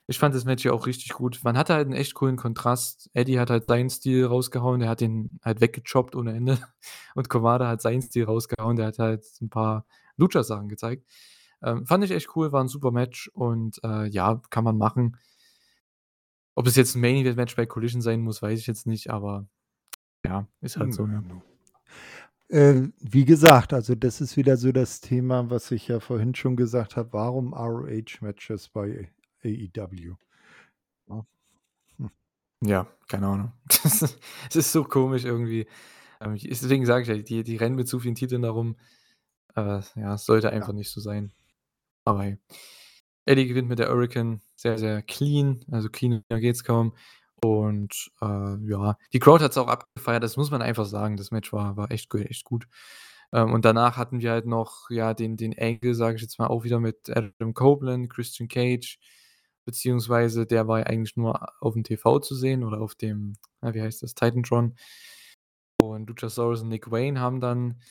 [0.08, 1.42] Ich fand das Match hier auch richtig gut.
[1.44, 3.10] Man hatte halt 'n echt coolen Kontrast.
[3.14, 6.60] Eddie hat halt seinen Stil rausgehauen, der hat den halt weggechoppt ohne Ende
[7.16, 9.86] und Commander hat seinen Stil rausgehauen, der hat halt 'n paar
[10.18, 11.06] Lucha-Sachen gezeigt.
[11.64, 15.18] Ähm, fand ich echt cool, war 'n super Match und, äh, ja, kann man machen.
[16.58, 19.12] Ob es jetzt 'n Main Event Match bei Collision sein muss, weiß ich jetzt nicht,
[19.12, 19.46] aber
[20.26, 21.22] ja, ist halt so, Nö, ne?
[21.28, 21.42] nu.
[22.50, 26.56] Äh, wie gesagt, also, das ist wieder so das Thema, was ich ja vorhin schon
[26.56, 29.12] gesagt habe, warum ROH-Matches bei
[29.44, 30.16] AEW?
[31.10, 31.26] Ja.
[32.00, 32.12] Hm.
[32.64, 33.54] Ja, keine Ahnung.
[34.50, 35.68] Es ist so komisch irgendwie.
[36.22, 38.78] Ähm, deswegen sage ich ja, die die rennen mit zu vielen Titeln da rum.
[39.56, 40.76] Äh, ja, es sollte einfach Ja.
[40.76, 41.34] nicht so sein.
[42.06, 42.38] Aber hey.
[43.28, 46.94] Eddie gewinnt mit der Hurricane sehr, sehr clean, also cleaner geht's kaum.
[47.44, 51.18] Und, äh, ja, die Crowd hat's auch abgefeiert, das muss man einfach sagen.
[51.18, 52.68] Das Match war war echt echt gut.
[53.34, 56.48] Ähm, und danach hatten wir halt noch, ja, den den Angle, sage ich jetzt mal,
[56.48, 59.00] auch wieder mit Adam Copeland, Christian Cage,
[59.66, 63.82] beziehungsweise der war ja eigentlich nur aufm TV zu sehen oder auf dem, na, wie
[63.82, 64.76] heißt das, Titantron.
[65.82, 67.82] Und Luchasaurus und Nick Wayne haben dann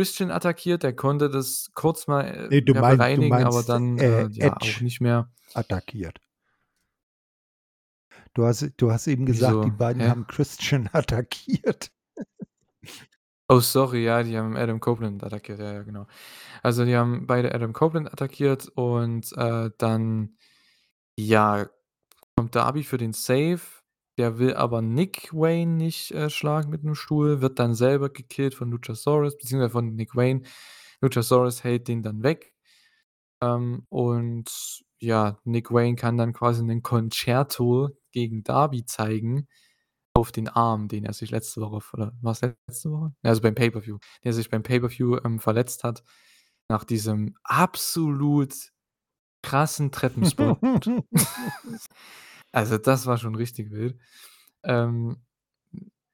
[0.00, 3.52] Christian attackiert, der konnte das kurz mal, äh, Ne, du ja, meinst du bereinigen, aber
[3.56, 5.30] meinst, dann, äh, äh, ja, auch nicht mehr.
[5.52, 6.20] attackiert.
[8.34, 9.76] Du hast du hast eben gesagt, die Wieso?
[9.76, 10.08] beiden Hä?
[10.08, 11.90] haben Christian attackiert.
[13.48, 16.06] Oh, sorry, ja, die haben Adam Copeland attackiert, ja, ja, genau.
[16.62, 20.36] Also, die haben beide Adam Copeland attackiert und, äh, dann,
[21.16, 21.68] ja,
[22.36, 23.60] kommt Darby für den Save.
[24.18, 28.54] Der will aber Nick Wayne nicht, äh, schlagen mit 'nem Stuhl, wird dann selber gekillt
[28.54, 30.42] von Luchasaurus, beziehungsweise von Nick Wayne.
[31.00, 32.52] Luchasaurus hält den dann weg.
[33.42, 39.48] Ähm, und ja, Nick Wayne kann dann quasi 'nen Concerto gegen Darby zeigen
[40.14, 43.14] auf den Arm, den er sich letzte Woche oder war's letzte Woche?
[43.24, 46.04] Also beim Pay-per-View, der sich beim Pay-per-View, ähm, verletzt hat
[46.70, 48.54] nach diesem absolut
[49.42, 50.60] krassen Treppenspot.
[52.54, 53.98] Also, das war schon richtig wild.
[54.64, 55.18] Ähm,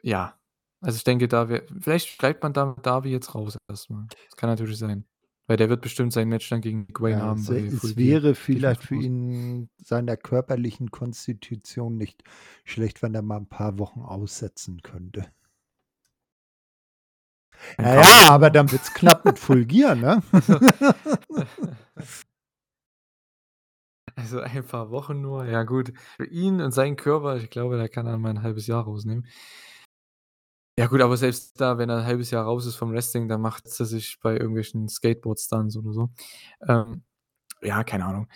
[0.02, 0.38] ja,
[0.82, 4.08] also, ich denke, da wär vielleicht schreibt man da Darby jetzt raus erst mal.
[4.28, 5.06] Das kann natürlich sein,
[5.48, 8.82] weil der wird bestimmt sein Match dann gegen Wayne Ja, haben es es wäre vielleicht
[8.82, 12.24] für ihn seiner körperlichen Konstitution nicht
[12.64, 15.26] schlecht, wenn er mal 'n paar Wochen aussetzen könnte.
[17.78, 20.22] Ja, kann man ja, ja aber dann wird's knapp mit Full Gear, ne?
[24.18, 25.92] Also ein paar Wochen nur, ja gut.
[26.16, 29.26] Für ihn und seinen Körper, ich glaube, da kann er mal 'n halbes Jahr rausnehmen.
[30.78, 33.40] Ja gut, aber selbst da, wenn er 'n halbes Jahr raus ist vom Wrestling, dann
[33.40, 36.10] macht's er sich bei irgendwelchen Skateboard-Stunts oder so.
[36.68, 37.02] Ähm,
[37.62, 38.28] ja, keine Ahnung.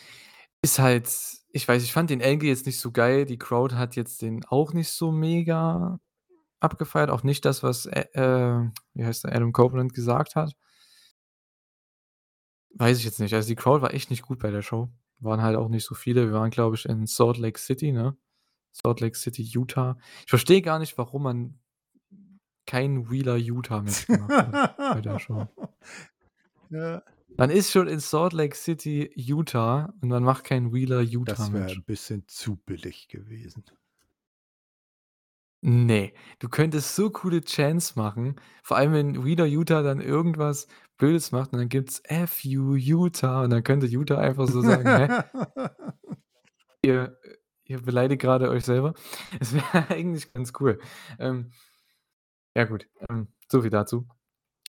[0.63, 1.09] Ist halt
[1.53, 3.27] ich weiß, ich fand den Angle jetzt nicht so geil.
[3.27, 6.01] Die Crowd hat jetzt den auch nicht so mega
[6.61, 10.55] abgefeiert, auch nicht das, was, Ä äh, wie heißt der, Adam Copeland gesagt hat.
[12.75, 13.35] Weiß ich jetzt nicht.
[13.35, 14.91] Also, die Crowd war echt nicht gut bei der Show.
[15.21, 16.27] Waren halt auch nicht so viele.
[16.27, 18.17] Wir waren, glaube ich, in Salt Lake City, ne?
[18.73, 19.99] Salt Lake City, Utah.
[20.25, 21.59] Ich verstehe gar nicht, warum man
[22.67, 25.47] kein Wheeler Utah Match gemacht hat bei der Show.
[26.71, 27.03] Ja.
[27.37, 31.53] Man ist schon in Salt Lake City, Utah und man macht kein Wheeler Utah Das
[31.53, 31.79] wäre Match.
[31.79, 33.65] 'n bisschen zu billig gewesen.
[35.65, 40.67] Ne, du könntest so coole Chants machen, vor allem, wenn Wheeler Utah dann irgendwas
[41.01, 44.93] Blödes macht und dann gibt's „F you Utah“ und dann könnte Utah einfach so sagen:
[44.93, 45.11] „Hä?“
[46.83, 47.19] „Ihr
[47.65, 48.95] ihr beleidigt grade euch selber.“
[49.41, 50.79] Es wäre eigentlich ganz cool.
[51.19, 51.53] Ähm,
[52.57, 54.07] ja gut, ähm, so viel dazu.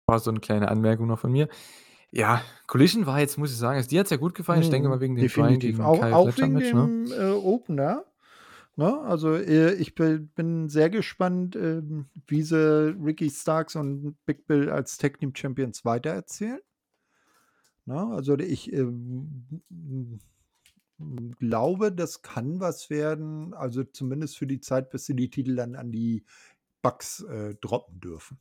[0.07, 1.49] War so 'ne kleine Anmerkung noch von mir.
[2.13, 4.63] Ja, Collision war jetzt, muss ich sagen also, dir hat's ja gut gefallen.
[4.63, 5.79] Ich denke mal Mhm, wegen dem definitiv.
[5.79, 6.93] gegen Auch Kyle auch wegen ne?
[6.99, 8.05] dem, äh, Opener,
[8.77, 9.01] ne?
[9.01, 14.71] Also, äh, ich bi bin sehr gespannt, ähm, wie sie Ricky Starks und Big Bill
[14.71, 16.61] als Tag Team Champions weitererzählen.
[17.87, 19.61] Ne, also, ich, hm,
[21.39, 25.75] glaube, das kann was werden, also, zumindest für die Zeit, bis sie die Titel dann
[25.77, 26.25] an die
[26.83, 28.39] Bucks, äh, droppen dürfen.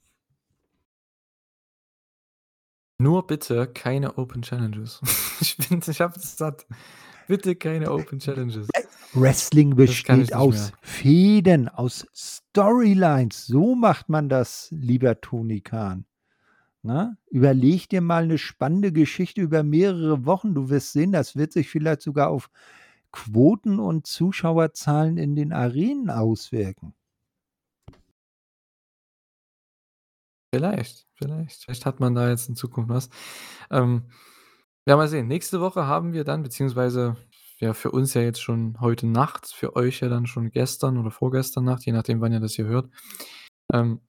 [3.00, 5.02] Nur bitte keine Open Challenges.
[5.42, 6.66] Ich bin ich habe es satt.
[7.28, 8.68] Bitte keine Open Challenges.
[9.16, 10.78] Wrestling besteht aus mehr.
[10.82, 13.46] Fäden, aus Storylines.
[13.46, 16.06] So macht man das, lieber Tony Khan.
[16.84, 17.18] Ne?
[17.32, 20.56] Überleg dir mal 'ne spannende Geschichte über mehrere Wochen.
[20.56, 22.50] Du wirst sehen, das wird sich vielleicht sogar auf
[23.12, 26.94] Quoten und Zuschauerzahlen in den Arenen auswirken.
[30.54, 31.64] Vielleicht, vielleicht.
[31.64, 33.10] Vielleicht hat man da jetzt in Zukunft was.
[33.72, 34.04] Ähm,
[34.88, 35.28] ja, mal sehen.
[35.28, 37.18] Nächste Woche haben wir dann beziehungsweise
[37.64, 41.12] ja, für uns ja jetzt schon heute Nacht, für euch ja dann schon gestern oder
[41.12, 42.90] vorgestern Nacht, je nachdem, wann ihr das hier hört.
[43.72, 44.02] Ähm,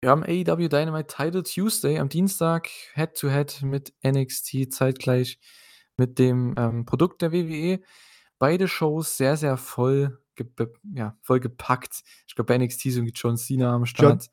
[0.00, 5.38] wir haben AEW Dynamite Title Tuesday am Dienstag Head to Head mit NXT zeitgleich
[5.96, 7.80] mit dem, ähm, Produkt der WWE.
[8.38, 12.02] Beide Shows sehr, sehr voll gebe ja, vollgepackt.
[12.26, 14.30] Ich glaube, bei NXT ist irgendwie John Cena am John Start.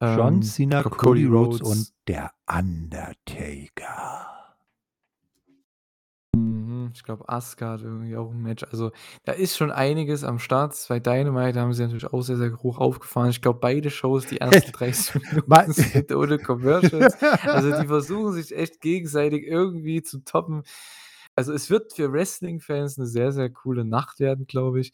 [0.00, 1.60] John Ähm, Cena, Cody Rhodes.
[1.60, 4.33] und der Undertaker.
[6.96, 8.64] Ich glaube, hat irgendwie auch 'n Match.
[8.70, 8.92] Also,
[9.24, 10.74] da ist schon einiges am Start.
[10.88, 13.30] Bei Dynamite haben sie natürlich auch sehr, sehr hoch aufgefahren.
[13.30, 15.22] Ich glaube, beide Shows, die ersten 30 Mal
[15.66, 17.16] Minuten sind ohne Commercials.
[17.50, 20.62] Also, die versuchen sich echt gegenseitig irgendwie zu toppen.
[21.36, 24.92] Also, es wird für Wrestling-Fans 'ne sehr, sehr coole Nacht werden, glaube ich.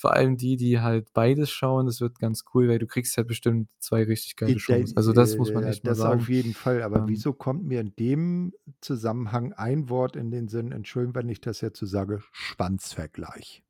[0.00, 1.84] Vor allem die, die halt beides schauen.
[1.86, 4.96] Das wird ganz cool, weil du kriegst halt bestimmt 2 richtig geile Shows.
[4.96, 6.20] Also, das muss man äh, echt mal das sagen.
[6.20, 6.82] auf jeden Fall.
[6.82, 10.72] Aber Ähm wieso kommt mir in dem Zusammenhang ein Wort in den Sinn?
[10.72, 13.62] Entschuldigung, wenn ich das jetzt so sage, Schwanzvergleich.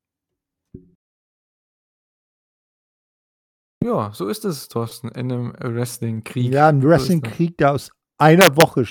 [3.82, 6.52] Ja, so ist es, Thorsten, in 'nem Wrestling-Krieg.
[6.52, 7.30] Ja, 'n So ist das.
[7.30, 8.84] Wrestling-Krieg, der aus einer Woche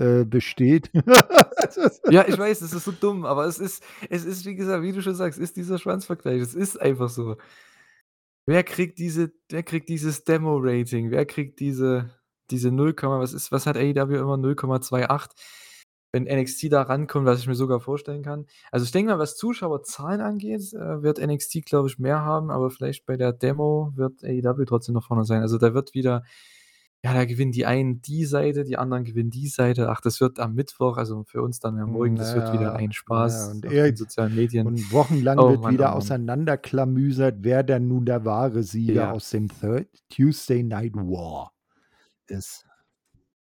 [0.00, 0.90] äh, besteht.
[2.10, 4.92] Ja, ich weiß, es ist so dumm, aber es ist es ist, wie gesagt, wie
[4.92, 6.40] du schon sagst, ist dieser Schwanzvergleich.
[6.40, 7.36] Es ist einfach so.
[8.46, 11.10] Wer kriegt diese wer kriegt dieses Demo-Rating?
[11.10, 12.10] Wer kriegt diese
[12.50, 15.30] diese 0, was ist was hat AEW immer 0,28?
[16.12, 18.46] Wenn NXT da rankommt, was ich mir sogar vorstellen kann.
[18.72, 22.70] Also, ich denke mal, was Zuschauerzahlen angeht, äh, wird NXT, glaube ich, mehr haben, aber
[22.70, 25.42] vielleicht bei der Demo wird AEW trotzdem noch vorne sein.
[25.42, 26.24] Also, da wird wieder
[27.04, 29.88] ja, da gewinnen die einen die Seite, die anderen gewinnen die Seite.
[29.90, 32.92] Ach, das wird am Mittwoch, also für uns dann ja morgen, das wird wieder ein
[33.08, 34.72] ja, Spaß und auf er den sozialen Medien.
[34.72, 39.10] und wochenlang Oh wird Mann, wieder oh auseinanderklamüsert, wer denn nun der wahre Sieger Ja.
[39.10, 41.52] aus dem Third Tuesday Night War
[42.28, 42.66] ist.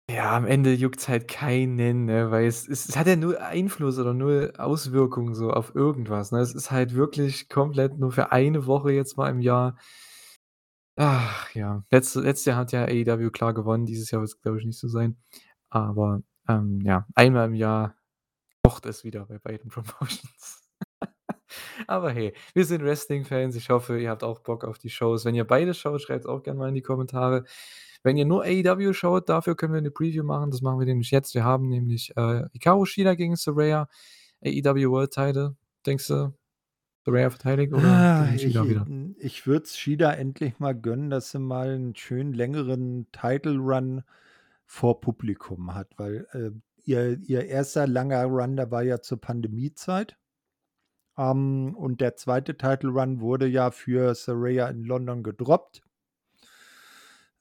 [0.10, 4.00] Ja, am Ende juckt's halt keinen, ne, weil es es es hat ja null Einfluss
[4.00, 6.40] oder null Auswirkungen so auf irgendwas, ne?
[6.40, 9.78] Es ist halt wirklich komplett nur für eine Woche jetzt mal im Jahr.
[11.02, 13.86] Ach ja, letzte letztes Jahr hat ja AEW klar gewonnen.
[13.86, 15.16] Dieses Jahr wird's, glaube ich, nicht so sein.
[15.70, 17.96] Aber, ähm, ja, einmal im Jahr
[18.64, 20.70] kocht es wieder bei beiden Promotions.
[21.88, 23.56] Aber hey, wir sind Wrestling-Fans.
[23.56, 25.26] Ich hoffe, ihr habt auch Bock auf die Shows.
[25.26, 27.46] Wenn ihr beide schaut, schreibt's auch gerne mal in die Kommentare.
[28.04, 30.52] Wenn ihr nur AEW schaut, dafür können wir 'ne Preview machen.
[30.52, 31.36] Das machen wir nämlich jetzt.
[31.36, 33.88] Wir haben nämlich, äh, Hikaru Shida gegen Saraya,
[34.46, 35.56] AEW World Title.
[35.86, 36.34] Denkst du,
[37.06, 38.88] Saraya verteidigt oder Ah, ich wieder?
[39.20, 44.04] ich würde es Shida endlich mal gönnen, dass sie mal 'n schönen längeren Title Run
[44.66, 46.52] vor Publikum hat, weil, äh,
[46.84, 50.18] ihr ihr erster langer Run, der war ja zur Pandemiezeit.
[51.18, 55.82] Ähm, und der zweite Title Run wurde ja für Saraya in London gedroppt.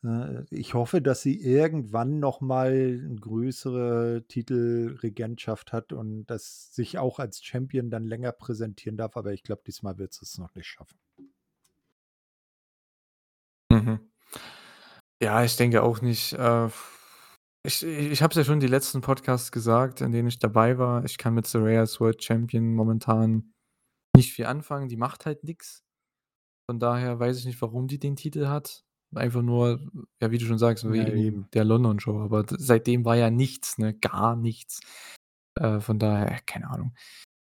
[0.05, 6.99] Äh, ich hoffe, dass sie irgendwann noch mal 'n größere Titelregentschaft hat und das sich
[6.99, 10.55] auch als Champion dann länger präsentieren darf, aber ich glaube, diesmal wird sie es noch
[10.55, 10.99] nicht schaffen.
[13.71, 14.09] Mhm.
[15.23, 16.33] Ja, ich denke auch nicht.
[16.35, 16.69] Äh,
[17.65, 21.05] ich ich habe es ja schon die letzten Podcasts gesagt, in denen ich dabei war.
[21.05, 23.53] Ich kann mit Saraya als World Champion momentan
[24.17, 24.89] nicht viel anfangen.
[24.89, 25.85] Die macht halt nix.
[26.71, 28.85] Von daher weiß ich nicht, warum die den Titel hat.
[29.15, 29.81] Einfach nur,
[30.21, 31.51] ja, wie du schon sagst, Ja, wegen eben.
[31.55, 34.81] der London Show, aber seitdem war ja nichts, ne, gar nichts.
[35.59, 36.95] Äh, von daher, keine Ahnung.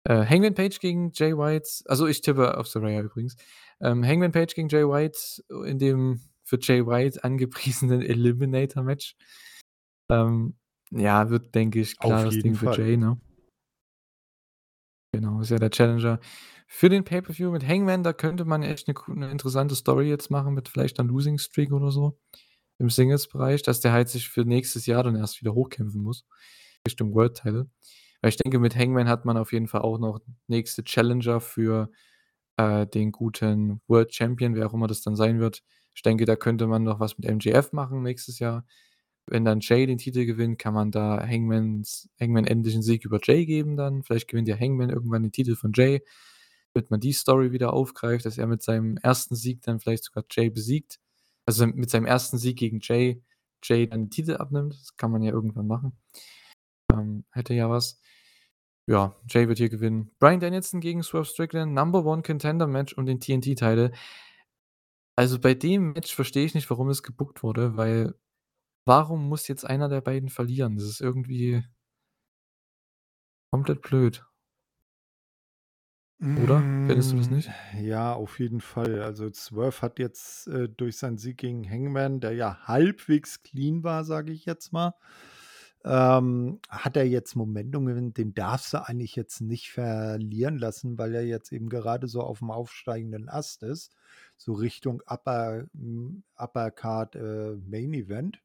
[0.09, 1.69] Äh, Hangman Page gegen Jay White.
[1.85, 3.37] Also, ich tippe auf Saraya übrigens.
[3.81, 5.19] Ähm, Hangman Page gegen Jay White
[5.66, 9.16] in dem für Jay White angepriesenen Eliminator-Match.
[10.11, 10.57] Ähm,
[10.91, 12.78] ja, wird, denke ich, klares Ding für Fall.
[12.81, 13.20] Jay, ne?
[15.12, 16.20] Genau, ist ja der Challenger
[16.72, 18.05] für den Pay-per-View mit Hangman.
[18.05, 21.36] Da könnte man echt 'ne co 'ne interessante Story jetzt machen mit vielleicht 'ner Losing
[21.38, 22.16] Streak oder so
[22.78, 26.24] im Singles-Bereich, dass der halt sich für nächstes Jahr dann erst wieder hochkämpfen muss
[26.86, 27.68] Richtung World Title.
[28.22, 31.90] Weil ich denke, mit Hangman hat man auf jeden Fall auch noch nächste Challenger für,
[32.59, 35.62] äh, den guten World Champion, wer auch immer das dann sein wird.
[35.94, 38.66] Ich denke, da könnte man noch was mit MJF machen nächstes Jahr.
[39.28, 43.20] Wenn dann Jay den Titel gewinnt, kann man da Hangmans Hangman endlich 'n Sieg über
[43.22, 44.02] Jay geben dann.
[44.05, 46.02] Vielleicht gewinnt ja Hangman irgendwann den Titel von Jay,
[46.74, 50.24] damit man die Story wieder aufgreift, dass er mit seinem ersten Sieg dann vielleicht sogar
[50.30, 51.01] Jay besiegt.
[51.47, 53.22] Also, mit seinem ersten Sieg gegen Jay
[53.62, 54.74] Jay dann den Titel abnimmt.
[54.74, 55.98] Das kann man ja irgendwann machen.
[56.92, 58.01] Ähm, hätte ja was.
[58.86, 60.10] Ja, Jay wird hier gewinnen.
[60.18, 63.92] Bryan Danielson gegen Swerve Strickland, Number One Contender Match um den TNT-Title.
[65.16, 68.14] Also, bei dem Match verstehe ich nicht, warum es gebuckt wurde, weil
[68.86, 70.76] warum muss jetzt einer der beiden verlieren?
[70.76, 71.64] Das ist irgendwie
[73.52, 74.24] komplett blöd.
[76.20, 76.60] Oder?
[76.86, 77.51] Findest du das nicht?
[77.72, 79.02] Hm, ja, auf jeden Fall.
[79.02, 84.05] Also, Swerve hat jetzt, äh, durch seinen Sieg gegen Hangman, der ja halbwegs clean war,
[84.05, 84.94] sage ich jetzt mal
[85.84, 91.14] ähm, hat er jetzt Momentum gewinnt, den darfst du eigentlich jetzt nicht verlieren lassen, weil
[91.14, 93.97] er jetzt eben gerade so auf dem aufsteigenden Ast ist,
[94.36, 98.42] so Richtung Upper, hm, Uppercard äh, Main Event.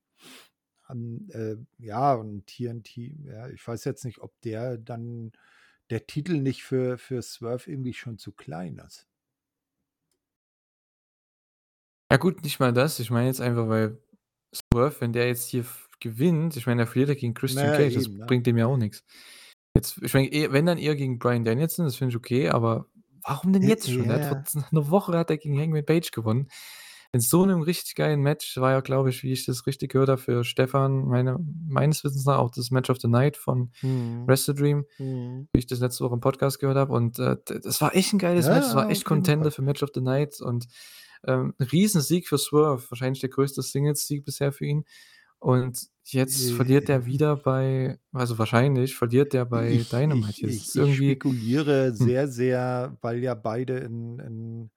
[0.88, 5.32] Um, äh, ja, und TNT, ja, ich weiß jetzt nicht, ob der dann
[5.90, 9.08] der Titel nicht für, für Swerve irgendwie schon zu klein ist.
[12.12, 13.00] Ja, gut, nicht mal das.
[13.00, 13.98] Ich meine jetzt einfach, weil
[14.54, 15.66] Swerve, wenn der jetzt hier
[16.00, 18.28] gewinnt, ich meine, er verliert ja gegen Christian Na Cage, das eben, ne?
[18.28, 19.04] bringt dem ja auch nichts.
[19.76, 22.88] Jetzt, ich meine, eh, wenn dann eher gegen Bryan Danielson, das finde ich okay, aber
[23.24, 24.08] warum denn jetzt schon?
[24.08, 24.18] Der ja.
[24.18, 24.38] hat vor
[24.72, 26.50] 'ne Woche hat er gegen Hangman Page gewonnen.
[27.16, 30.10] In so 'nem richtig geilen Match war ja, glaube ich, wie ich das richtig gehört
[30.10, 34.28] habe, für Stefan meine meines Wissens nach auch das Match of the Night von Mhm.
[34.28, 35.48] Wrestle Dream, Mhm.
[35.54, 36.94] wie ich das letzte Woche im Podcast gehört habe.
[36.94, 38.68] Und, äh, das war echt 'n geiles Ja, Match.
[38.68, 40.68] Das war echt Contender für Match of the Night und,
[41.28, 44.86] ähm, 'n Riesensieg für Swerve, wahrscheinlich der größte Singles-Sieg bisher für ihn.
[45.40, 47.08] Und jetzt verliert er Äh.
[47.08, 52.12] wieder bei also, wahrscheinlich verliert der bei Ich Dynamite ich ich ich spekuliere hm.
[52.12, 54.72] sehr, sehr, weil ja beide in in,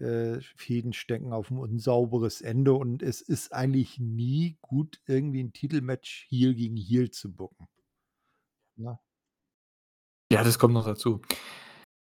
[0.00, 5.52] äh, Fehden stecken auf 'n unsauberes Ende und es ist eigentlich nie gut, irgendwie 'n
[5.52, 7.66] Titelmatch Heel gegen Heel zu booken.
[8.78, 8.98] Ne?
[10.32, 11.20] Ja, das kommt noch dazu.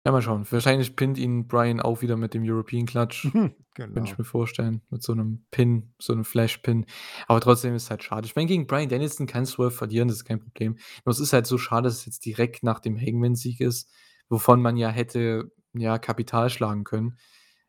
[0.05, 0.45] Ja, mal schauen.
[0.51, 3.33] Wahrscheinlich pinnt ihn Bryan auch wieder mit dem European Clutch,
[3.93, 4.19] könnte ich Genau.
[4.19, 6.85] mir vorstellen, mit so 'nem Pin, so 'nem Flash-Pin.
[7.27, 8.27] Aber trotzdem ist halt schade.
[8.27, 10.77] Ich meine, gegen Bryan Danielson kann Swerve verlieren, das ist kein Problem.
[11.05, 13.91] Nur es ist halt so schade, dass es jetzt direkt nach dem Hangman-Sieg ist,
[14.29, 17.17] wovon man ja hätte, ja, Kapital schlagen können,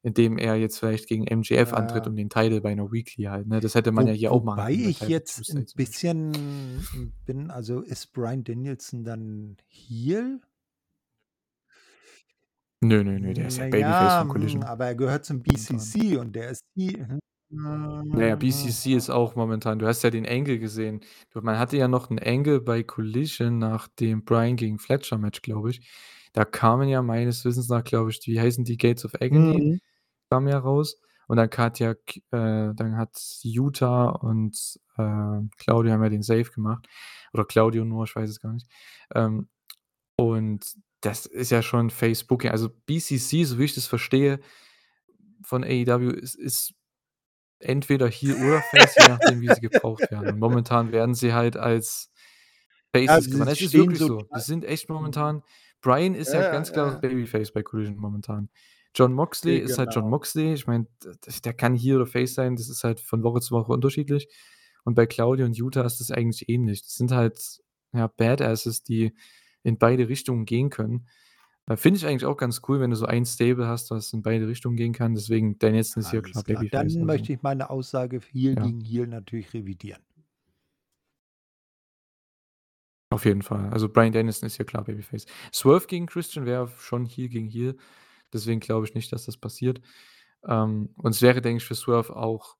[0.03, 1.27] indem er jetzt vielleicht gegen
[1.75, 2.09] antritt Ja.
[2.09, 3.61] um den Title bei 'ner Weekly halt, ne?
[3.61, 5.67] Das hätte man ja Wo hier auch machen wobei können bei ich jetzt Tuesday 'n
[5.67, 6.13] zum Beispiel.
[6.15, 6.89] bisschen
[7.25, 10.41] bin also, ist Bryan Danielson dann Heel?
[12.83, 14.63] Nö, nö, nö, der ist ja na Babyface ja, von Collision.
[14.63, 15.43] aber er gehört zum.
[15.43, 17.03] BCC und der ist He
[18.15, 21.01] Ja, ja, BCC ist auch momentan du hast ja den Angle gesehen.
[21.35, 25.81] Man hatte ja noch 'n Angle bei Collision nach dem Bryan gegen Fletcher-Match, glaube ich.
[26.37, 29.81] Da kamen ja meines Wissens nach, glaube ich wie heißen die Gates of Agony Mhm.
[30.31, 35.93] kamen ja raus und dann hat ja k äh, dann hat Yuta und, äh, Claudio
[35.93, 36.87] haben ja den Save gemacht
[37.33, 38.69] oder Claudio nur, ich weiß es gar nicht.
[39.15, 39.49] Ähm,
[40.17, 42.51] und das ist ja schon Face Booking.
[42.51, 44.41] Also, BCC, so wie ich das verstehe
[45.43, 46.75] von AEW, ist ist
[47.61, 50.29] entweder Heel oder Face, je nachdem, wie sie gebraucht werden.
[50.31, 52.13] Und momentan werden sie halt als
[53.09, 53.51] Ja, Faces sie gemacht.
[53.53, 54.23] Es ist stehen wirklich so so.
[54.23, 55.43] Die da sind echt momentan
[55.87, 57.01] Bryan ist Ja, ja ja, ganz ja, klares ja.
[57.01, 58.49] Babyface bei Collision momentan.
[58.95, 60.17] Jon Moxley Ge ist halt Jon genau.
[60.17, 60.55] Moxley.
[60.55, 60.87] Ich meine,
[61.45, 64.29] der kann Heel oder Face sein, das ist halt von Woche zu Woche unterschiedlich.
[64.85, 66.83] Und bei Claudio und Yuta ist das eigentlich ähnlich.
[66.83, 67.61] Das sind halt,
[67.93, 69.15] ja, Badasses, die
[69.63, 71.07] in beide Richtungen gehen können.
[71.75, 74.47] Finde ich eigentlich auch ganz cool, wenn du so ein Stable hast, was in beide
[74.47, 75.15] Richtungen gehen kann.
[75.15, 76.61] Deswegen Danielson ist hier klar klar.
[76.61, 78.65] Babyface, Dann also möchte ich meine Aussage Heel ja.
[78.65, 80.06] gegen Heel natürlich revidieren.
[83.17, 83.71] Auf jeden Fall.
[83.71, 85.25] Also, Bryan Danielson ist hier klar Babyface.
[85.51, 87.79] Swerve gegen Christian wäre schon Heel gegen Heel.
[88.31, 89.81] Deswegen glaube ich nicht, dass das passiert.
[90.47, 92.57] Ähm, und es wäre, denke ich, für Swerve auch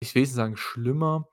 [0.00, 1.28] ich will nicht sagen schlimmer,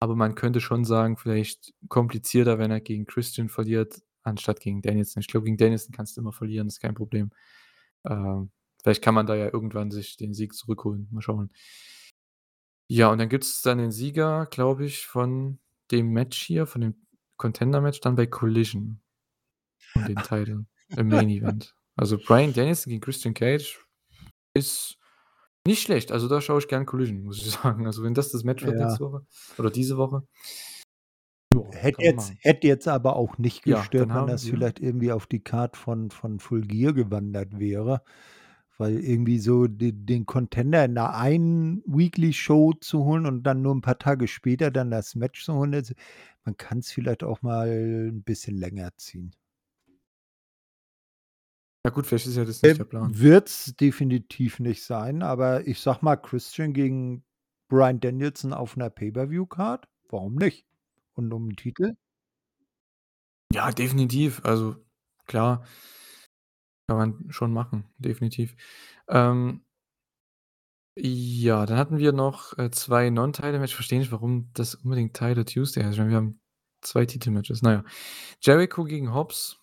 [0.00, 5.20] aber man könnte schon sagen, vielleicht komplizierter, wenn er gegen Christian verliert, anstatt gegen Danielson.
[5.20, 7.30] Ich glaube, gegen Danielson kannst du immer verlieren, ist kein Problem.
[8.08, 8.50] Ähm,
[8.82, 11.08] vielleicht kann man da ja irgendwann sich den Sieg zurückholen.
[11.10, 11.50] Mal schauen.
[12.90, 15.58] Ja, und dann gibt's dann den Sieger, glaube ich, von
[15.90, 16.94] dem Match hier, von dem
[17.38, 19.00] Contender-Match dann bei Collision
[19.94, 20.66] um den Title
[20.96, 21.74] im Main Event.
[21.96, 23.80] Also, Bryan Danielson gegen Christian Cage
[24.54, 24.98] ist
[25.66, 26.12] nicht schlecht.
[26.12, 27.86] Also, da schaue ich gern Collision, muss ich sagen.
[27.86, 28.86] Also, wenn das das Match wird Ja.
[28.86, 29.26] nächste Woche
[29.58, 30.22] oder diese Woche
[31.54, 35.12] ja, Hätte jetzt hätte jetzt aber auch nicht Ja, gestört, dann wenn das vielleicht irgendwie
[35.12, 38.02] auf die Card von von Full Gear gewandert wäre,
[38.78, 43.74] weil irgendwie so de den Contender in 'ner einen Weekly-Show zu holen und dann nur
[43.74, 45.94] 'n paar Tage später dann das Match zu holen, also,
[46.44, 49.32] man kann's vielleicht auch mal 'n bisschen länger ziehen.
[51.84, 53.18] Ja gut, vielleicht ist ja das nicht Äh, der Plan.
[53.20, 57.24] wird's definitiv nicht sein, aber ich sage mal, Christian gegen
[57.68, 60.66] Bryan Danielson auf 'ner Pay-per-View-Card, warum nicht?
[61.14, 61.94] Und um 'n Titel?
[63.52, 64.40] Ja, definitiv.
[64.44, 64.76] Also,
[65.26, 65.64] klar.
[66.88, 68.56] Kann man schon machen, definitiv.
[69.08, 69.60] Ähm
[71.00, 73.70] Ja, dann hatten wir noch, äh, 2 Non-Title-Match.
[73.72, 75.96] Ich verstehe nicht, warum das unbedingt Title Tuesday heißt.
[75.98, 76.40] Wir haben
[76.80, 77.62] 2 Titelmatches.
[77.62, 77.84] Na ja.
[78.40, 79.58] Jericho gegen Hobbs,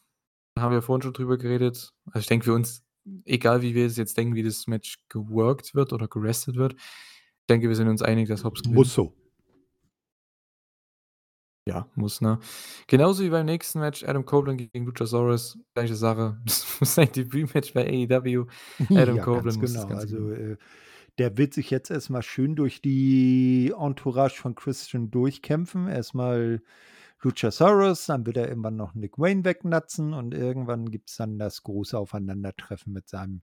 [0.55, 1.93] da haben wir vorhin schon drüber geredet.
[2.05, 2.85] Also, ich denke für uns,
[3.25, 7.47] egal wie wir es jetzt denken, wie das Match geworkt wird oder gerestet wird, ich
[7.49, 8.75] denke, wir sind uns einig, dass Hobbs gewinnt.
[8.75, 9.13] Muss so.
[11.67, 12.39] Ja, muss, ne?
[12.85, 16.39] Genauso wie beim nächsten Match Adam Copeland gegen Luchasaurus, gleiche Sache.
[16.45, 18.45] Das muss sein Debütmatch bei AEW.
[18.91, 19.87] Adam Ja, Copeland ganz muss genau.
[19.87, 20.57] Ganze Also, äh,
[21.17, 25.87] der wird sich jetzt erst mal schön durch die Entourage von Christian durchkämpfen.
[25.87, 26.61] Erst mal
[27.21, 31.97] Luchasaurus, dann wird er irgendwann noch Nick Wayne wegnatzen und irgendwann gibt's dann das große
[31.97, 33.41] Aufeinandertreffen mit seinem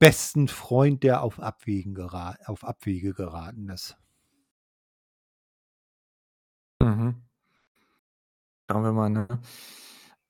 [0.00, 3.96] besten Freund, der auf Abwägen gera auf Abwege geraten ist.
[6.80, 7.20] Mhm.
[8.70, 9.26] Schauen wir mal, ne?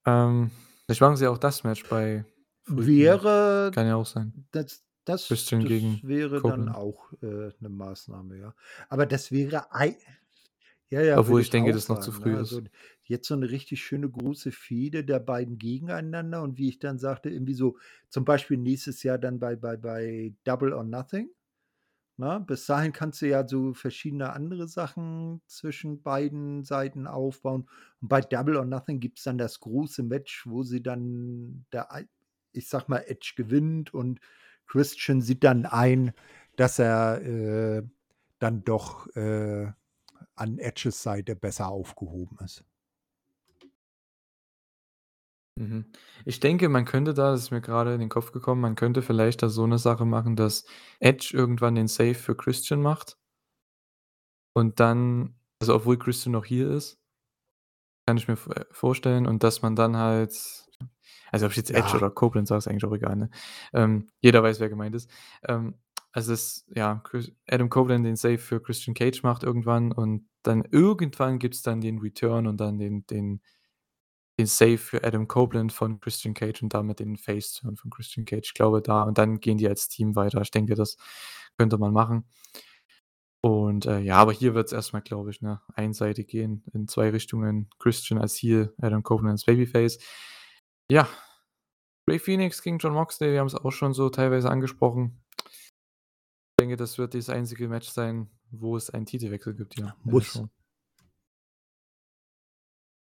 [0.07, 0.51] Ähm,
[0.87, 2.25] vielleicht machen sie auch das Match bei.
[2.67, 4.35] Wäre Kann ja auch sein.
[4.53, 6.71] das das Christian das gegen wäre dann Copeland.
[6.71, 8.55] auch, äh, 'ne Maßnahme, ja.
[8.89, 9.97] Aber das wäre ei
[10.91, 12.39] ja, ja, Obwohl würde ich ich denke, auch das noch zu sagen, früh ne?
[12.39, 12.61] ist.
[12.61, 12.63] Also,
[13.05, 17.31] jetzt so 'ne richtig schöne große Fehde der beiden gegeneinander und wie ich dann sagte,
[17.31, 17.79] irgendwie so
[18.11, 21.31] zum Beispiel nächstes Jahr dann bei bei bei Double or Nothing,
[22.21, 22.45] ne?
[22.47, 27.69] Bis dahin kannst du ja so verschiedene andere Sachen zwischen beiden Seiten aufbauen.
[28.01, 31.89] Und bei Double or Nothing gibt's dann das große Match, wo sie dann der
[32.53, 34.21] ich sage mal, Edge gewinnt und
[34.67, 36.13] Christian sieht dann ein,
[36.57, 37.83] dass er, äh,
[38.39, 39.73] dann doch, äh,
[40.37, 42.65] an Edges Seite besser aufgehoben ist.
[45.61, 45.85] Mhm.
[46.25, 49.03] Ich denke, man könnte da das ist mir grade in den Kopf gekommen, man könnte
[49.03, 50.65] vielleicht da so 'ne Sache machen, dass
[51.01, 53.17] Edge irgendwann den Save für Christian macht.
[54.57, 56.97] Und dann also, obwohl Christian noch hier ist
[58.09, 60.33] kann ich mir v äh, vorstellen und dass man dann halt
[61.33, 61.97] also, ob ich jetzt Edge Ja.
[61.97, 63.31] oder Copeland sage, ist eigentlich auch egal, ne?
[63.73, 65.09] Ähm, jeder weiß, wer gemeint ist.
[65.47, 65.75] Ähm,
[66.13, 70.65] also, dass, ja, Chris Adam Copeland den Save für Christian Cage macht irgendwann und dann
[70.71, 73.43] irgendwann gibt's dann den Return und dann den den
[74.41, 78.49] den Save für Adam Copeland von Christian Cage und damit den Face-Turn von Christian Cage.
[78.49, 80.41] Ich glaube da und dann gehen die als Team weiter.
[80.41, 80.97] Ich denke, das
[81.59, 82.25] könnte man machen.
[83.43, 87.11] Und, äh, ja, aber hier wird's erst mal, glaube ich, ne, einseitig gehen in 2
[87.11, 87.71] Richtungen.
[87.79, 89.99] Christian als Heel, Adam Copeland als Babyface.
[90.91, 91.09] Ja,
[92.09, 95.23] Rey Fenix gegen Jon Moxley, wir haben's auch schon so teilweise angesprochen.
[95.39, 99.97] Ich denke, das wird das einzige Match sein, wo es einen Titelwechsel gibt hier der
[100.03, 100.43] Muss.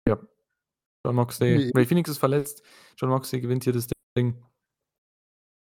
[0.07, 0.19] Ja.
[1.05, 1.71] Jon Moxley Ne.
[1.75, 2.61] Rey Fenix ist verletzt.
[2.97, 3.87] Jon Moxley gewinnt hier das
[4.17, 4.43] Ding.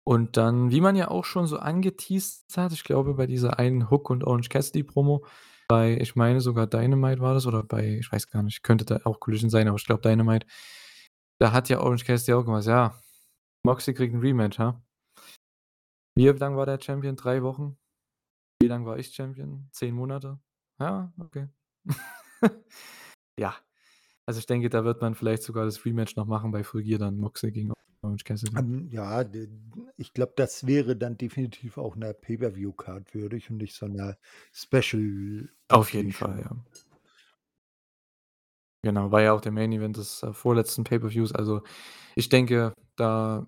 [0.08, 3.90] Und dann, wie man ja auch schon so angeteased hat, ich glaube, bei dieser einen
[3.92, 5.26] Hook und Orange Cassidy Promo,
[5.68, 9.02] bei ich meine sogar Dynamite war das oder bei ich weiß gar nicht, könnte da
[9.04, 10.48] auch Collision sein, aber ich glaube Dynamite.
[11.40, 12.96] Da hat ja Orange Cassidy auch gemeint: „Ja,
[13.64, 14.82] Moxley kriegt 'n Rematch, ha?“
[16.18, 17.16] Wie lang war der Champion?
[17.16, 17.78] 3 Wochen?
[18.62, 19.70] Wie lang war ich Champion?
[19.72, 20.40] 10 Monate?
[20.80, 21.48] Ja, okay.
[23.40, 23.56] Ja,
[24.28, 27.00] also, ich denke, da wird man vielleicht sogar das Rematch noch machen bei Full Gear
[27.00, 27.74] dann Moxley gegen
[28.04, 28.60] Orange Cassidy.
[28.60, 29.26] Ähm, ja,
[29.98, 34.18] ich glaube, das wäre dann definitiv auch 'ner Pay-per-View-Card würdig und nicht so 'ner
[34.54, 36.52] Special Auf jeden Fall, ja.
[38.84, 41.34] Genau, war ja auch der Main Event des, äh, vorletzten Pay-per-Views.
[41.34, 41.62] Also,
[42.16, 43.48] ich denke, da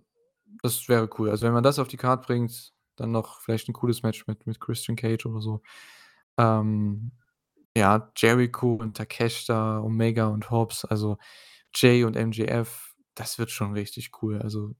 [0.63, 1.29] das wäre cool.
[1.31, 4.47] Also, wenn man das auf die Card bringt, dann noch vielleicht 'n cooles Match mit
[4.47, 5.61] mit Christian Cage oder so.
[6.37, 7.11] Ähm,
[7.77, 11.17] ja, Jericho und Takeshita, Omega und Hobbs, also,
[11.75, 14.41] Jay und MJF, das wird schon richtig cool.
[14.41, 14.75] Also,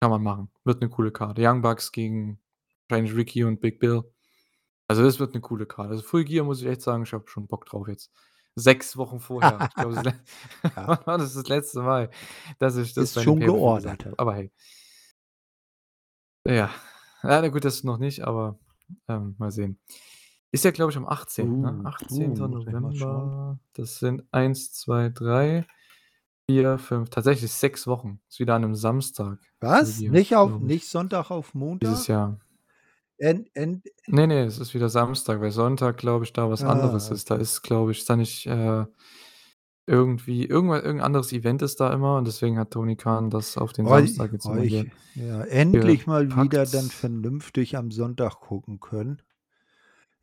[0.00, 0.50] kann man machen.
[0.64, 1.38] Wird 'ne coole Card.
[1.40, 2.40] Young Bucks gegen
[2.88, 4.02] wahrscheinlich Ricky und Big Bill.
[4.88, 5.90] Also, das wird 'ne coole Card.
[5.90, 8.12] Also, Full Gear muss ich echt sagen, ich habe schon Bock drauf jetzt.
[8.56, 9.64] 6 Wochen vorher.
[9.68, 10.04] Ich glaube, das
[10.76, 10.86] Ja.
[10.86, 12.10] wann war das das letzte Mal,
[12.60, 14.18] dass ich das Ist schon habe.
[14.18, 14.50] Aber hey.
[16.46, 16.70] Ja.
[17.22, 18.58] Ja, na gut, das noch nicht, aber,
[19.08, 19.78] ähm, mal sehen.
[20.54, 21.80] Ist ja, glaube ich, am 18., ne?
[21.82, 22.30] Uh, 18.
[22.30, 22.38] uh, ich.
[22.40, 23.58] November.
[23.72, 25.66] Das sind 1, 2, 3,
[26.48, 28.20] 4, 5 tatsächlich 6 Wochen.
[28.28, 29.98] Ist wieder an 'nem Samstag, Was?
[29.98, 30.60] Gear, Nicht auf ich.
[30.60, 32.08] nicht Sonntag auf Dieses Montag?
[32.08, 32.38] Jahr.
[33.18, 37.10] En en Ne, ne, es ist wieder Samstag, weil Sonntag, glaube ich, da was anderes
[37.10, 37.30] Ah, ist.
[37.30, 38.84] Da ist, glaube ich ist da nicht, äh,
[39.86, 43.72] irgendwie irgendwa irgend anderes Event ist da immer und deswegen hat Tony Khan das auf
[43.72, 48.80] den Oi Samstag jetzt oi hier ja, endlich mal wieder dann vernünftig am Sonntag gucken
[48.80, 49.22] können.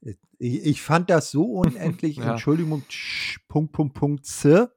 [0.03, 2.31] Äh, i ich fand das so unendlich Ja.
[2.31, 4.69] Entschuldigung, tsch Punkt, Punkt, Punkt, z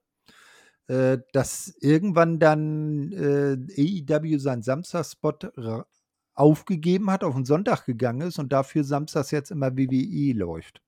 [0.88, 5.86] äh, dass irgendwann dann, äh, AEW seinen Samstagsspot ra
[6.34, 10.80] aufgegeben hat, auf 'n Sonntag gegangen ist und dafür samstags jetzt immer WWE läuft.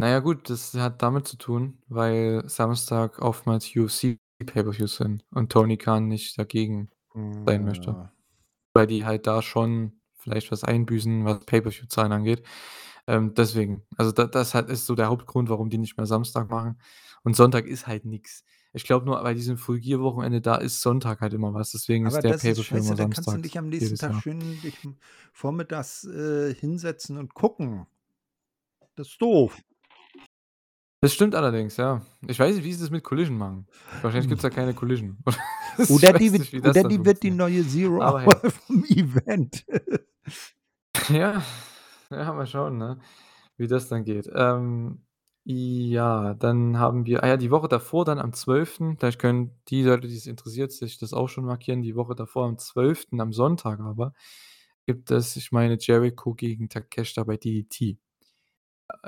[0.00, 5.50] Na ja, gut, das hat damit zu tun, weil Samstag oftmals UFC Pay-per-Views sind und
[5.50, 6.90] Tony Khan nicht dagegen
[7.46, 7.90] sein möchte.
[7.90, 8.12] Ja.
[8.74, 12.42] weil die halt da schon vielleicht was einbüßen, was Pay-per-View-Zahlen angeht.
[13.06, 16.50] Ähm, deswegen, also da das halt ist so der Hauptgrund, warum die nicht mehr Samstag
[16.50, 16.78] machen.
[17.22, 18.44] Und Sonntag ist halt nix.
[18.72, 21.70] Ich glaube nur, bei diesem Full-Gear-Wochenende, da ist Sonntag halt immer was.
[21.70, 23.96] Deswegen ist Aber der das ist Pay-per-View scheiße, immer da kannst du dich am nächsten
[23.96, 24.22] Tag Jahr.
[24.22, 24.76] schön dich
[25.32, 27.86] vormittags, äh, hinsetzen und gucken.
[28.96, 29.56] Das ist doof.
[31.00, 32.02] Das stimmt allerdings, ja.
[32.26, 33.66] Ich weiß nicht, wie sie das mit Collision machen.
[34.02, 35.18] Wahrscheinlich gibt's da keine Collision.
[35.88, 38.50] Oder die wird nicht, oder die wird die neue Zero Aber hey.
[38.66, 39.66] vom Event.
[41.10, 41.42] Ja,
[42.10, 42.98] ja, mal schauen, ne,
[43.56, 44.28] wie das dann geht.
[44.34, 45.04] Ähm,
[45.44, 48.96] ja, dann haben wir ah ja, die Woche davor, dann am 12.
[48.98, 51.82] vielleicht können die Leute, die es interessiert, sich das auch schon markieren.
[51.82, 54.12] Die Woche davor am 12., am Sonntag aber,
[54.86, 57.98] gibt es, ich meine, Jericho gegen Takeshita bei DDT.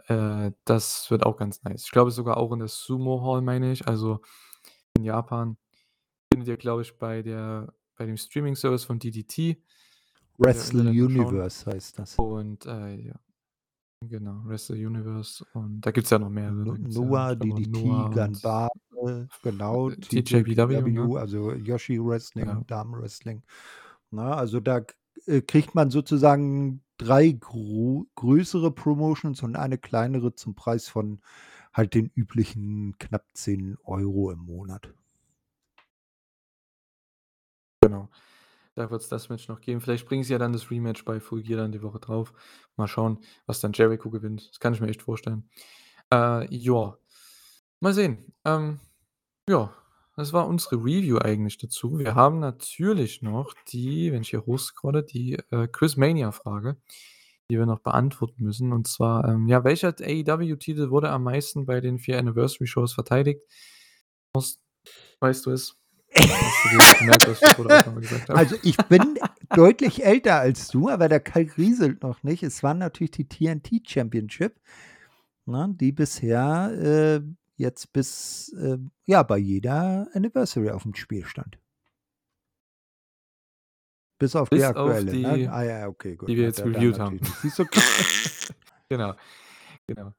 [0.07, 1.85] Äh, das wird auch ganz nice.
[1.85, 4.21] Ich glaube sogar auch in der Sumo Hall, meine ich, also
[4.97, 5.57] in Japan.
[6.33, 9.61] Findet ihr, glaube ich, bei der bei dem Streaming-Service von DDT.
[10.39, 11.27] Wrestle Internet mal schauen.
[11.27, 12.15] Universe heißt das.
[12.17, 13.15] Und, äh, ja.
[14.01, 18.69] Genau, Wrestle Universe und da gibt's ja noch ja, Noah, DDT, Noah Ganbare,
[19.43, 21.19] genau, äh, TJPW, ne?
[21.19, 22.63] also Yoshi Wrestling, Ja.
[22.65, 23.43] Damen-Wrestling.
[24.13, 24.83] Na, also da
[25.27, 31.21] äh, kriegt man sozusagen 3 gro größere Promotions und eine kleinere zum Preis von
[31.73, 34.95] halt den üblichen knapp 10 € im Monat.
[37.83, 38.09] Genau.
[38.79, 39.81] Da wird's das Match noch geben.
[39.81, 42.33] Vielleicht bringen sie ja dann das Rematch bei Full Gear dann die Woche drauf.
[42.77, 44.49] Mal schauen, was dann Jericho gewinnt.
[44.51, 45.51] Das kann ich mir echt vorstellen.
[46.15, 46.97] Äh, ja.
[47.81, 48.33] Mal sehen.
[48.45, 48.79] Ähm,
[49.49, 49.75] ja,
[50.15, 51.99] das war unsere Review eigentlich dazu.
[51.99, 56.77] Wir haben natürlich noch die, wenn ich hier hochscrolle, die, äh, Quizmania-Frage,
[57.51, 58.73] die wir noch beantworten müssen.
[58.73, 63.43] Und zwar, ähm, ja, welcher AEW-Titel wurde am meisten bei den 4 Anniversary-Shows verteidigt?
[65.21, 65.78] Weißt du es?
[66.15, 68.31] Gemerkt?
[68.31, 69.19] Also, ich bin
[69.55, 72.43] deutlich älter als du, aber der Kalk rieselt noch nicht.
[72.43, 74.61] Es war natürlich die TNT Championship,
[75.47, 77.21] ne, die bisher, äh,
[77.57, 81.59] jetzt bis, äh, ja, bei jeder Anniversary aufm Spiel stand.
[84.19, 85.53] Bis auf die Bis auf aktuelle, die, ne?
[85.53, 86.29] Ah ja, okay, gut.
[86.29, 87.21] die wir jetzt dann reviewed haben.
[87.43, 87.67] Siehst du?
[88.89, 89.15] Genau,
[89.87, 90.13] genau.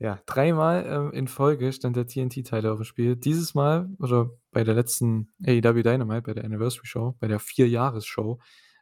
[0.00, 3.16] Ja, dreimal, ähm, in Folge stand der TNT-Title aufm Spiel.
[3.16, 8.38] Dieses Mal oder bei der letzten AEW Dynamite, bei der Anniversary Show, bei der Vierjahresshow,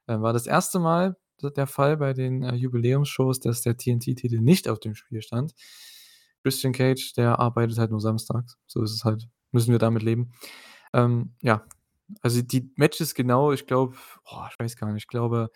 [0.08, 1.16] äh, war das erste Mal
[1.56, 5.54] der Fall bei den, äh, Jubiläumsshows, dass der TNT-Titel nicht auf dem Spiel stand.
[6.42, 8.56] Christian Cage, der arbeitet halt nur samstags.
[8.66, 9.26] So ist es halt.
[9.52, 10.32] Müssen wir damit leben.
[10.94, 11.66] Ähm, ja,
[12.22, 15.50] also die Matches genau, ich glaube boah, ich weiß gar nicht, ich glaube,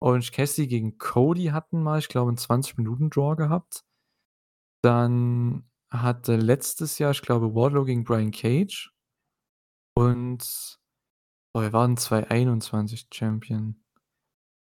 [0.00, 3.84] Orange Cassidy gegen Cody hatten mal, ich glaube, 'n 20-Minuten-Draw gehabt.
[4.82, 8.92] Dann hatte letztes Jahr, ich glaube, Wardlow gegen Brian Cage.
[9.94, 10.78] Und
[11.52, 13.82] boah, wer war denn 2021 Champion?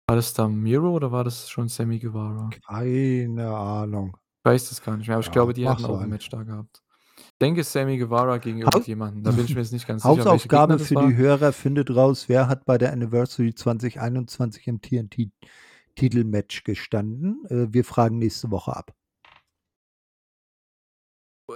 [0.08, 2.50] War das da Miro oder war das schon Sammy Guevara?
[2.66, 4.16] Keine Ahnung.
[4.44, 6.08] Ich weiß das gar nicht mehr, aber ich Ja, glaube, die hatten auch 'n rein.
[6.10, 6.82] Match da gehabt.
[7.16, 9.22] Ich denke Sammy Guevara gegen irgendjemanden.
[9.22, 11.08] Da bin ich mir jetzt nicht ganz sicher, Hausaufgabe für war.
[11.08, 15.30] die Hörer, findet raus, wer hat bei der Anniversary 2021 im TNT
[15.96, 17.44] Titelmatch gestanden.
[17.48, 18.94] Äh, wir fragen nächste Woche ab.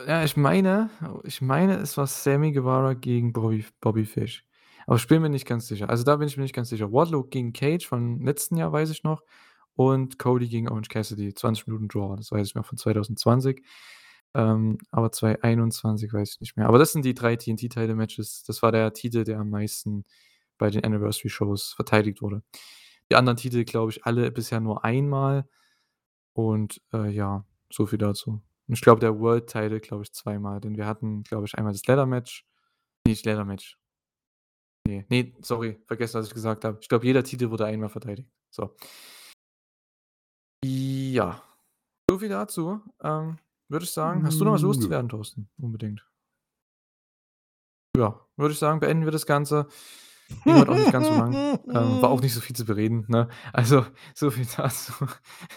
[0.07, 0.91] Ja, ich meine
[1.25, 4.45] ich meine, es war Sammy Guevara gegen Bobby Bobby Fish.
[4.87, 5.89] Aber ich bin mir nicht ganz sicher.
[5.89, 6.93] Also, da bin ich mir nicht ganz sicher.
[6.93, 9.23] Wardlow gegen Cage von letzten Jahr, weiß ich noch.
[9.77, 13.63] Und Cody gegen Orange Cassidy, 20 Minuten Draw, das weiß ich noch von 2020.
[14.35, 16.67] Ähm, aber 2021 weiß ich nicht mehr.
[16.69, 18.45] Aber das sind die 3 TNT-Title-Matches.
[18.45, 20.05] Das war der Titel, der am meisten
[20.59, 22.43] bei den Anniversary-Shows verteidigt wurde.
[23.11, 25.49] Die anderen Titel, glaube ich, alle bisher nur einmal.
[26.35, 28.43] Und, äh, ja, so viel dazu.
[28.67, 31.73] Und ich glaube, der World Title, glaube ich, zweimal, denn wir hatten, glaube ich, einmal
[31.73, 32.47] das Ladder Match
[33.07, 33.79] ne, nicht Ladder Match.
[34.87, 36.79] Ne, ne, sorry, vergessen, was ich gesagt habe.
[36.81, 38.31] Ich glaube, jeder Titel wurde einmal verteidigt.
[38.51, 38.77] So.
[40.65, 41.43] Ja,
[42.11, 42.81] so viel dazu.
[43.03, 43.39] Ähm,
[43.69, 45.49] würde ich sagen hast du noch was loszuwerden, Thorsten?
[45.59, 46.07] Unbedingt.
[47.97, 49.69] Ja, würde ich sagen, beenden wir das Ganze.
[50.45, 51.35] Ging heute auch nicht ganz so lang.
[51.69, 53.29] Ähm, war auch nicht so viel zu bereden, ne?
[53.53, 53.85] Also,
[54.15, 54.93] so viel dazu.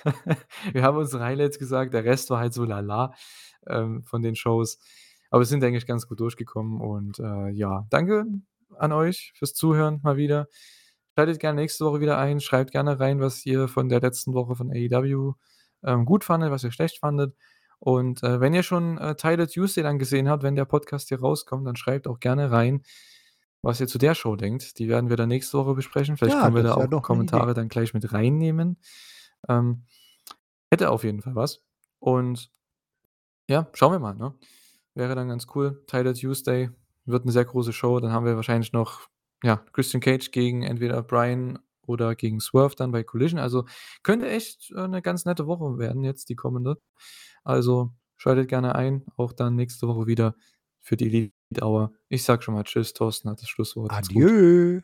[0.74, 3.14] Wir haben unsere Highlights gesagt, der Rest war halt so lala,
[3.68, 4.80] ähm, von den Shows.
[5.30, 8.26] Aber wir sind eigentlich ganz gut durchgekommen und, äh, ja, danke
[8.78, 10.48] an euch fürs Zuhören mal wieder.
[11.16, 12.40] Schaltet gerne nächste Woche wieder ein.
[12.40, 15.34] Schreibt gerne rein, was ihr von der letzten Woche von AEW,
[15.84, 17.36] ähm, gut fandet, was ihr schlecht fandet.
[17.80, 21.20] Und, äh, wenn ihr schon, äh, Title Tuesday dann gesehen habt, wenn der Podcast hier
[21.20, 22.84] rauskommt, dann schreibt auch gerne rein,
[23.62, 24.80] was ihr zu der Show denkt.
[24.80, 26.18] Die werden wir dann nächste Woche besprechen.
[26.18, 28.78] Vielleicht ja, können wir da auch noch Kommentare dann gleich mit reinnehmen.
[29.50, 29.84] Ähm,
[30.72, 31.64] hätte auf jeden Fall was.
[32.00, 32.52] Und
[33.50, 34.16] ja, schauen wir mal.
[34.16, 34.34] Ne?
[34.94, 35.84] Wäre dann ganz cool.
[35.88, 36.70] Tyler Tuesday
[37.06, 38.00] wird eine sehr große Show.
[38.00, 39.08] Dann haben wir wahrscheinlich noch
[39.44, 43.40] ja, Christian Cage gegen entweder Brian oder gegen Swerve dann bei Collision.
[43.40, 43.66] Also
[44.04, 46.78] könnte echt äh, eine ganz nette Woche werden jetzt, die kommende.
[47.44, 50.36] Also schaltet gerne ein, auch dann nächste Woche wieder
[50.80, 51.92] für die Elite Dauer.
[52.10, 53.92] Ich sag schon mal tschüss, Thorsten hat das Schlusswort.
[53.92, 54.82] Adieu.